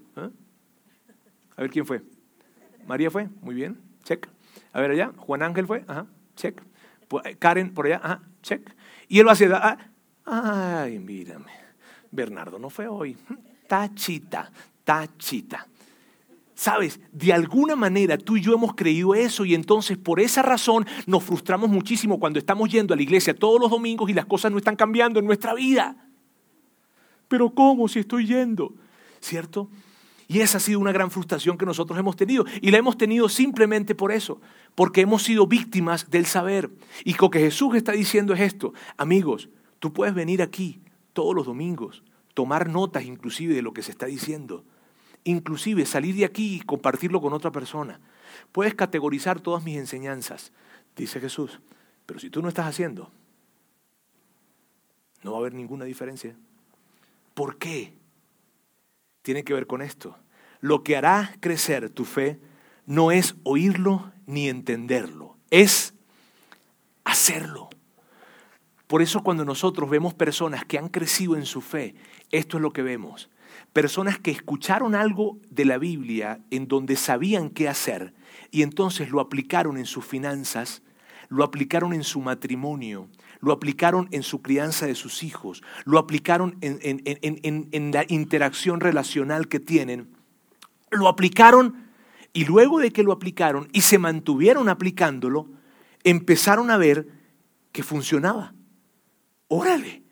A 1.57 1.63
ver 1.63 1.71
quién 1.71 1.87
fue. 1.87 2.03
María 2.87 3.11
fue, 3.11 3.29
muy 3.41 3.55
bien, 3.55 3.81
check. 4.05 4.29
A 4.73 4.81
ver 4.81 4.93
allá, 4.93 5.13
Juan 5.17 5.43
Ángel 5.43 5.67
fue, 5.67 5.85
ajá, 5.87 6.07
check. 6.37 6.63
Karen 7.39 7.73
por 7.73 7.87
allá, 7.87 8.01
ajá, 8.03 8.23
check. 8.43 8.71
Y 9.09 9.19
él 9.19 9.27
va 9.27 9.33
a 9.33 9.35
decir, 9.35 9.53
ah, 9.53 9.79
ay, 10.25 10.99
mírame, 10.99 11.53
Bernardo 12.11 12.59
no 12.59 12.71
fue 12.71 12.87
hoy, 12.87 13.17
tachita, 13.67 14.51
tachita. 14.85 15.67
Sabes, 16.55 16.99
de 17.13 17.35
alguna 17.35 17.77
manera 17.77 18.17
tú 18.17 18.39
y 18.39 18.41
yo 18.41 18.55
hemos 18.55 18.75
creído 18.75 19.15
eso 19.15 19.45
y 19.45 19.55
entonces 19.55 19.99
por 19.99 20.21
esa 20.21 20.41
razón 20.41 20.87
nos 21.07 21.23
frustramos 21.23 21.69
muchísimo 21.69 22.19
cuando 22.19 22.39
estamos 22.39 22.71
yendo 22.71 22.95
a 22.95 22.97
la 22.97 23.03
iglesia 23.03 23.35
todos 23.35 23.61
los 23.61 23.71
domingos 23.71 24.09
y 24.09 24.15
las 24.15 24.25
cosas 24.25 24.51
no 24.51 24.57
están 24.57 24.75
cambiando 24.75 25.21
en 25.21 25.27
nuestra 25.27 25.53
vida. 25.53 26.09
Pero 27.29 27.51
¿cómo 27.51 27.89
si 27.89 27.99
estoy 27.99 28.27
yendo? 28.27 28.73
¿Cierto? 29.21 29.69
Y 30.29 30.41
esa 30.41 30.59
ha 30.59 30.61
sido 30.61 30.81
una 30.81 30.93
gran 30.93 31.11
frustración 31.11 31.57
que 31.57 31.67
nosotros 31.67 31.99
hemos 31.99 32.17
tenido. 32.17 32.45
Y 32.61 32.71
la 32.71 32.79
hemos 32.79 32.99
tenido 32.99 33.29
simplemente 33.29 33.95
por 33.95 34.11
eso, 34.11 34.41
porque 34.75 35.03
hemos 35.03 35.23
sido 35.23 35.47
víctimas 35.47 36.11
del 36.11 36.27
saber. 36.27 36.71
Y 37.05 37.15
lo 37.15 37.31
que 37.31 37.41
Jesús 37.41 37.77
está 37.77 37.93
diciendo 37.93 38.35
es 38.35 38.41
esto. 38.41 38.73
Amigos, 38.97 39.49
tú 39.79 39.93
puedes 39.93 40.15
venir 40.15 40.43
aquí 40.43 40.81
todos 41.13 41.35
los 41.35 41.47
domingos, 41.47 42.03
tomar 42.35 42.69
notas 42.69 43.05
inclusive 43.05 43.55
de 43.55 43.63
lo 43.63 43.73
que 43.73 43.83
se 43.83 43.93
está 43.93 44.07
diciendo. 44.07 44.65
Inclusive 45.23 45.87
salir 45.87 46.15
de 46.17 46.25
aquí 46.25 46.57
y 46.57 46.61
compartirlo 46.61 47.21
con 47.21 47.33
otra 47.33 47.53
persona. 47.53 48.01
Puedes 48.53 48.75
categorizar 48.75 49.41
todas 49.41 49.63
mis 49.63 49.77
enseñanzas, 49.77 50.53
dice 50.97 51.21
Jesús. 51.21 51.61
Pero 52.05 52.19
si 52.19 52.31
tú 52.31 52.43
no 52.43 52.49
estás 52.49 52.67
haciendo, 52.67 53.11
no 55.23 55.33
va 55.33 55.39
a 55.39 55.41
haber 55.41 55.55
ninguna 55.55 55.85
diferencia. 55.85 56.37
¿Por 57.35 57.59
qué? 57.59 57.93
Tiene 59.27 59.43
que 59.43 59.55
ver 59.55 59.67
con 59.67 59.83
esto. 59.83 60.17
Lo 60.61 60.85
que 60.85 60.97
hará 60.97 61.35
crecer 61.41 61.91
tu 61.91 62.05
fe 62.05 62.39
no 62.87 63.11
es 63.11 63.35
oírlo 63.43 64.13
ni 64.25 64.49
entenderlo, 64.49 65.37
es 65.51 65.95
hacerlo. 67.03 67.69
Por 68.87 69.03
eso 69.03 69.25
cuando 69.25 69.45
nosotros 69.45 69.91
vemos 69.91 70.15
personas 70.15 70.65
que 70.65 70.79
han 70.79 70.89
crecido 70.89 71.35
en 71.35 71.45
su 71.45 71.61
fe, 71.61 71.97
esto 72.31 72.59
es 72.59 72.63
lo 72.63 72.73
que 72.73 72.83
vemos. 72.83 73.29
Personas 73.73 74.21
que 74.21 74.31
escucharon 74.31 74.95
algo 74.95 75.39
de 75.51 75.65
la 75.65 75.79
Biblia 75.79 76.39
en 76.53 76.69
donde 76.69 76.95
sabían 76.95 77.51
qué 77.51 77.69
hacer 77.69 78.15
y 78.53 78.63
entonces 78.63 79.11
lo 79.11 79.19
aplicaron 79.19 79.77
en 79.77 79.87
sus 79.87 80.05
finanzas, 80.05 80.85
lo 81.31 81.43
aplicaron 81.43 81.93
en 81.93 82.05
su 82.05 82.21
matrimonio, 82.21 83.09
lo 83.41 83.53
aplicaron 83.53 84.09
en 84.13 84.23
su 84.23 84.43
crianza 84.43 84.87
de 84.87 84.95
sus 84.95 85.23
hijos, 85.23 85.63
lo 85.85 85.99
aplicaron 85.99 86.57
en, 86.61 87.93
la 87.93 88.05
interacción 88.09 88.81
relacional 88.81 89.49
que 89.49 89.61
tienen, 89.61 90.09
lo 90.91 91.09
aplicaron 91.09 91.87
y 92.33 92.45
luego 92.45 92.79
de 92.81 92.91
que 92.91 93.03
lo 93.03 93.13
aplicaron 93.13 93.69
y 93.73 93.83
se 93.83 93.99
mantuvieron 93.99 94.69
aplicándolo, 94.69 95.49
empezaron 96.05 96.71
a 96.71 96.77
ver 96.77 97.09
que 97.73 97.83
funcionaba. 97.83 98.55
Órale. 99.49 100.03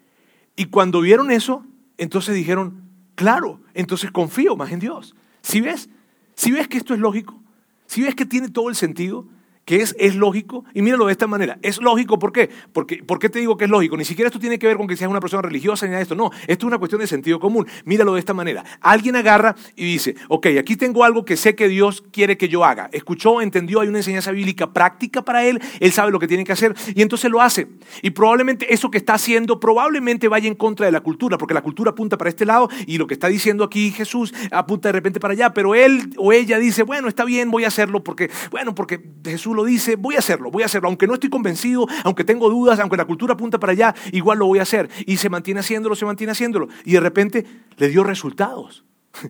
Y 0.56 0.66
cuando 0.66 1.00
vieron 1.00 1.30
eso, 1.30 1.64
entonces 1.98 2.34
dijeron, 2.34 2.88
claro, 3.14 3.60
entonces 3.74 4.10
confío 4.10 4.56
más 4.56 4.72
en 4.72 4.80
Dios. 4.80 5.14
Si 5.42 5.60
ves? 5.60 5.88
Si 6.34 6.50
ves 6.52 6.68
que 6.68 6.78
esto 6.78 6.94
es 6.94 7.00
lógico, 7.00 7.40
si 7.86 8.02
ves 8.02 8.14
que 8.14 8.26
tiene 8.26 8.48
todo 8.48 8.68
el 8.68 8.74
sentido, 8.74 9.26
que 9.64 9.76
es, 9.76 9.96
es 9.98 10.14
lógico, 10.14 10.64
y 10.74 10.82
míralo 10.82 11.06
de 11.06 11.12
esta 11.12 11.26
manera, 11.26 11.58
es 11.62 11.80
lógico, 11.80 12.18
¿por 12.18 12.32
qué? 12.32 12.50
Porque, 12.72 13.02
¿Por 13.02 13.18
qué 13.18 13.28
te 13.28 13.38
digo 13.38 13.56
que 13.56 13.64
es 13.64 13.70
lógico? 13.70 13.96
Ni 13.96 14.04
siquiera 14.04 14.28
esto 14.28 14.38
tiene 14.38 14.58
que 14.58 14.66
ver 14.66 14.76
con 14.76 14.86
que 14.86 14.96
seas 14.96 15.10
una 15.10 15.20
persona 15.20 15.42
religiosa 15.42 15.86
ni 15.86 15.90
nada 15.90 15.98
de 15.98 16.02
esto, 16.02 16.14
no, 16.14 16.30
esto 16.46 16.66
es 16.66 16.68
una 16.68 16.78
cuestión 16.78 17.00
de 17.00 17.06
sentido 17.06 17.40
común, 17.40 17.66
míralo 17.84 18.14
de 18.14 18.20
esta 18.20 18.34
manera, 18.34 18.64
alguien 18.80 19.16
agarra 19.16 19.54
y 19.74 19.84
dice, 19.84 20.16
ok, 20.28 20.46
aquí 20.58 20.76
tengo 20.76 21.04
algo 21.04 21.24
que 21.24 21.36
sé 21.36 21.54
que 21.54 21.68
Dios 21.68 22.04
quiere 22.12 22.36
que 22.36 22.48
yo 22.48 22.64
haga, 22.64 22.88
escuchó, 22.92 23.40
entendió, 23.40 23.80
hay 23.80 23.88
una 23.88 23.98
enseñanza 23.98 24.32
bíblica 24.32 24.72
práctica 24.72 25.22
para 25.22 25.44
él, 25.44 25.60
él 25.80 25.92
sabe 25.92 26.10
lo 26.10 26.18
que 26.18 26.28
tiene 26.28 26.44
que 26.44 26.52
hacer, 26.52 26.74
y 26.94 27.02
entonces 27.02 27.30
lo 27.30 27.40
hace, 27.40 27.68
y 28.02 28.10
probablemente 28.10 28.72
eso 28.72 28.90
que 28.90 28.98
está 28.98 29.14
haciendo, 29.14 29.60
probablemente 29.60 30.28
vaya 30.28 30.48
en 30.48 30.54
contra 30.54 30.86
de 30.86 30.92
la 30.92 31.00
cultura, 31.00 31.38
porque 31.38 31.54
la 31.54 31.62
cultura 31.62 31.92
apunta 31.92 32.18
para 32.18 32.28
este 32.28 32.44
lado, 32.44 32.68
y 32.86 32.98
lo 32.98 33.06
que 33.06 33.14
está 33.14 33.28
diciendo 33.28 33.64
aquí 33.64 33.90
Jesús 33.90 34.34
apunta 34.50 34.88
de 34.88 34.92
repente 34.92 35.20
para 35.20 35.32
allá, 35.32 35.54
pero 35.54 35.74
él 35.74 36.10
o 36.18 36.32
ella 36.32 36.58
dice, 36.58 36.82
bueno, 36.82 37.08
está 37.08 37.24
bien, 37.24 37.50
voy 37.50 37.64
a 37.64 37.68
hacerlo, 37.68 38.04
porque, 38.04 38.30
bueno, 38.50 38.74
porque 38.74 39.00
Jesús 39.24 39.53
lo 39.54 39.64
dice, 39.64 39.96
voy 39.96 40.16
a 40.16 40.18
hacerlo, 40.18 40.50
voy 40.50 40.62
a 40.62 40.66
hacerlo, 40.66 40.88
aunque 40.88 41.06
no 41.06 41.14
estoy 41.14 41.30
convencido, 41.30 41.86
aunque 42.04 42.24
tengo 42.24 42.50
dudas, 42.50 42.78
aunque 42.80 42.96
la 42.96 43.04
cultura 43.04 43.34
apunta 43.34 43.58
para 43.58 43.72
allá, 43.72 43.94
igual 44.12 44.38
lo 44.38 44.46
voy 44.46 44.58
a 44.58 44.62
hacer. 44.62 44.90
Y 45.06 45.16
se 45.16 45.28
mantiene 45.28 45.60
haciéndolo, 45.60 45.94
se 45.94 46.04
mantiene 46.04 46.32
haciéndolo. 46.32 46.68
Y 46.84 46.92
de 46.92 47.00
repente 47.00 47.46
le 47.76 47.88
dio 47.88 48.04
resultados. 48.04 48.84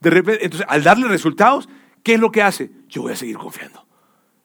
De 0.00 0.10
repente, 0.10 0.44
entonces, 0.44 0.66
al 0.68 0.82
darle 0.82 1.08
resultados, 1.08 1.66
¿qué 2.02 2.14
es 2.14 2.20
lo 2.20 2.30
que 2.30 2.42
hace? 2.42 2.70
Yo 2.88 3.02
voy 3.02 3.12
a 3.12 3.16
seguir 3.16 3.38
confiando. 3.38 3.86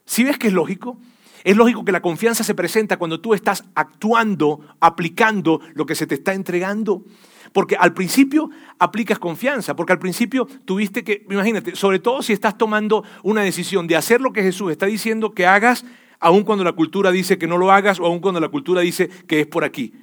Si 0.06 0.24
ves 0.24 0.38
que 0.38 0.48
es 0.48 0.54
lógico, 0.54 0.98
es 1.44 1.56
lógico 1.56 1.86
que 1.86 1.92
la 1.92 2.02
confianza 2.02 2.44
se 2.44 2.56
presenta 2.56 2.98
cuando 2.98 3.22
tú 3.22 3.34
estás 3.34 3.64
actuando, 3.76 4.62
aplicando 4.80 5.62
lo 5.74 5.86
que 5.86 5.96
se 5.96 6.08
te 6.08 6.16
está 6.16 6.34
entregando. 6.34 7.04
Porque 7.52 7.76
al 7.76 7.94
principio 7.94 8.50
aplicas 8.78 9.20
confianza, 9.20 9.76
porque 9.76 9.94
al 9.94 10.00
principio 10.00 10.48
tuviste 10.66 11.04
que, 11.04 11.26
imagínate, 11.30 11.76
sobre 11.76 12.00
todo 12.00 12.22
si 12.22 12.34
estás 12.34 12.58
tomando 12.58 13.04
una 13.24 13.42
decisión 13.42 13.88
de 13.88 13.96
hacer 13.96 14.22
lo 14.22 14.34
que 14.34 14.44
Jesús 14.44 14.72
está 14.72 14.86
diciendo 14.86 15.32
que 15.32 15.46
hagas, 15.46 15.86
aun 16.20 16.44
cuando 16.44 16.64
la 16.64 16.74
cultura 16.74 17.12
dice 17.12 17.38
que 17.38 17.48
no 17.48 17.58
lo 17.58 17.72
hagas 17.72 18.00
o 18.00 18.06
aun 18.06 18.20
cuando 18.20 18.40
la 18.40 18.50
cultura 18.50 18.82
dice 18.82 19.10
que 19.28 19.42
es 19.42 19.48
por 19.48 19.64
aquí. 19.64 19.94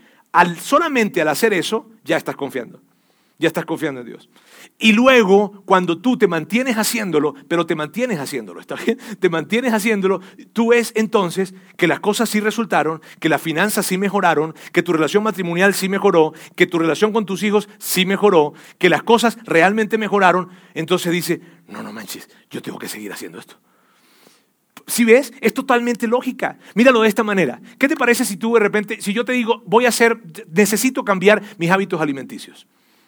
Solamente 0.60 1.20
al 1.22 1.28
hacer 1.28 1.52
eso, 1.52 1.88
ya 2.04 2.16
estás 2.16 2.36
confiando. 2.36 2.80
Ya 3.38 3.48
estás 3.48 3.64
confiando 3.64 4.00
en 4.00 4.06
Dios. 4.06 4.28
Y 4.78 4.92
luego, 4.92 5.62
cuando 5.64 5.98
tú 5.98 6.18
te 6.18 6.28
mantienes 6.28 6.76
haciéndolo, 6.76 7.34
pero 7.48 7.64
te 7.64 7.74
mantienes 7.74 8.18
haciéndolo, 8.18 8.60
¿está 8.60 8.74
bien? 8.74 8.98
Te 9.20 9.30
mantienes 9.30 9.72
haciéndolo, 9.72 10.20
tú 10.52 10.68
ves 10.68 10.92
entonces 10.94 11.54
que 11.78 11.86
las 11.86 12.00
cosas 12.00 12.28
sí 12.28 12.40
resultaron, 12.40 13.00
que 13.18 13.30
las 13.30 13.40
finanzas 13.40 13.86
sí 13.86 13.96
mejoraron, 13.96 14.54
que 14.72 14.82
tu 14.82 14.92
relación 14.92 15.22
matrimonial 15.22 15.72
sí 15.72 15.88
mejoró, 15.88 16.34
que 16.56 16.66
tu 16.66 16.78
relación 16.78 17.12
con 17.14 17.24
tus 17.24 17.42
hijos 17.42 17.70
sí 17.78 18.04
mejoró, 18.04 18.52
que 18.78 18.90
las 18.90 19.02
cosas 19.02 19.38
realmente 19.44 19.96
mejoraron. 19.96 20.50
Entonces 20.74 21.10
dice, 21.10 21.40
no, 21.68 21.82
no 21.82 21.92
manches, 21.92 22.28
yo 22.50 22.60
tengo 22.60 22.78
que 22.78 22.88
seguir 22.88 23.12
haciendo 23.12 23.38
esto. 23.38 23.56
Si 24.86 25.04
ves, 25.04 25.32
es 25.40 25.54
totalmente 25.54 26.06
lógica. 26.06 26.58
Míralo 26.74 27.00
de 27.00 27.08
esta 27.08 27.24
manera. 27.24 27.60
¿Qué 27.78 27.88
te 27.88 27.96
parece 27.96 28.26
si 28.26 28.36
tú 28.36 28.54
de 28.54 28.60
repente, 28.60 29.00
si 29.00 29.14
yo 29.14 29.24
te 29.24 29.32
digo, 29.32 29.62
voy 29.66 29.86
a 29.86 29.88
hacer, 29.88 30.20
necesito 30.52 31.02
cambiar 31.02 31.42
mis 31.56 31.70
hábitos 31.70 32.00
alimenticios? 32.00 32.66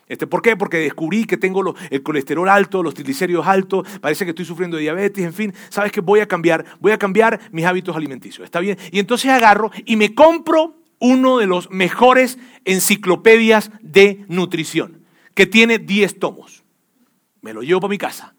Este, 0.09 0.27
¿Por 0.27 0.43
qué? 0.43 0.57
Porque 0.57 0.79
descubrí 0.79 1.25
que 1.25 1.37
tengo 1.37 1.75
el 1.91 2.03
colesterol 2.03 2.49
alto, 2.49 2.83
los 2.83 2.95
triglicéridos 2.95 3.47
altos, 3.47 3.87
parece 4.01 4.25
que 4.25 4.31
estoy 4.31 4.45
sufriendo 4.45 4.77
de 4.77 4.85
diabetes, 4.85 5.25
en 5.25 5.35
fin, 5.35 5.55
sabes 5.69 5.93
que 5.93 6.01
voy 6.01 6.21
a 6.21 6.27
cambiar, 6.27 6.65
voy 6.81 6.93
a 6.93 6.99
cambiar 6.99 7.41
mis 7.53 7.65
hábitos 7.65 7.95
alimenticios, 7.95 8.45
¿está 8.45 8.61
bien? 8.61 8.79
Y 8.91 8.99
entonces 8.99 9.31
agarro 9.31 9.71
y 9.85 9.97
me 9.97 10.15
compro 10.15 10.79
uno 10.99 11.39
de 11.39 11.47
los 11.47 11.71
mejores 11.71 12.39
enciclopedias 12.65 13.71
de 13.83 14.25
nutrición, 14.29 15.05
que 15.35 15.47
tiene 15.47 15.79
10 15.79 16.19
tomos. 16.19 16.65
Me 17.41 17.53
lo 17.53 17.63
llevo 17.63 17.81
para 17.81 17.91
mi 17.91 17.99
casa. 17.99 18.35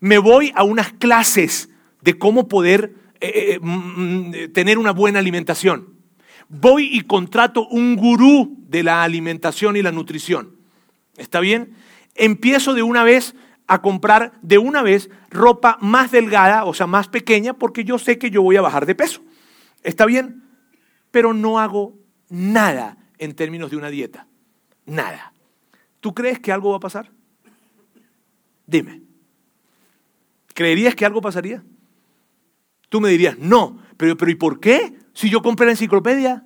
Me 0.00 0.18
voy 0.18 0.52
a 0.54 0.64
unas 0.64 0.92
clases 0.92 1.68
de 2.00 2.18
cómo 2.18 2.48
poder 2.48 2.94
eh, 3.20 3.54
eh, 3.54 3.58
mm, 3.60 3.68
mm, 3.68 4.52
tener 4.52 4.78
una 4.78 4.92
buena 4.92 5.18
alimentación. 5.18 5.94
Voy 6.48 6.90
y 6.92 7.02
contrato 7.02 7.66
un 7.68 7.96
gurú 7.96 8.56
de 8.68 8.82
la 8.82 9.02
alimentación 9.02 9.76
y 9.76 9.82
la 9.82 9.92
nutrición. 9.92 10.53
¿Está 11.16 11.40
bien? 11.40 11.74
Empiezo 12.14 12.74
de 12.74 12.82
una 12.82 13.04
vez 13.04 13.34
a 13.66 13.80
comprar 13.80 14.32
de 14.42 14.58
una 14.58 14.82
vez 14.82 15.10
ropa 15.30 15.78
más 15.80 16.10
delgada, 16.10 16.64
o 16.64 16.74
sea, 16.74 16.86
más 16.86 17.08
pequeña, 17.08 17.54
porque 17.54 17.84
yo 17.84 17.98
sé 17.98 18.18
que 18.18 18.30
yo 18.30 18.42
voy 18.42 18.56
a 18.56 18.60
bajar 18.60 18.86
de 18.86 18.94
peso. 18.94 19.22
¿Está 19.82 20.06
bien? 20.06 20.42
Pero 21.10 21.32
no 21.32 21.58
hago 21.58 21.94
nada 22.28 22.98
en 23.18 23.34
términos 23.34 23.70
de 23.70 23.76
una 23.76 23.90
dieta. 23.90 24.26
Nada. 24.86 25.32
¿Tú 26.00 26.14
crees 26.14 26.38
que 26.38 26.52
algo 26.52 26.70
va 26.70 26.76
a 26.76 26.80
pasar? 26.80 27.10
Dime. 28.66 29.02
¿Creerías 30.52 30.94
que 30.94 31.06
algo 31.06 31.20
pasaría? 31.20 31.64
Tú 32.88 33.00
me 33.00 33.08
dirías, 33.08 33.38
no, 33.38 33.78
pero, 33.96 34.16
pero 34.16 34.30
¿y 34.30 34.34
por 34.34 34.60
qué? 34.60 34.94
Si 35.14 35.30
yo 35.30 35.42
compré 35.42 35.66
la 35.66 35.72
enciclopedia. 35.72 36.44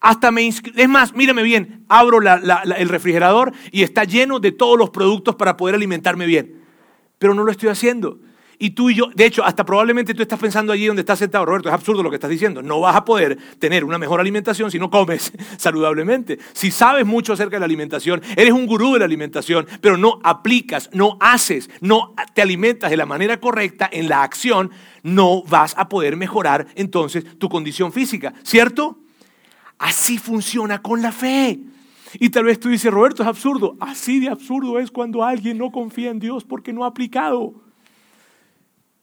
Hasta 0.00 0.30
me 0.30 0.46
Es 0.46 0.88
más, 0.88 1.14
mírame 1.14 1.42
bien, 1.42 1.84
abro 1.88 2.20
el 2.20 2.88
refrigerador 2.88 3.52
y 3.72 3.82
está 3.82 4.04
lleno 4.04 4.38
de 4.38 4.52
todos 4.52 4.78
los 4.78 4.90
productos 4.90 5.34
para 5.34 5.56
poder 5.56 5.74
alimentarme 5.74 6.26
bien. 6.26 6.62
Pero 7.18 7.34
no 7.34 7.42
lo 7.42 7.50
estoy 7.50 7.68
haciendo. 7.68 8.18
Y 8.60 8.70
tú 8.70 8.90
y 8.90 8.94
yo, 8.96 9.06
de 9.14 9.24
hecho, 9.24 9.44
hasta 9.44 9.64
probablemente 9.64 10.14
tú 10.14 10.22
estás 10.22 10.38
pensando 10.38 10.72
allí 10.72 10.86
donde 10.86 11.00
estás 11.00 11.20
sentado, 11.20 11.44
Roberto, 11.44 11.68
es 11.68 11.74
absurdo 11.74 12.02
lo 12.02 12.10
que 12.10 12.16
estás 12.16 12.30
diciendo. 12.30 12.60
No 12.60 12.80
vas 12.80 12.96
a 12.96 13.04
poder 13.04 13.38
tener 13.60 13.84
una 13.84 13.98
mejor 13.98 14.18
alimentación 14.18 14.70
si 14.70 14.80
no 14.80 14.90
comes 14.90 15.32
saludablemente. 15.56 16.40
Si 16.54 16.72
sabes 16.72 17.06
mucho 17.06 17.32
acerca 17.32 17.56
de 17.56 17.60
la 17.60 17.66
alimentación, 17.66 18.20
eres 18.36 18.52
un 18.52 18.66
gurú 18.66 18.94
de 18.94 19.00
la 19.00 19.04
alimentación, 19.04 19.66
pero 19.80 19.96
no 19.96 20.18
aplicas, 20.24 20.90
no 20.92 21.16
haces, 21.20 21.70
no 21.80 22.14
te 22.34 22.42
alimentas 22.42 22.90
de 22.90 22.96
la 22.96 23.06
manera 23.06 23.38
correcta 23.38 23.88
en 23.92 24.08
la 24.08 24.24
acción, 24.24 24.72
no 25.04 25.44
vas 25.44 25.74
a 25.78 25.88
poder 25.88 26.16
mejorar 26.16 26.66
entonces 26.74 27.38
tu 27.38 27.48
condición 27.48 27.92
física, 27.92 28.34
¿cierto? 28.42 28.98
Así 29.78 30.18
funciona 30.18 30.82
con 30.82 31.02
la 31.02 31.12
fe. 31.12 31.60
Y 32.14 32.30
tal 32.30 32.44
vez 32.44 32.58
tú 32.58 32.68
dices, 32.68 32.92
Roberto, 32.92 33.22
es 33.22 33.28
absurdo. 33.28 33.76
Así 33.80 34.20
de 34.20 34.28
absurdo 34.28 34.78
es 34.78 34.90
cuando 34.90 35.24
alguien 35.24 35.58
no 35.58 35.70
confía 35.70 36.10
en 36.10 36.18
Dios 36.18 36.44
porque 36.44 36.72
no 36.72 36.84
ha 36.84 36.88
aplicado. 36.88 37.54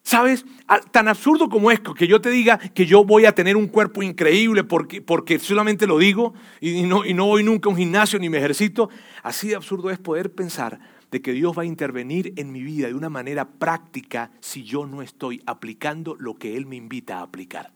¿Sabes? 0.03 0.45
Tan 0.91 1.07
absurdo 1.07 1.49
como 1.49 1.71
es 1.71 1.79
que 1.79 2.07
yo 2.07 2.21
te 2.21 2.29
diga 2.29 2.59
que 2.59 2.85
yo 2.85 3.03
voy 3.03 3.25
a 3.25 3.33
tener 3.33 3.57
un 3.57 3.67
cuerpo 3.67 4.03
increíble 4.03 4.63
porque, 4.63 5.01
porque 5.01 5.39
solamente 5.39 5.87
lo 5.87 5.97
digo 5.97 6.35
y 6.61 6.83
no, 6.83 7.03
y 7.03 7.15
no 7.15 7.25
voy 7.25 7.43
nunca 7.43 7.69
a 7.69 7.71
un 7.71 7.77
gimnasio 7.77 8.19
ni 8.19 8.29
me 8.29 8.37
ejercito. 8.37 8.89
Así 9.23 9.47
de 9.47 9.55
absurdo 9.55 9.89
es 9.89 9.97
poder 9.97 10.31
pensar 10.31 10.79
de 11.09 11.21
que 11.21 11.33
Dios 11.33 11.57
va 11.57 11.63
a 11.63 11.65
intervenir 11.65 12.33
en 12.35 12.51
mi 12.51 12.61
vida 12.61 12.87
de 12.87 12.93
una 12.93 13.09
manera 13.09 13.49
práctica 13.49 14.31
si 14.41 14.63
yo 14.63 14.85
no 14.85 15.01
estoy 15.01 15.41
aplicando 15.47 16.15
lo 16.19 16.35
que 16.35 16.55
Él 16.55 16.67
me 16.67 16.75
invita 16.75 17.17
a 17.17 17.23
aplicar. 17.23 17.71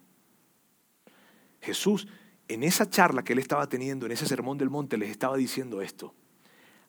Jesús 1.62 2.08
en 2.50 2.64
esa 2.64 2.90
charla 2.90 3.24
que 3.24 3.34
él 3.34 3.40
estaba 3.40 3.70
teniendo, 3.70 4.06
en 4.06 4.12
ese 4.12 4.26
sermón 4.26 4.58
del 4.58 4.70
monte, 4.70 4.98
les 4.98 5.12
estaba 5.12 5.38
diciendo 5.38 5.82
esto. 5.82 6.14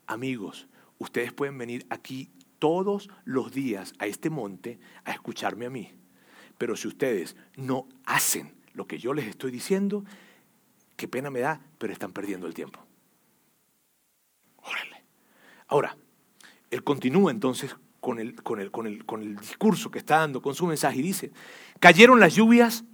Amigos, 0.07 0.67
ustedes 0.99 1.33
pueden 1.33 1.57
venir 1.59 1.87
aquí 1.91 2.31
todos 2.59 3.09
los 3.25 3.53
días 3.53 3.93
a 3.99 4.07
este 4.07 4.31
monte 4.31 4.81
a 5.05 5.13
escucharme 5.13 5.67
a 5.67 5.71
mí. 5.71 5.93
Pero 6.59 6.77
si 6.77 6.89
ustedes 6.89 7.37
no 7.57 7.87
hacen 8.07 8.55
lo 8.73 8.87
que 8.87 8.99
yo 8.99 9.15
les 9.15 9.27
estoy 9.27 9.51
diciendo, 9.51 10.05
qué 10.97 11.07
pena 11.07 11.31
me 11.31 11.41
da, 11.41 11.61
pero 11.79 11.93
están 11.93 12.13
perdiendo 12.13 12.47
el 12.47 12.55
tiempo. 12.55 12.81
Ahora, 15.71 15.97
él 16.71 16.83
continúa 16.83 17.31
entonces 17.31 17.77
con 18.01 18.19
el, 18.19 18.35
con, 18.43 18.61
el, 18.61 18.73
con, 18.73 18.89
el, 18.89 19.05
con 19.07 19.23
el 19.23 19.37
discurso 19.37 19.91
que 19.91 20.01
está 20.01 20.19
dando, 20.19 20.43
con 20.43 20.55
su 20.55 20.67
mensaje, 20.67 20.99
y 20.99 21.03
dice, 21.03 21.31
cayeron 21.79 22.19
las 22.19 22.35
lluvias 22.35 22.85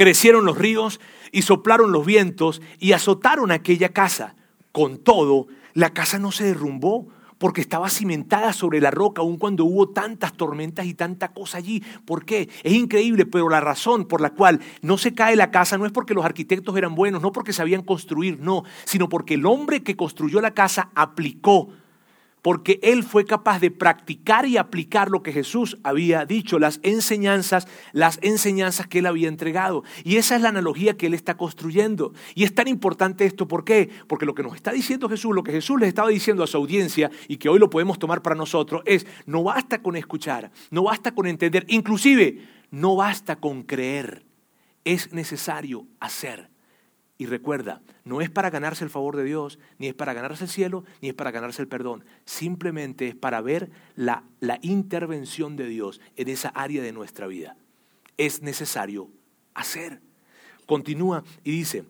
Crecieron 0.00 0.46
los 0.46 0.56
ríos 0.56 0.98
y 1.30 1.42
soplaron 1.42 1.92
los 1.92 2.06
vientos 2.06 2.62
y 2.78 2.92
azotaron 2.92 3.52
aquella 3.52 3.90
casa. 3.90 4.34
Con 4.72 4.96
todo, 4.96 5.48
la 5.74 5.92
casa 5.92 6.18
no 6.18 6.32
se 6.32 6.44
derrumbó 6.44 7.08
porque 7.36 7.60
estaba 7.60 7.90
cimentada 7.90 8.54
sobre 8.54 8.80
la 8.80 8.90
roca, 8.90 9.20
aun 9.20 9.36
cuando 9.36 9.66
hubo 9.66 9.90
tantas 9.90 10.32
tormentas 10.32 10.86
y 10.86 10.94
tanta 10.94 11.34
cosa 11.34 11.58
allí. 11.58 11.84
¿Por 12.06 12.24
qué? 12.24 12.48
Es 12.62 12.72
increíble, 12.72 13.26
pero 13.26 13.50
la 13.50 13.60
razón 13.60 14.06
por 14.06 14.22
la 14.22 14.30
cual 14.30 14.60
no 14.80 14.96
se 14.96 15.12
cae 15.12 15.36
la 15.36 15.50
casa 15.50 15.76
no 15.76 15.84
es 15.84 15.92
porque 15.92 16.14
los 16.14 16.24
arquitectos 16.24 16.74
eran 16.78 16.94
buenos, 16.94 17.20
no 17.20 17.30
porque 17.30 17.52
sabían 17.52 17.82
construir, 17.82 18.40
no, 18.40 18.64
sino 18.86 19.10
porque 19.10 19.34
el 19.34 19.44
hombre 19.44 19.82
que 19.82 19.96
construyó 19.96 20.40
la 20.40 20.54
casa 20.54 20.88
aplicó 20.94 21.68
porque 22.42 22.80
él 22.82 23.02
fue 23.02 23.24
capaz 23.24 23.60
de 23.60 23.70
practicar 23.70 24.46
y 24.46 24.56
aplicar 24.56 25.10
lo 25.10 25.22
que 25.22 25.32
Jesús 25.32 25.78
había 25.82 26.24
dicho, 26.24 26.58
las 26.58 26.80
enseñanzas, 26.82 27.68
las 27.92 28.18
enseñanzas 28.22 28.86
que 28.86 29.00
él 29.00 29.06
había 29.06 29.28
entregado. 29.28 29.84
Y 30.04 30.16
esa 30.16 30.36
es 30.36 30.42
la 30.42 30.48
analogía 30.48 30.96
que 30.96 31.06
él 31.06 31.14
está 31.14 31.36
construyendo. 31.36 32.12
Y 32.34 32.44
es 32.44 32.54
tan 32.54 32.68
importante 32.68 33.26
esto, 33.26 33.46
¿por 33.48 33.64
qué? 33.64 33.90
Porque 34.06 34.26
lo 34.26 34.34
que 34.34 34.42
nos 34.42 34.54
está 34.54 34.72
diciendo 34.72 35.08
Jesús, 35.08 35.34
lo 35.34 35.42
que 35.42 35.52
Jesús 35.52 35.78
les 35.78 35.88
estaba 35.88 36.08
diciendo 36.08 36.42
a 36.42 36.46
su 36.46 36.56
audiencia 36.56 37.10
y 37.28 37.36
que 37.36 37.48
hoy 37.48 37.58
lo 37.58 37.70
podemos 37.70 37.98
tomar 37.98 38.22
para 38.22 38.36
nosotros, 38.36 38.82
es, 38.84 39.06
no 39.26 39.42
basta 39.42 39.82
con 39.82 39.96
escuchar, 39.96 40.50
no 40.70 40.84
basta 40.84 41.14
con 41.14 41.26
entender, 41.26 41.64
inclusive 41.68 42.46
no 42.70 42.96
basta 42.96 43.36
con 43.36 43.62
creer, 43.62 44.24
es 44.84 45.12
necesario 45.12 45.86
hacer. 45.98 46.49
Y 47.20 47.26
recuerda, 47.26 47.82
no 48.02 48.22
es 48.22 48.30
para 48.30 48.48
ganarse 48.48 48.82
el 48.82 48.88
favor 48.88 49.14
de 49.14 49.24
Dios, 49.24 49.58
ni 49.76 49.88
es 49.88 49.94
para 49.94 50.14
ganarse 50.14 50.44
el 50.44 50.48
cielo, 50.48 50.84
ni 51.02 51.10
es 51.10 51.14
para 51.14 51.30
ganarse 51.30 51.60
el 51.60 51.68
perdón. 51.68 52.02
Simplemente 52.24 53.08
es 53.08 53.14
para 53.14 53.42
ver 53.42 53.70
la, 53.94 54.24
la 54.40 54.58
intervención 54.62 55.54
de 55.54 55.66
Dios 55.66 56.00
en 56.16 56.30
esa 56.30 56.48
área 56.48 56.82
de 56.82 56.92
nuestra 56.92 57.26
vida. 57.26 57.58
Es 58.16 58.40
necesario 58.40 59.10
hacer. 59.52 60.00
Continúa 60.64 61.22
y 61.44 61.50
dice, 61.50 61.84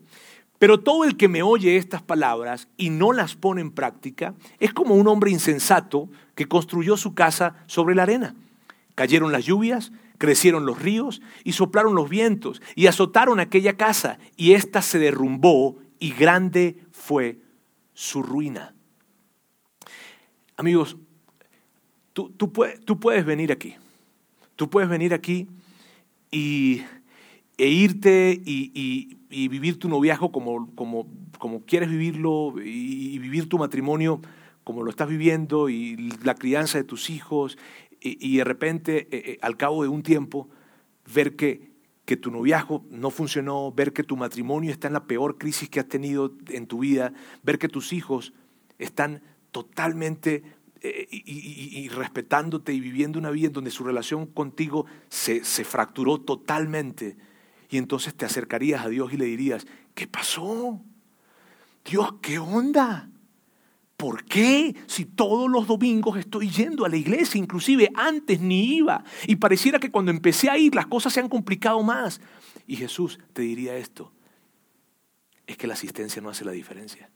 pero 0.59 0.81
todo 0.81 1.05
el 1.05 1.17
que 1.17 1.29
me 1.29 1.45
oye 1.45 1.77
estas 1.77 2.03
palabras 2.03 2.67
y 2.77 2.91
no 2.91 3.13
las 3.13 3.37
pone 3.37 3.61
en 3.61 3.71
práctica 3.71 4.35
es 4.59 4.73
como 4.73 4.97
un 4.97 5.07
hombre 5.07 5.31
insensato 5.31 6.09
que 6.35 6.49
construyó 6.49 6.97
su 6.97 7.15
casa 7.15 7.55
sobre 7.69 7.95
la 7.95 8.03
arena. 8.03 8.35
Cayeron 8.97 9.31
las 9.31 9.45
lluvias, 9.45 9.93
Crecieron 10.21 10.67
los 10.67 10.79
ríos 10.83 11.23
y 11.45 11.53
soplaron 11.53 11.95
los 11.95 12.11
vientos 12.11 12.61
y 12.75 12.89
azotaron 12.89 13.41
aquella 13.41 13.79
casa 13.79 14.19
y 14.37 14.53
ésta 14.53 14.83
se 14.83 14.99
derrumbó 14.99 15.79
y 15.99 16.11
grande 16.11 16.77
fue 16.93 17.39
su 17.95 18.23
ruina. 18.23 18.75
Amigos, 20.59 20.99
tú, 22.13 22.29
tú, 22.33 22.53
puedes 22.53 23.25
venir 23.25 23.51
aquí. 23.51 23.77
Tú 24.57 24.69
puedes 24.69 24.91
venir 24.91 25.15
aquí 25.15 25.49
y, 26.31 26.83
e 27.57 27.69
irte 27.69 28.43
y, 28.45 29.17
vivir 29.31 29.79
tu 29.79 29.89
noviazgo 29.89 30.33
como, 30.33 30.71
como, 30.75 31.07
como 31.39 31.65
quieres 31.65 31.89
vivirlo 31.89 32.57
y 32.63 33.19
vivir 33.19 33.49
tu 33.49 33.57
matrimonio 33.57 34.21
como 34.65 34.83
lo 34.83 34.91
estás 34.91 35.09
viviendo 35.09 35.71
y 35.71 35.97
la 36.23 36.35
crianza 36.35 36.77
de 36.77 36.85
tus 36.85 37.09
hijos 37.09 37.57
y, 38.01 38.37
de 38.39 38.45
repente, 38.45 39.09
eh, 39.11 39.33
eh, 39.33 39.39
al 39.43 39.57
cabo 39.57 39.83
de 39.83 39.89
un 39.89 40.03
tiempo, 40.03 40.49
ver 41.13 41.37
que, 41.37 41.71
que 42.05 42.17
tu 42.17 42.31
noviazgo 42.31 42.87
no 42.91 43.11
funcionó, 43.11 43.73
ver 43.73 43.93
que 43.93 44.03
tu 44.03 44.17
matrimonio 44.17 44.71
está 44.71 44.87
en 44.89 44.95
la 44.95 45.05
peor 45.07 45.39
crisis 45.39 45.69
que 45.69 45.81
has 45.81 45.89
tenido 45.89 46.35
en 46.49 46.67
tu 46.67 46.81
vida, 46.81 47.13
ver 47.43 47.59
que 47.59 47.69
tus 47.69 47.93
hijos 47.93 48.33
están 48.79 49.23
totalmente 49.51 50.43
eh, 50.83 51.07
y, 51.11 51.89
respetándote 51.89 52.73
y 52.73 52.81
viviendo 52.81 53.19
una 53.19 53.31
vida 53.31 53.49
en 53.49 53.53
donde 53.53 53.71
su 53.71 53.85
relación 53.85 54.27
contigo 54.27 54.87
se, 55.09 55.45
se 55.45 55.65
fracturó 55.65 56.21
totalmente. 56.23 57.19
Y 57.69 57.77
entonces 57.77 58.15
te 58.15 58.25
acercarías 58.25 58.85
a 58.85 58.89
Dios 58.89 59.13
y 59.13 59.19
le 59.19 59.27
dirías, 59.27 59.67
¿qué 59.95 60.07
pasó? 60.07 60.81
Dios, 61.85 62.15
¿qué 62.23 62.39
onda? 62.39 63.11
¿Por 64.01 64.25
qué? 64.25 64.75
Si 64.87 65.05
todos 65.05 65.51
los 65.51 65.67
domingos 65.67 66.17
estoy 66.17 66.49
yendo 66.49 66.87
a 66.87 66.89
la 66.89 66.97
iglesia, 66.97 67.39
inclusive 67.39 67.91
antes 67.95 68.41
ni 68.41 68.77
iba, 68.77 69.05
y 69.27 69.37
pareciera 69.37 69.79
que 69.79 69.91
cuando 69.91 70.11
empecé 70.11 70.49
a 70.49 70.57
ir 70.57 70.75
las 70.75 70.87
cosas 70.87 71.13
se 71.13 71.21
han 71.21 71.29
complicado 71.29 71.83
más. 71.83 72.19
Y 72.67 72.77
Jesús 72.77 73.19
te 73.35 73.43
diría 73.43 73.77
esto, 73.77 74.11
es 75.47 75.59
que 75.59 75.67
la 75.67 75.75
asistencia 75.75 76.23
no 76.23 76.31
hace 76.31 76.47
la 76.47 76.53
diferencia. 76.53 77.11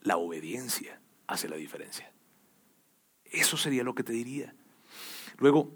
La 0.00 0.16
obediencia 0.16 0.98
hace 1.26 1.46
la 1.46 1.56
diferencia. 1.56 2.10
Eso 3.26 3.58
sería 3.58 3.84
lo 3.84 3.94
que 3.94 4.02
te 4.02 4.14
diría. 4.14 4.54
Luego, 5.36 5.74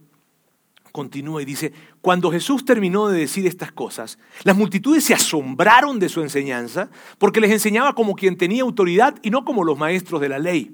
continúa 0.98 1.40
y 1.40 1.44
dice, 1.44 1.72
cuando 2.00 2.28
Jesús 2.32 2.64
terminó 2.64 3.06
de 3.06 3.20
decir 3.20 3.46
estas 3.46 3.70
cosas, 3.70 4.18
las 4.42 4.56
multitudes 4.56 5.04
se 5.04 5.14
asombraron 5.14 6.00
de 6.00 6.08
su 6.08 6.22
enseñanza 6.22 6.90
porque 7.18 7.40
les 7.40 7.52
enseñaba 7.52 7.94
como 7.94 8.16
quien 8.16 8.36
tenía 8.36 8.64
autoridad 8.64 9.14
y 9.22 9.30
no 9.30 9.44
como 9.44 9.62
los 9.62 9.78
maestros 9.78 10.20
de 10.20 10.28
la 10.28 10.40
ley. 10.40 10.72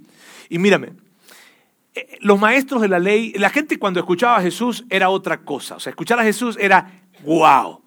Y 0.48 0.58
mírame, 0.58 0.94
eh, 1.94 2.16
los 2.22 2.40
maestros 2.40 2.80
de 2.80 2.88
la 2.88 2.98
ley, 2.98 3.34
la 3.34 3.50
gente 3.50 3.78
cuando 3.78 4.00
escuchaba 4.00 4.38
a 4.38 4.40
Jesús 4.40 4.86
era 4.88 5.10
otra 5.10 5.42
cosa. 5.42 5.76
O 5.76 5.80
sea, 5.80 5.90
escuchar 5.90 6.18
a 6.18 6.24
Jesús 6.24 6.56
era 6.58 7.02
wow. 7.22 7.82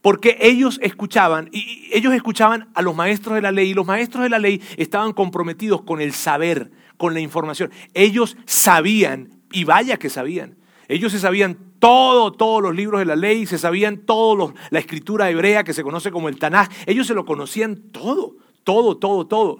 Porque 0.00 0.38
ellos 0.40 0.78
escuchaban, 0.80 1.50
y 1.52 1.90
ellos 1.92 2.14
escuchaban 2.14 2.70
a 2.74 2.80
los 2.80 2.96
maestros 2.96 3.34
de 3.34 3.42
la 3.42 3.52
ley, 3.52 3.72
y 3.72 3.74
los 3.74 3.86
maestros 3.86 4.22
de 4.22 4.30
la 4.30 4.38
ley 4.38 4.62
estaban 4.78 5.12
comprometidos 5.12 5.82
con 5.82 6.00
el 6.00 6.14
saber, 6.14 6.70
con 6.96 7.12
la 7.12 7.20
información. 7.20 7.70
Ellos 7.92 8.38
sabían, 8.46 9.42
y 9.52 9.64
vaya 9.64 9.98
que 9.98 10.08
sabían, 10.08 10.56
ellos 10.88 11.12
se 11.12 11.18
sabían 11.18 11.56
todo, 11.78 12.32
todos 12.32 12.62
los 12.62 12.74
libros 12.74 13.00
de 13.00 13.06
la 13.06 13.16
ley, 13.16 13.46
se 13.46 13.58
sabían 13.58 13.98
todo 13.98 14.54
la 14.70 14.78
escritura 14.78 15.30
hebrea 15.30 15.64
que 15.64 15.72
se 15.72 15.82
conoce 15.82 16.10
como 16.10 16.28
el 16.28 16.38
Tanaj. 16.38 16.68
Ellos 16.86 17.06
se 17.06 17.14
lo 17.14 17.24
conocían 17.24 17.76
todo, 17.90 18.36
todo, 18.64 18.96
todo, 18.96 19.26
todo. 19.26 19.58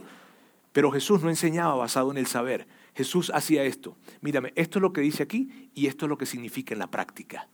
Pero 0.73 0.91
Jesús 0.91 1.23
no 1.23 1.31
enseñaba 1.31 1.75
basado 1.75 2.11
en 2.11 2.19
el 2.19 2.27
saber. 2.27 2.67
Jesús 2.95 3.31
hacía 3.35 3.65
esto. 3.65 3.97
Mírame, 4.21 4.53
esto 4.57 4.79
es 4.79 4.83
lo 4.83 4.93
que 4.93 5.01
dice 5.01 5.23
aquí 5.23 5.71
y 5.75 5.87
esto 5.87 6.07
es 6.07 6.09
lo 6.09 6.19
que 6.19 6.27
significa 6.27 6.75
en 6.75 6.81
la 6.81 6.91
práctica. 6.91 7.49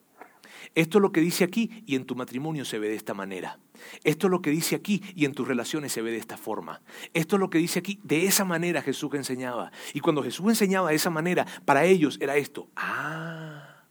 Esto 0.74 0.98
es 0.98 1.02
lo 1.02 1.12
que 1.12 1.20
dice 1.20 1.44
aquí 1.44 1.82
y 1.86 1.96
en 1.96 2.04
tu 2.04 2.14
matrimonio 2.14 2.64
se 2.64 2.78
ve 2.78 2.88
de 2.88 2.96
esta 2.96 3.14
manera. 3.14 3.58
Esto 4.04 4.26
es 4.26 4.30
lo 4.30 4.42
que 4.42 4.50
dice 4.50 4.76
aquí 4.76 5.02
y 5.14 5.24
en 5.24 5.32
tus 5.32 5.46
relaciones 5.46 5.92
se 5.92 6.02
ve 6.02 6.10
de 6.10 6.18
esta 6.18 6.36
forma. 6.36 6.80
Esto 7.14 7.36
es 7.36 7.40
lo 7.40 7.50
que 7.50 7.58
dice 7.58 7.78
aquí. 7.78 8.00
De 8.02 8.26
esa 8.26 8.44
manera 8.44 8.82
Jesús 8.82 9.10
enseñaba. 9.14 9.72
Y 9.94 10.00
cuando 10.00 10.22
Jesús 10.22 10.46
enseñaba 10.48 10.90
de 10.90 10.96
esa 10.96 11.10
manera, 11.10 11.46
para 11.64 11.84
ellos 11.84 12.18
era 12.20 12.36
esto. 12.36 12.68
Ah, 12.76 13.84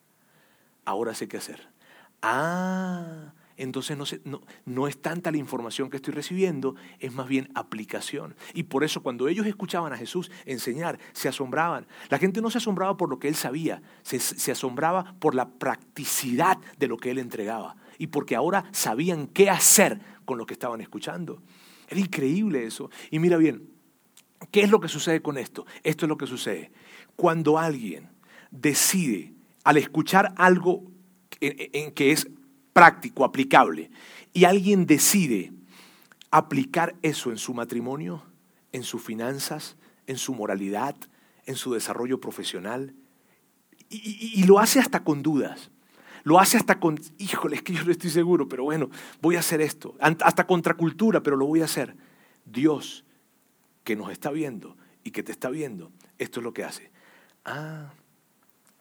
ahora 0.85 1.13
sé 1.13 1.27
qué 1.27 1.37
hacer. 1.37 1.67
Ah, 2.21 3.33
entonces 3.59 3.97
no, 4.65 4.87
es 4.87 5.01
tanta 5.01 5.31
la 5.31 5.37
información 5.37 5.89
que 5.89 5.97
estoy 5.97 6.13
recibiendo, 6.13 6.75
es 6.99 7.13
más 7.13 7.27
bien 7.27 7.49
aplicación. 7.55 8.35
Y 8.53 8.63
por 8.63 8.85
eso 8.85 9.03
cuando 9.03 9.27
ellos 9.27 9.45
escuchaban 9.45 9.91
a 9.91 9.97
Jesús 9.97 10.31
enseñar, 10.45 10.97
se 11.11 11.27
asombraban. 11.27 11.85
La 12.09 12.19
gente 12.19 12.41
no 12.41 12.49
se 12.49 12.59
asombraba 12.59 12.95
por 12.95 13.09
lo 13.09 13.19
que 13.19 13.27
él 13.27 13.35
sabía, 13.35 13.81
se, 14.01 14.19
se 14.19 14.51
asombraba 14.51 15.13
por 15.19 15.35
la 15.35 15.49
practicidad 15.49 16.57
de 16.77 16.87
lo 16.87 16.97
que 16.97 17.11
él 17.11 17.19
entregaba 17.19 17.75
y 17.99 18.07
porque 18.07 18.35
ahora 18.35 18.63
sabían 18.71 19.27
qué 19.27 19.51
hacer 19.51 19.99
con 20.25 20.39
lo 20.39 20.47
que 20.47 20.53
estaban 20.53 20.81
escuchando. 20.81 21.43
Era 21.87 21.99
increíble 21.99 22.65
eso. 22.65 22.89
Y 23.11 23.19
mira 23.19 23.37
bien, 23.37 23.69
¿qué 24.51 24.61
es 24.61 24.71
lo 24.71 24.79
que 24.79 24.87
sucede 24.87 25.21
con 25.21 25.37
esto? 25.37 25.67
Esto 25.83 26.05
es 26.05 26.09
lo 26.09 26.17
que 26.17 26.25
sucede. 26.25 26.71
Cuando 27.15 27.59
alguien 27.59 28.09
decide, 28.49 29.33
al 29.63 29.77
escuchar 29.77 30.33
algo 30.37 30.83
en, 31.41 31.91
que 31.91 32.11
es 32.11 32.27
práctico, 32.73 33.25
aplicable, 33.25 33.91
y 34.33 34.45
alguien 34.45 34.85
decide 34.85 35.51
aplicar 36.31 36.95
eso 37.01 37.31
en 37.31 37.37
su 37.37 37.53
matrimonio, 37.53 38.23
en 38.71 38.83
sus 38.83 39.03
finanzas, 39.03 39.75
en 40.07 40.17
su 40.17 40.33
moralidad, 40.33 40.95
en 41.45 41.55
su 41.55 41.73
desarrollo 41.73 42.21
profesional, 42.21 42.95
y, 43.89 44.43
lo 44.43 44.59
hace 44.59 44.79
hasta 44.79 45.03
con 45.03 45.23
dudas. 45.23 45.71
Lo 46.23 46.39
hace 46.39 46.57
hasta 46.57 46.79
con, 46.79 46.99
híjole, 47.17 47.57
es 47.57 47.61
que 47.63 47.73
yo 47.73 47.83
no 47.83 47.91
estoy 47.91 48.09
seguro, 48.09 48.47
pero 48.47 48.63
bueno, 48.63 48.89
voy 49.21 49.35
a 49.35 49.39
hacer 49.39 49.61
esto. 49.61 49.95
Hasta 49.99 50.47
contracultura, 50.47 51.21
pero 51.21 51.37
lo 51.37 51.45
voy 51.45 51.61
a 51.61 51.65
hacer. 51.65 51.95
Dios, 52.45 53.05
que 53.83 53.95
nos 53.95 54.11
está 54.11 54.31
viendo 54.31 54.77
y 55.03 55.11
que 55.11 55.23
te 55.23 55.31
está 55.31 55.49
viendo, 55.49 55.91
esto 56.17 56.39
es 56.39 56.43
lo 56.43 56.53
que 56.53 56.63
hace. 56.63 56.91
Ah, 57.45 57.93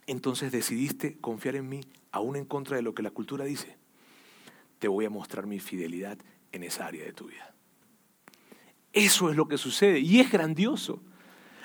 entonces 0.06 0.52
decidiste 0.52 1.18
confiar 1.18 1.56
en 1.56 1.68
mí, 1.68 1.80
aún 2.12 2.36
en 2.36 2.44
contra 2.44 2.76
de 2.76 2.82
lo 2.82 2.94
que 2.94 3.02
la 3.02 3.10
cultura 3.10 3.44
dice 3.44 3.78
te 4.78 4.88
voy 4.88 5.04
a 5.04 5.10
mostrar 5.10 5.46
mi 5.46 5.58
fidelidad 5.58 6.18
en 6.52 6.62
esa 6.62 6.86
área 6.86 7.04
de 7.04 7.12
tu 7.12 7.26
vida. 7.26 7.54
Eso 8.92 9.30
es 9.30 9.36
lo 9.36 9.48
que 9.48 9.58
sucede 9.58 10.00
y 10.00 10.20
es 10.20 10.30
grandioso. 10.30 11.02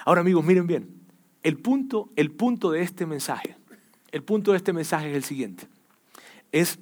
Ahora 0.06 0.22
amigos, 0.22 0.44
miren 0.44 0.68
bien, 0.68 1.02
el 1.42 1.58
punto, 1.58 2.12
el 2.16 2.32
punto 2.32 2.72
de 2.72 2.82
este 2.82 3.06
mensaje, 3.06 3.56
el 4.14 4.24
punto 4.24 4.52
de 4.52 4.58
este 4.58 4.74
mensaje 4.74 5.10
es 5.10 5.16
el 5.16 5.24
siguiente, 5.24 5.68
es 6.52 6.78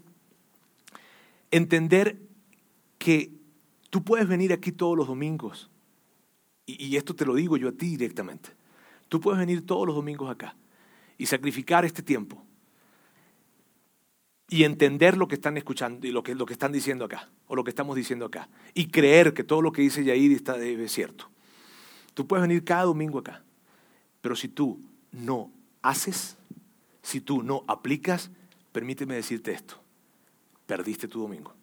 entender 1.50 2.18
que 2.98 3.32
tú 3.90 4.04
puedes 4.04 4.28
venir 4.28 4.52
aquí 4.52 4.74
todos 4.74 4.98
los 4.98 5.08
domingos, 5.08 5.70
y, 6.66 6.96
esto 6.98 7.16
te 7.16 7.26
lo 7.26 7.34
digo 7.34 7.56
yo 7.56 7.70
a 7.70 7.72
ti 7.72 7.92
directamente, 7.98 8.50
tú 9.08 9.22
puedes 9.22 9.40
venir 9.40 9.66
todos 9.66 9.88
los 9.88 9.96
domingos 9.96 10.30
acá 10.30 10.58
y 11.18 11.26
sacrificar 11.26 11.86
este 11.86 12.04
tiempo 12.04 12.46
y 14.50 14.66
entender 14.66 15.16
lo 15.16 15.30
que 15.30 15.36
están 15.36 15.56
escuchando 15.56 16.06
y 16.06 16.12
lo 16.12 16.24
que, 16.24 16.36
lo 16.36 16.46
que 16.46 16.54
están 16.54 16.74
diciendo 16.74 17.06
acá, 17.06 17.30
o 17.48 17.56
lo 17.56 17.64
que 17.64 17.70
estamos 17.70 17.96
diciendo 17.96 18.26
acá, 18.26 18.50
y 18.74 18.88
creer 18.88 19.34
que 19.34 19.46
todo 19.46 19.62
lo 19.62 19.72
que 19.72 19.82
dice 19.82 20.04
Yair 20.04 20.34
está, 20.34 20.58
es 20.58 20.92
cierto. 20.92 21.30
Tú 22.14 22.28
puedes 22.28 22.42
venir 22.42 22.66
cada 22.66 22.84
domingo 22.84 23.20
acá, 23.20 23.42
pero 24.20 24.36
si 24.36 24.50
tú 24.50 24.82
no 25.14 25.50
haces, 25.82 26.36
si 27.02 27.22
tú 27.22 27.44
no 27.44 27.64
aplicas, 27.68 28.32
permíteme 28.72 29.16
decirte 29.16 29.52
esto, 29.52 29.82
perdiste 30.66 31.08
tu 31.08 31.22
domingo. 31.22 31.56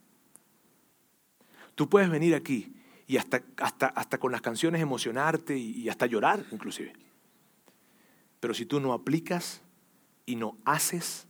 Tú 1.74 1.88
puedes 1.88 2.10
venir 2.10 2.34
aquí 2.34 2.74
y 3.06 3.16
hasta, 3.16 3.42
hasta, 3.58 3.86
hasta 3.86 4.18
con 4.18 4.32
las 4.32 4.40
canciones 4.40 4.82
emocionarte 4.82 5.56
y, 5.56 5.70
y 5.72 5.88
hasta 5.88 6.06
llorar 6.06 6.44
inclusive. 6.50 6.92
Pero 8.40 8.54
si 8.54 8.66
tú 8.66 8.80
no 8.80 8.92
aplicas 8.92 9.62
y 10.26 10.36
no 10.36 10.58
haces, 10.64 11.26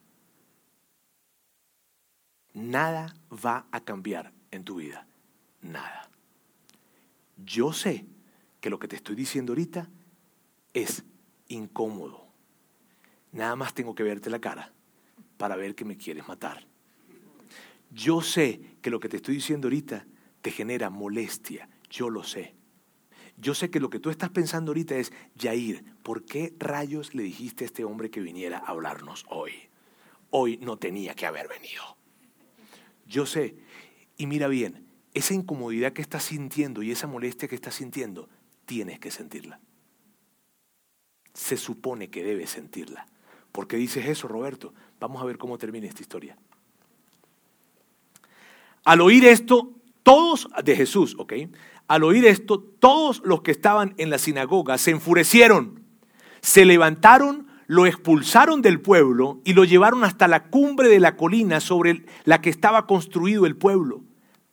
nada 2.55 3.15
va 3.31 3.67
a 3.71 3.81
cambiar 3.81 4.33
en 4.51 4.65
tu 4.65 4.77
vida. 4.77 5.07
Nada. 5.61 6.11
Yo 7.37 7.73
sé 7.73 8.07
que 8.61 8.71
lo 8.71 8.79
que 8.79 8.89
te 8.89 8.97
estoy 8.97 9.15
diciendo 9.15 9.53
ahorita 9.53 9.89
es 10.75 11.05
incómodo. 11.49 12.28
Nada 13.33 13.57
más 13.57 13.75
tengo 13.75 13.95
que 13.95 14.03
verte 14.03 14.31
la 14.31 14.41
cara 14.41 14.73
para 15.37 15.57
ver 15.57 15.75
que 15.75 15.85
me 15.85 15.97
quieres 15.97 16.27
matar. 16.29 16.67
Yo 17.91 18.21
sé 18.21 18.61
que 18.83 18.91
lo 18.91 19.01
que 19.01 19.09
te 19.09 19.17
estoy 19.17 19.37
diciendo 19.37 19.69
ahorita 19.69 20.07
te 20.43 20.51
genera 20.51 20.91
molestia. 20.91 21.69
Yo 21.91 22.11
lo 22.11 22.23
sé. 22.23 22.55
Yo 23.37 23.55
sé 23.55 23.71
que 23.71 23.81
lo 23.81 23.89
que 23.89 24.01
tú 24.01 24.11
estás 24.11 24.31
pensando 24.31 24.71
ahorita 24.71 24.97
es, 24.97 25.13
Jair, 25.39 25.85
¿por 26.03 26.25
qué 26.25 26.55
rayos 26.59 27.15
le 27.15 27.23
dijiste 27.23 27.65
a 27.65 27.67
este 27.67 27.85
hombre 27.85 28.11
que 28.11 28.21
viniera 28.21 28.59
a 28.59 28.71
hablarnos 28.71 29.25
hoy? 29.29 29.53
Hoy 30.31 30.59
no 30.59 30.77
tenía 30.77 31.15
que 31.15 31.27
haber 31.27 31.49
venido. 31.49 31.83
Yo 33.07 33.27
sé. 33.27 33.57
Y 34.17 34.27
mira 34.27 34.49
bien, 34.49 34.87
esa 35.15 35.35
incomodidad 35.35 35.93
que 35.93 36.03
estás 36.03 36.25
sintiendo 36.25 36.83
y 36.83 36.91
esa 36.91 37.07
molestia 37.07 37.49
que 37.49 37.55
estás 37.55 37.77
sintiendo, 37.77 38.29
tienes 38.67 38.99
que 38.99 39.11
sentirla. 39.11 39.61
Se 41.33 41.57
supone 41.57 42.11
que 42.11 42.25
debes 42.25 42.51
sentirla. 42.51 43.07
¿Por 43.59 43.67
qué 43.67 43.77
dices 43.77 44.07
eso, 44.07 44.29
Roberto? 44.29 44.73
Vamos 45.01 45.21
a 45.21 45.25
ver 45.25 45.37
cómo 45.37 45.59
termina 45.59 45.89
esta 45.89 46.01
historia. 46.01 46.37
Al 48.85 49.01
oír 49.01 49.25
esto, 49.25 49.73
todos 50.05 50.49
de 50.63 50.77
Jesús, 50.77 51.17
¿ok? 51.19 51.33
Al 51.89 52.05
oír 52.05 52.25
esto, 52.25 52.61
todos 52.61 53.21
los 53.25 53.43
que 53.43 53.51
estaban 53.51 53.95
en 53.99 54.11
la 54.11 54.19
sinagoga 54.19 54.79
se 54.79 54.93
enfurecieron, 54.93 55.83
se 56.41 56.65
levantaron 56.65 57.49
lo 57.67 57.87
expulsaron 57.87 58.63
del 58.63 58.81
pueblo 58.81 59.41
y 59.45 59.55
lo 59.55 59.65
llevaron 59.65 60.05
hasta 60.05 60.29
la 60.29 60.45
cumbre 60.51 60.89
de 60.89 61.01
la 61.01 61.17
colina 61.17 61.59
sobre 61.59 62.05
la 62.27 62.41
que 62.41 62.51
estaba 62.51 62.87
construido 62.87 63.45
el 63.45 63.57
pueblo, 63.57 64.03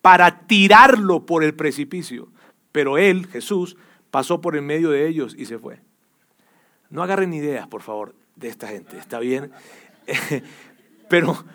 para 0.01 0.47
tirarlo 0.47 1.27
por 1.27 1.43
el 1.43 1.53
precipicio. 1.53 2.29
Pero 2.71 2.97
él, 2.97 3.27
Jesús, 3.27 3.77
pasó 4.09 4.41
por 4.41 4.55
en 4.55 4.65
medio 4.65 4.89
de 4.89 5.07
ellos 5.07 5.35
y 5.37 5.45
se 5.45 5.59
fue. 5.59 5.79
No 6.89 7.03
agarren 7.03 7.35
ideas, 7.35 7.67
por 7.67 7.83
favor, 7.83 8.15
de 8.36 8.47
esta 8.47 8.67
gente, 8.67 8.97
¿está 8.97 9.19
bien? 9.19 9.51
pero, 11.09 11.45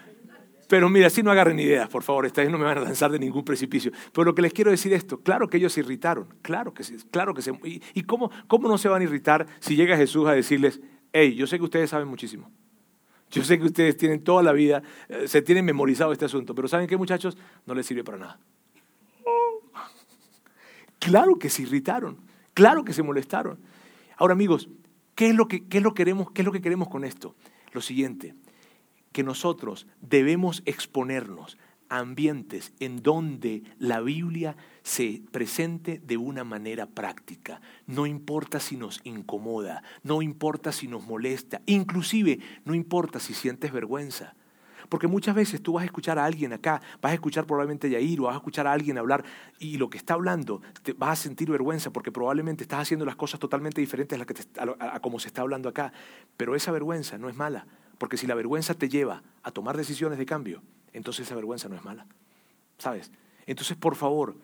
pero 0.69 0.89
mira, 0.89 1.11
si 1.11 1.23
no 1.23 1.31
agarren 1.31 1.59
ideas, 1.59 1.89
por 1.89 2.03
favor, 2.03 2.27
esta 2.27 2.43
vez 2.43 2.51
no 2.51 2.59
me 2.59 2.65
van 2.65 2.79
a 2.79 2.83
lanzar 2.83 3.11
de 3.11 3.19
ningún 3.19 3.45
precipicio. 3.45 3.93
Pero 4.13 4.25
lo 4.25 4.35
que 4.35 4.43
les 4.43 4.53
quiero 4.53 4.71
decir 4.71 4.93
es 4.93 5.01
esto, 5.01 5.21
claro 5.21 5.49
que 5.49 5.59
ellos 5.59 5.73
se 5.73 5.81
irritaron, 5.81 6.27
claro 6.43 6.73
que 6.75 6.85
sí, 6.85 6.97
claro 7.11 7.35
que 7.35 7.43
se... 7.43 7.53
¿Y, 7.65 7.83
y 7.95 8.03
cómo, 8.03 8.31
cómo 8.47 8.69
no 8.69 8.79
se 8.79 8.89
van 8.89 9.03
a 9.03 9.05
irritar 9.05 9.47
si 9.61 9.77
llega 9.77 9.97
Jesús 9.97 10.27
a 10.27 10.33
decirles, 10.33 10.81
hey, 11.13 11.35
yo 11.35 11.47
sé 11.47 11.59
que 11.59 11.65
ustedes 11.65 11.91
saben 11.91 12.09
muchísimo. 12.09 12.51
Yo 13.31 13.45
sé 13.45 13.59
que 13.59 13.67
ustedes 13.67 13.97
tienen 13.97 14.25
toda 14.25 14.43
la 14.43 14.53
vida, 14.53 14.83
eh, 15.09 15.29
se 15.29 15.41
tienen 15.41 15.65
memorizado 15.65 16.13
este 16.13 16.25
asunto, 16.25 16.55
pero 16.55 16.67
¿saben 16.67 16.89
qué 16.89 16.97
muchachos? 16.97 17.39
No 17.65 17.75
les 17.75 17.87
sirve 17.87 18.05
para 18.05 18.19
nada. 18.19 18.41
Claro 20.99 21.39
que 21.39 21.49
se 21.49 21.63
irritaron. 21.63 22.19
Claro 22.53 22.85
que 22.85 22.93
se 22.93 23.03
molestaron. 23.03 23.59
Ahora 24.19 24.35
amigos, 24.35 24.69
¿qué 25.21 25.29
es 25.29 25.35
lo 25.35 25.49
que, 25.49 25.67
qué 25.67 25.77
es 25.77 25.85
lo 25.85 25.93
queremos, 25.93 26.31
qué 26.31 26.41
es 26.41 26.47
lo 26.47 26.53
que 26.53 26.63
queremos 26.63 26.89
con 26.89 27.05
esto? 27.05 27.37
Lo 27.73 27.83
siguiente, 27.83 28.35
que 29.13 29.23
nosotros 29.23 29.87
debemos 30.01 30.63
exponernos 30.65 31.59
a 31.91 31.99
ambientes 31.99 32.73
en 32.81 33.03
donde 33.03 33.63
la 33.79 34.01
Biblia 34.01 34.57
se 34.83 35.23
presente 35.31 36.01
de 36.03 36.17
una 36.17 36.43
manera 36.43 36.87
práctica. 36.87 37.61
No 37.87 38.07
importa 38.07 38.61
si 38.61 38.79
nos 38.79 39.03
incomoda, 39.05 39.83
no 40.03 40.23
importa 40.23 40.73
si 40.73 40.89
nos 40.89 41.07
molesta, 41.07 41.61
inclusive 41.67 42.39
no 42.65 42.75
importa 42.75 43.21
si 43.21 43.35
sientes 43.35 43.73
vergüenza. 43.73 44.35
Porque 44.91 45.07
muchas 45.07 45.37
veces 45.37 45.63
tú 45.63 45.75
vas 45.75 45.83
a 45.83 45.85
escuchar 45.87 46.19
a 46.19 46.25
alguien 46.25 46.53
acá, 46.53 46.83
vas 47.01 47.13
a 47.13 47.15
escuchar 47.15 47.47
probablemente 47.47 47.87
a 47.87 47.91
Yair 47.91 48.21
o 48.21 48.25
vas 48.25 48.35
a 48.35 48.39
escuchar 48.39 48.67
a 48.67 48.73
alguien 48.73 48.99
hablar 48.99 49.25
y 49.61 49.79
lo 49.79 49.89
que 49.89 49.97
está 49.97 50.15
hablando 50.15 50.61
te 50.83 50.93
vas 50.93 51.21
a 51.21 51.23
sentir 51.23 51.49
vergüenza 51.49 51.91
porque 51.93 52.11
probablemente 52.11 52.65
estás 52.65 52.81
haciendo 52.81 53.07
las 53.07 53.15
cosas 53.15 53.39
totalmente 53.39 53.81
diferentes 53.81 54.21
a, 54.21 54.27
que 54.27 54.35
a 54.59 55.01
como 55.01 55.21
se 55.21 55.29
está 55.29 55.43
hablando 55.43 55.69
acá. 55.69 55.93
Pero 56.37 56.57
esa 56.57 56.73
vergüenza 56.73 57.19
no 57.19 57.29
es 57.29 57.37
mala, 57.37 57.67
porque 57.99 58.17
si 58.17 58.27
la 58.27 58.35
vergüenza 58.35 58.75
te 58.75 58.89
lleva 58.89 59.23
a 59.45 59.53
tomar 59.53 59.77
decisiones 59.77 60.19
de 60.19 60.27
cambio, 60.27 60.61
entonces 60.93 61.25
esa 61.25 61.37
vergüenza 61.37 61.69
no 61.69 61.77
es 61.77 61.85
mala. 61.85 62.07
¿Sabes? 62.77 63.13
Entonces, 63.47 63.77
por 63.77 63.95
favor, 63.95 64.37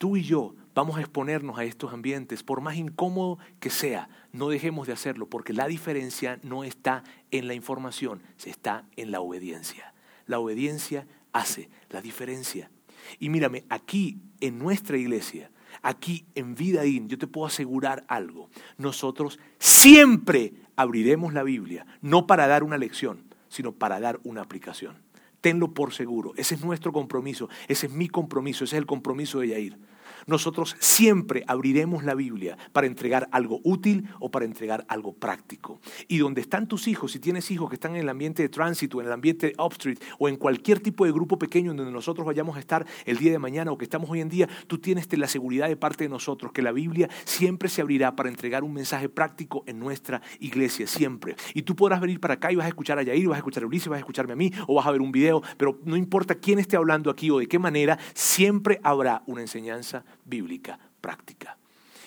tú 0.00 0.16
y 0.16 0.22
yo 0.22 0.54
vamos 0.74 0.96
a 0.96 1.00
exponernos 1.00 1.58
a 1.58 1.64
estos 1.64 1.92
ambientes, 1.92 2.42
por 2.42 2.62
más 2.62 2.76
incómodo 2.76 3.38
que 3.60 3.68
sea, 3.68 4.08
no 4.32 4.48
dejemos 4.48 4.86
de 4.86 4.94
hacerlo, 4.94 5.26
porque 5.26 5.52
la 5.52 5.66
diferencia 5.66 6.40
no 6.42 6.64
está 6.64 7.04
en 7.30 7.46
la 7.46 7.52
información, 7.52 8.22
se 8.38 8.48
está 8.48 8.86
en 8.96 9.10
la 9.10 9.20
obediencia. 9.20 9.92
La 10.26 10.38
obediencia 10.38 11.06
hace 11.34 11.68
la 11.90 12.00
diferencia. 12.00 12.70
Y 13.18 13.28
mírame, 13.28 13.64
aquí 13.68 14.22
en 14.40 14.58
nuestra 14.58 14.96
iglesia, 14.96 15.50
aquí 15.82 16.24
en 16.34 16.54
Vidaín, 16.54 17.10
yo 17.10 17.18
te 17.18 17.26
puedo 17.26 17.46
asegurar 17.46 18.06
algo. 18.08 18.48
Nosotros 18.78 19.38
siempre 19.58 20.54
abriremos 20.76 21.34
la 21.34 21.42
Biblia, 21.42 21.84
no 22.00 22.26
para 22.26 22.46
dar 22.46 22.62
una 22.62 22.78
lección, 22.78 23.24
sino 23.50 23.72
para 23.72 24.00
dar 24.00 24.18
una 24.24 24.40
aplicación. 24.40 24.96
Tenlo 25.42 25.74
por 25.74 25.92
seguro. 25.92 26.32
Ese 26.36 26.54
es 26.54 26.64
nuestro 26.64 26.90
compromiso. 26.90 27.50
Ese 27.68 27.86
es 27.86 27.92
mi 27.92 28.08
compromiso. 28.08 28.64
Ese 28.64 28.76
es 28.76 28.78
el 28.78 28.86
compromiso 28.86 29.40
de 29.40 29.48
Yair 29.48 29.89
nosotros 30.26 30.76
siempre 30.78 31.44
abriremos 31.46 32.04
la 32.04 32.14
Biblia 32.14 32.56
para 32.72 32.86
entregar 32.86 33.28
algo 33.32 33.60
útil 33.64 34.08
o 34.18 34.30
para 34.30 34.44
entregar 34.44 34.84
algo 34.88 35.12
práctico. 35.12 35.80
Y 36.08 36.18
donde 36.18 36.40
están 36.40 36.66
tus 36.66 36.88
hijos, 36.88 37.12
si 37.12 37.18
tienes 37.18 37.50
hijos 37.50 37.68
que 37.68 37.74
están 37.74 37.96
en 37.96 38.02
el 38.02 38.08
ambiente 38.08 38.42
de 38.42 38.48
tránsito, 38.48 39.00
en 39.00 39.06
el 39.06 39.12
ambiente 39.12 39.48
de 39.48 39.62
Upstreet 39.62 40.02
o 40.18 40.28
en 40.28 40.36
cualquier 40.36 40.80
tipo 40.80 41.04
de 41.04 41.12
grupo 41.12 41.38
pequeño 41.38 41.72
en 41.72 41.76
donde 41.76 41.92
nosotros 41.92 42.26
vayamos 42.26 42.56
a 42.56 42.60
estar 42.60 42.86
el 43.04 43.18
día 43.18 43.32
de 43.32 43.38
mañana 43.38 43.72
o 43.72 43.78
que 43.78 43.84
estamos 43.84 44.08
hoy 44.10 44.20
en 44.20 44.28
día, 44.28 44.48
tú 44.66 44.78
tienes 44.78 45.08
la 45.18 45.26
seguridad 45.26 45.68
de 45.68 45.76
parte 45.76 46.04
de 46.04 46.10
nosotros 46.10 46.52
que 46.52 46.62
la 46.62 46.72
Biblia 46.72 47.08
siempre 47.24 47.68
se 47.68 47.80
abrirá 47.80 48.14
para 48.14 48.28
entregar 48.28 48.62
un 48.62 48.72
mensaje 48.72 49.08
práctico 49.08 49.64
en 49.66 49.78
nuestra 49.78 50.22
iglesia, 50.38 50.86
siempre. 50.86 51.36
Y 51.54 51.62
tú 51.62 51.74
podrás 51.74 52.00
venir 52.00 52.20
para 52.20 52.34
acá 52.34 52.52
y 52.52 52.56
vas 52.56 52.66
a 52.66 52.68
escuchar 52.68 52.98
a 52.98 53.02
Yair, 53.02 53.28
vas 53.28 53.36
a 53.36 53.38
escuchar 53.38 53.62
a 53.62 53.66
Ulises, 53.66 53.88
vas 53.88 53.96
a 53.96 54.00
escucharme 54.00 54.32
a 54.32 54.36
mí 54.36 54.52
o 54.66 54.74
vas 54.74 54.86
a 54.86 54.90
ver 54.90 55.00
un 55.00 55.12
video, 55.12 55.42
pero 55.56 55.78
no 55.84 55.96
importa 55.96 56.34
quién 56.34 56.58
esté 56.58 56.76
hablando 56.76 57.10
aquí 57.10 57.30
o 57.30 57.38
de 57.38 57.46
qué 57.46 57.58
manera, 57.58 57.98
siempre 58.14 58.80
habrá 58.82 59.22
una 59.26 59.40
enseñanza 59.40 60.04
bíblica 60.24 60.78
práctica. 61.00 61.58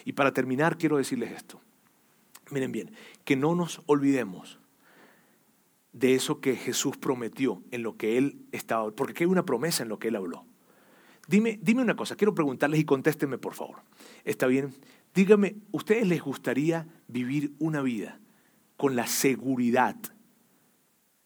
Y 0.06 0.14
para 0.14 0.34
terminar, 0.34 0.78
quiero 0.78 0.97
decirles 0.97 1.32
esto. 1.32 1.62
Miren 2.51 2.72
bien, 2.72 2.91
que 3.24 3.36
no 3.36 3.56
nos 3.56 3.82
olvidemos 3.86 4.60
de 5.93 6.16
eso 6.16 6.41
que 6.41 6.56
Jesús 6.56 6.97
prometió 6.97 7.62
en 7.72 7.84
lo 7.84 7.97
que 7.97 8.18
Él 8.18 8.45
estaba, 8.51 8.91
porque 8.91 9.24
hay 9.24 9.30
una 9.30 9.45
promesa 9.45 9.84
en 9.84 9.89
lo 9.89 9.99
que 9.99 10.10
Él 10.10 10.16
habló. 10.16 10.45
Dime, 11.28 11.60
dime 11.62 11.82
una 11.82 11.95
cosa, 11.95 12.16
quiero 12.16 12.36
preguntarles 12.36 12.80
y 12.80 12.86
contéstenme 12.86 13.38
por 13.38 13.54
favor. 13.54 13.82
¿Está 14.26 14.47
bien? 14.47 14.74
Dígame, 15.14 15.56
¿ustedes 15.72 16.08
les 16.08 16.22
gustaría 16.22 16.88
vivir 17.08 17.54
una 17.60 17.82
vida 17.82 18.20
con 18.76 18.95
la 18.95 19.08
seguridad 19.08 19.95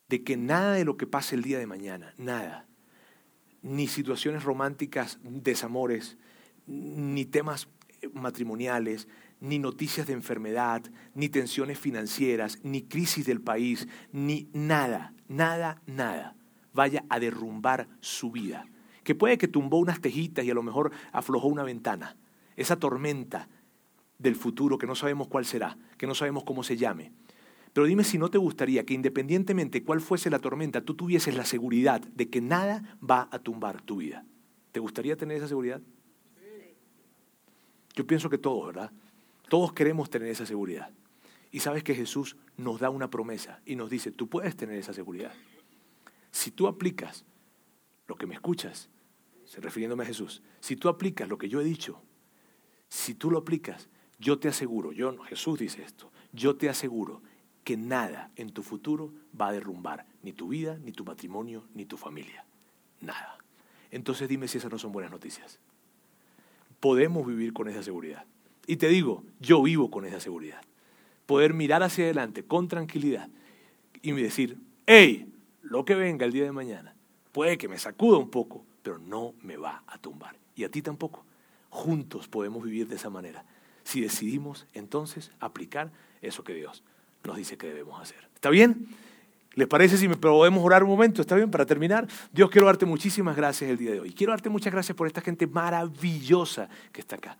de 0.09 0.23
que 0.23 0.37
nada 0.37 0.73
de 0.73 0.85
lo 0.85 0.97
que 0.97 1.07
pase 1.07 1.35
el 1.35 1.41
día 1.41 1.57
de 1.57 1.67
mañana, 1.67 2.13
nada, 2.17 2.65
ni 3.61 3.87
situaciones 3.87 4.43
románticas, 4.43 5.19
desamores, 5.23 6.17
ni 6.67 7.25
temas 7.25 7.67
matrimoniales, 8.13 9.07
ni 9.39 9.59
noticias 9.59 10.07
de 10.07 10.13
enfermedad, 10.13 10.83
ni 11.13 11.29
tensiones 11.29 11.79
financieras, 11.79 12.59
ni 12.63 12.83
crisis 12.83 13.25
del 13.25 13.41
país, 13.41 13.87
ni 14.11 14.49
nada, 14.53 15.13
nada, 15.27 15.81
nada 15.85 16.37
vaya 16.77 17.03
a 17.09 17.19
derrumbar 17.19 17.87
su 17.99 18.31
vida. 18.31 18.67
Que 19.03 19.15
puede 19.15 19.37
que 19.37 19.47
tumbó 19.47 19.77
unas 19.77 19.99
tejitas 19.99 20.45
y 20.45 20.51
a 20.51 20.53
lo 20.53 20.61
mejor 20.61 20.91
aflojó 21.11 21.47
una 21.47 21.63
ventana. 21.63 22.15
Esa 22.55 22.77
tormenta 22.77 23.49
del 24.19 24.35
futuro 24.35 24.77
que 24.77 24.85
no 24.85 24.95
sabemos 24.95 25.27
cuál 25.27 25.45
será, 25.45 25.77
que 25.97 26.05
no 26.05 26.13
sabemos 26.13 26.43
cómo 26.43 26.63
se 26.63 26.77
llame. 26.77 27.11
Pero 27.73 27.87
dime 27.87 28.03
si 28.03 28.17
no 28.17 28.29
te 28.29 28.37
gustaría 28.37 28.85
que 28.85 28.93
independientemente 28.93 29.83
cuál 29.83 30.01
fuese 30.01 30.29
la 30.29 30.39
tormenta, 30.39 30.81
tú 30.81 30.93
tuvieses 30.93 31.35
la 31.35 31.45
seguridad 31.45 32.01
de 32.01 32.29
que 32.29 32.41
nada 32.41 32.97
va 33.07 33.27
a 33.31 33.39
tumbar 33.39 33.81
tu 33.81 33.97
vida. 33.97 34.23
¿Te 34.71 34.79
gustaría 34.79 35.17
tener 35.17 35.37
esa 35.37 35.47
seguridad? 35.47 35.81
Yo 37.97 38.05
pienso 38.05 38.29
que 38.29 38.37
todos, 38.37 38.67
¿verdad? 38.67 38.91
Todos 39.49 39.73
queremos 39.73 40.11
tener 40.11 40.27
esa 40.27 40.45
seguridad. 40.45 40.91
Y 41.51 41.61
sabes 41.61 41.83
que 41.83 41.95
Jesús 41.95 42.37
nos 42.55 42.79
da 42.79 42.91
una 42.91 43.09
promesa 43.09 43.59
y 43.65 43.75
nos 43.75 43.89
dice, 43.89 44.11
tú 44.11 44.29
puedes 44.29 44.55
tener 44.55 44.77
esa 44.77 44.93
seguridad. 44.93 45.33
Si 46.29 46.51
tú 46.51 46.67
aplicas 46.67 47.25
lo 48.05 48.15
que 48.15 48.27
me 48.27 48.35
escuchas, 48.35 48.91
refiriéndome 49.57 50.03
a 50.03 50.05
Jesús, 50.05 50.43
si 50.59 50.75
tú 50.75 50.89
aplicas 50.89 51.27
lo 51.27 51.39
que 51.39 51.49
yo 51.49 51.59
he 51.59 51.63
dicho, 51.63 51.99
si 52.87 53.15
tú 53.15 53.31
lo 53.31 53.39
aplicas, 53.39 53.89
yo 54.19 54.37
te 54.37 54.47
aseguro, 54.47 54.91
yo 54.91 55.17
Jesús 55.23 55.57
dice 55.57 55.81
esto, 55.81 56.11
yo 56.31 56.55
te 56.55 56.69
aseguro 56.69 57.23
que 57.63 57.77
nada 57.77 58.29
en 58.35 58.51
tu 58.51 58.61
futuro 58.61 59.11
va 59.39 59.47
a 59.47 59.53
derrumbar 59.53 60.05
ni 60.21 60.33
tu 60.33 60.49
vida, 60.49 60.77
ni 60.83 60.91
tu 60.91 61.03
matrimonio, 61.03 61.65
ni 61.73 61.85
tu 61.85 61.97
familia. 61.97 62.45
Nada. 63.01 63.39
Entonces 63.89 64.29
dime 64.29 64.47
si 64.47 64.59
esas 64.59 64.71
no 64.71 64.77
son 64.77 64.91
buenas 64.91 65.11
noticias 65.11 65.59
podemos 66.79 67.25
vivir 67.25 67.53
con 67.53 67.67
esa 67.67 67.83
seguridad. 67.83 68.25
Y 68.65 68.77
te 68.77 68.87
digo, 68.87 69.23
yo 69.39 69.61
vivo 69.63 69.89
con 69.89 70.05
esa 70.05 70.19
seguridad. 70.19 70.61
Poder 71.25 71.53
mirar 71.53 71.83
hacia 71.83 72.05
adelante 72.05 72.43
con 72.43 72.67
tranquilidad 72.67 73.29
y 74.01 74.11
decir, 74.11 74.57
hey, 74.85 75.31
lo 75.61 75.85
que 75.85 75.95
venga 75.95 76.25
el 76.25 76.31
día 76.31 76.43
de 76.43 76.51
mañana, 76.51 76.95
puede 77.31 77.57
que 77.57 77.67
me 77.67 77.77
sacuda 77.77 78.17
un 78.17 78.29
poco, 78.29 78.65
pero 78.83 78.99
no 78.99 79.33
me 79.41 79.57
va 79.57 79.83
a 79.87 79.97
tumbar. 79.97 80.35
Y 80.55 80.63
a 80.63 80.69
ti 80.69 80.81
tampoco. 80.81 81.25
Juntos 81.69 82.27
podemos 82.27 82.63
vivir 82.63 82.87
de 82.87 82.95
esa 82.95 83.09
manera. 83.09 83.45
Si 83.83 84.01
decidimos 84.01 84.65
entonces 84.73 85.31
aplicar 85.39 85.91
eso 86.21 86.43
que 86.43 86.53
Dios 86.53 86.83
nos 87.23 87.37
dice 87.37 87.57
que 87.57 87.67
debemos 87.67 88.01
hacer. 88.01 88.27
¿Está 88.33 88.49
bien? 88.49 88.87
¿Les 89.57 89.67
parece 89.67 89.97
si 89.97 90.07
me 90.07 90.15
podemos 90.15 90.63
orar 90.63 90.83
un 90.83 90.89
momento? 90.91 91.19
¿Está 91.19 91.35
bien? 91.35 91.49
Para 91.49 91.65
terminar, 91.65 92.07
Dios 92.31 92.51
quiero 92.51 92.67
darte 92.67 92.85
muchísimas 92.85 93.35
gracias 93.35 93.71
el 93.71 93.77
día 93.77 93.89
de 93.89 94.01
hoy. 94.01 94.13
Quiero 94.13 94.31
darte 94.31 94.49
muchas 94.49 94.71
gracias 94.71 94.95
por 94.95 95.07
esta 95.07 95.19
gente 95.19 95.47
maravillosa 95.47 96.69
que 96.91 97.01
está 97.01 97.15
acá, 97.15 97.39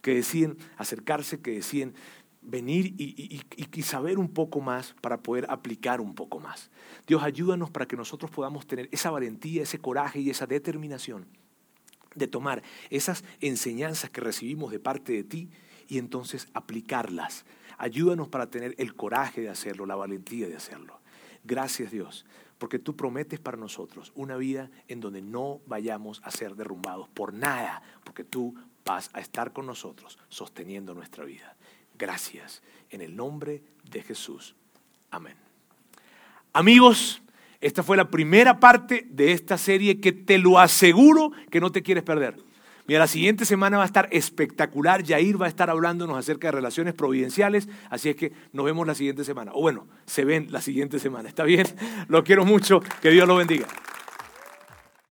que 0.00 0.14
deciden 0.14 0.56
acercarse, 0.78 1.42
que 1.42 1.50
deciden 1.50 1.92
venir 2.40 2.94
y, 2.96 3.42
y, 3.54 3.82
saber 3.82 4.18
un 4.18 4.28
poco 4.28 4.62
más 4.62 4.94
para 5.02 5.18
poder 5.18 5.44
aplicar 5.50 6.00
un 6.00 6.14
poco 6.14 6.40
más. 6.40 6.70
Dios, 7.06 7.22
ayúdanos 7.22 7.68
para 7.68 7.84
que 7.84 7.98
nosotros 7.98 8.30
podamos 8.30 8.66
tener 8.66 8.88
esa 8.90 9.10
valentía, 9.10 9.62
ese 9.64 9.78
coraje 9.78 10.20
y 10.20 10.30
esa 10.30 10.46
determinación 10.46 11.26
de 12.14 12.28
tomar 12.28 12.62
esas 12.88 13.24
enseñanzas 13.42 14.08
que 14.08 14.22
recibimos 14.22 14.72
de 14.72 14.78
parte 14.78 15.12
de 15.12 15.22
ti 15.22 15.50
y 15.86 15.98
entonces 15.98 16.48
aplicarlas. 16.54 17.44
Ayúdanos 17.76 18.28
para 18.28 18.48
tener 18.48 18.74
el 18.78 18.94
coraje 18.94 19.42
de 19.42 19.50
hacerlo, 19.50 19.84
la 19.84 19.96
valentía 19.96 20.48
de 20.48 20.56
hacerlo. 20.56 20.97
Gracias 21.48 21.90
Dios, 21.90 22.26
porque 22.58 22.78
tú 22.78 22.94
prometes 22.94 23.40
para 23.40 23.56
nosotros 23.56 24.12
una 24.14 24.36
vida 24.36 24.70
en 24.86 25.00
donde 25.00 25.22
no 25.22 25.62
vayamos 25.66 26.20
a 26.22 26.30
ser 26.30 26.54
derrumbados 26.54 27.08
por 27.08 27.32
nada, 27.32 27.82
porque 28.04 28.22
tú 28.22 28.54
vas 28.84 29.08
a 29.14 29.20
estar 29.20 29.54
con 29.54 29.64
nosotros 29.64 30.18
sosteniendo 30.28 30.92
nuestra 30.92 31.24
vida. 31.24 31.56
Gracias, 31.98 32.62
en 32.90 33.00
el 33.00 33.16
nombre 33.16 33.62
de 33.90 34.02
Jesús. 34.02 34.54
Amén. 35.10 35.36
Amigos, 36.52 37.22
esta 37.62 37.82
fue 37.82 37.96
la 37.96 38.10
primera 38.10 38.60
parte 38.60 39.06
de 39.08 39.32
esta 39.32 39.56
serie 39.56 40.00
que 40.00 40.12
te 40.12 40.36
lo 40.36 40.58
aseguro 40.58 41.32
que 41.50 41.60
no 41.60 41.72
te 41.72 41.82
quieres 41.82 42.04
perder. 42.04 42.36
Mira, 42.88 43.00
la 43.00 43.06
siguiente 43.06 43.44
semana 43.44 43.76
va 43.76 43.82
a 43.82 43.86
estar 43.86 44.08
espectacular. 44.12 45.06
Jair 45.06 45.40
va 45.40 45.44
a 45.44 45.48
estar 45.50 45.68
hablándonos 45.68 46.16
acerca 46.16 46.48
de 46.48 46.52
relaciones 46.52 46.94
providenciales. 46.94 47.68
Así 47.90 48.08
es 48.08 48.16
que 48.16 48.32
nos 48.54 48.64
vemos 48.64 48.86
la 48.86 48.94
siguiente 48.94 49.24
semana. 49.24 49.52
O 49.54 49.60
bueno, 49.60 49.86
se 50.06 50.24
ven 50.24 50.46
la 50.50 50.62
siguiente 50.62 50.98
semana. 50.98 51.28
¿Está 51.28 51.44
bien? 51.44 51.66
Lo 52.08 52.24
quiero 52.24 52.46
mucho. 52.46 52.80
Que 53.02 53.10
Dios 53.10 53.28
lo 53.28 53.36
bendiga. 53.36 53.66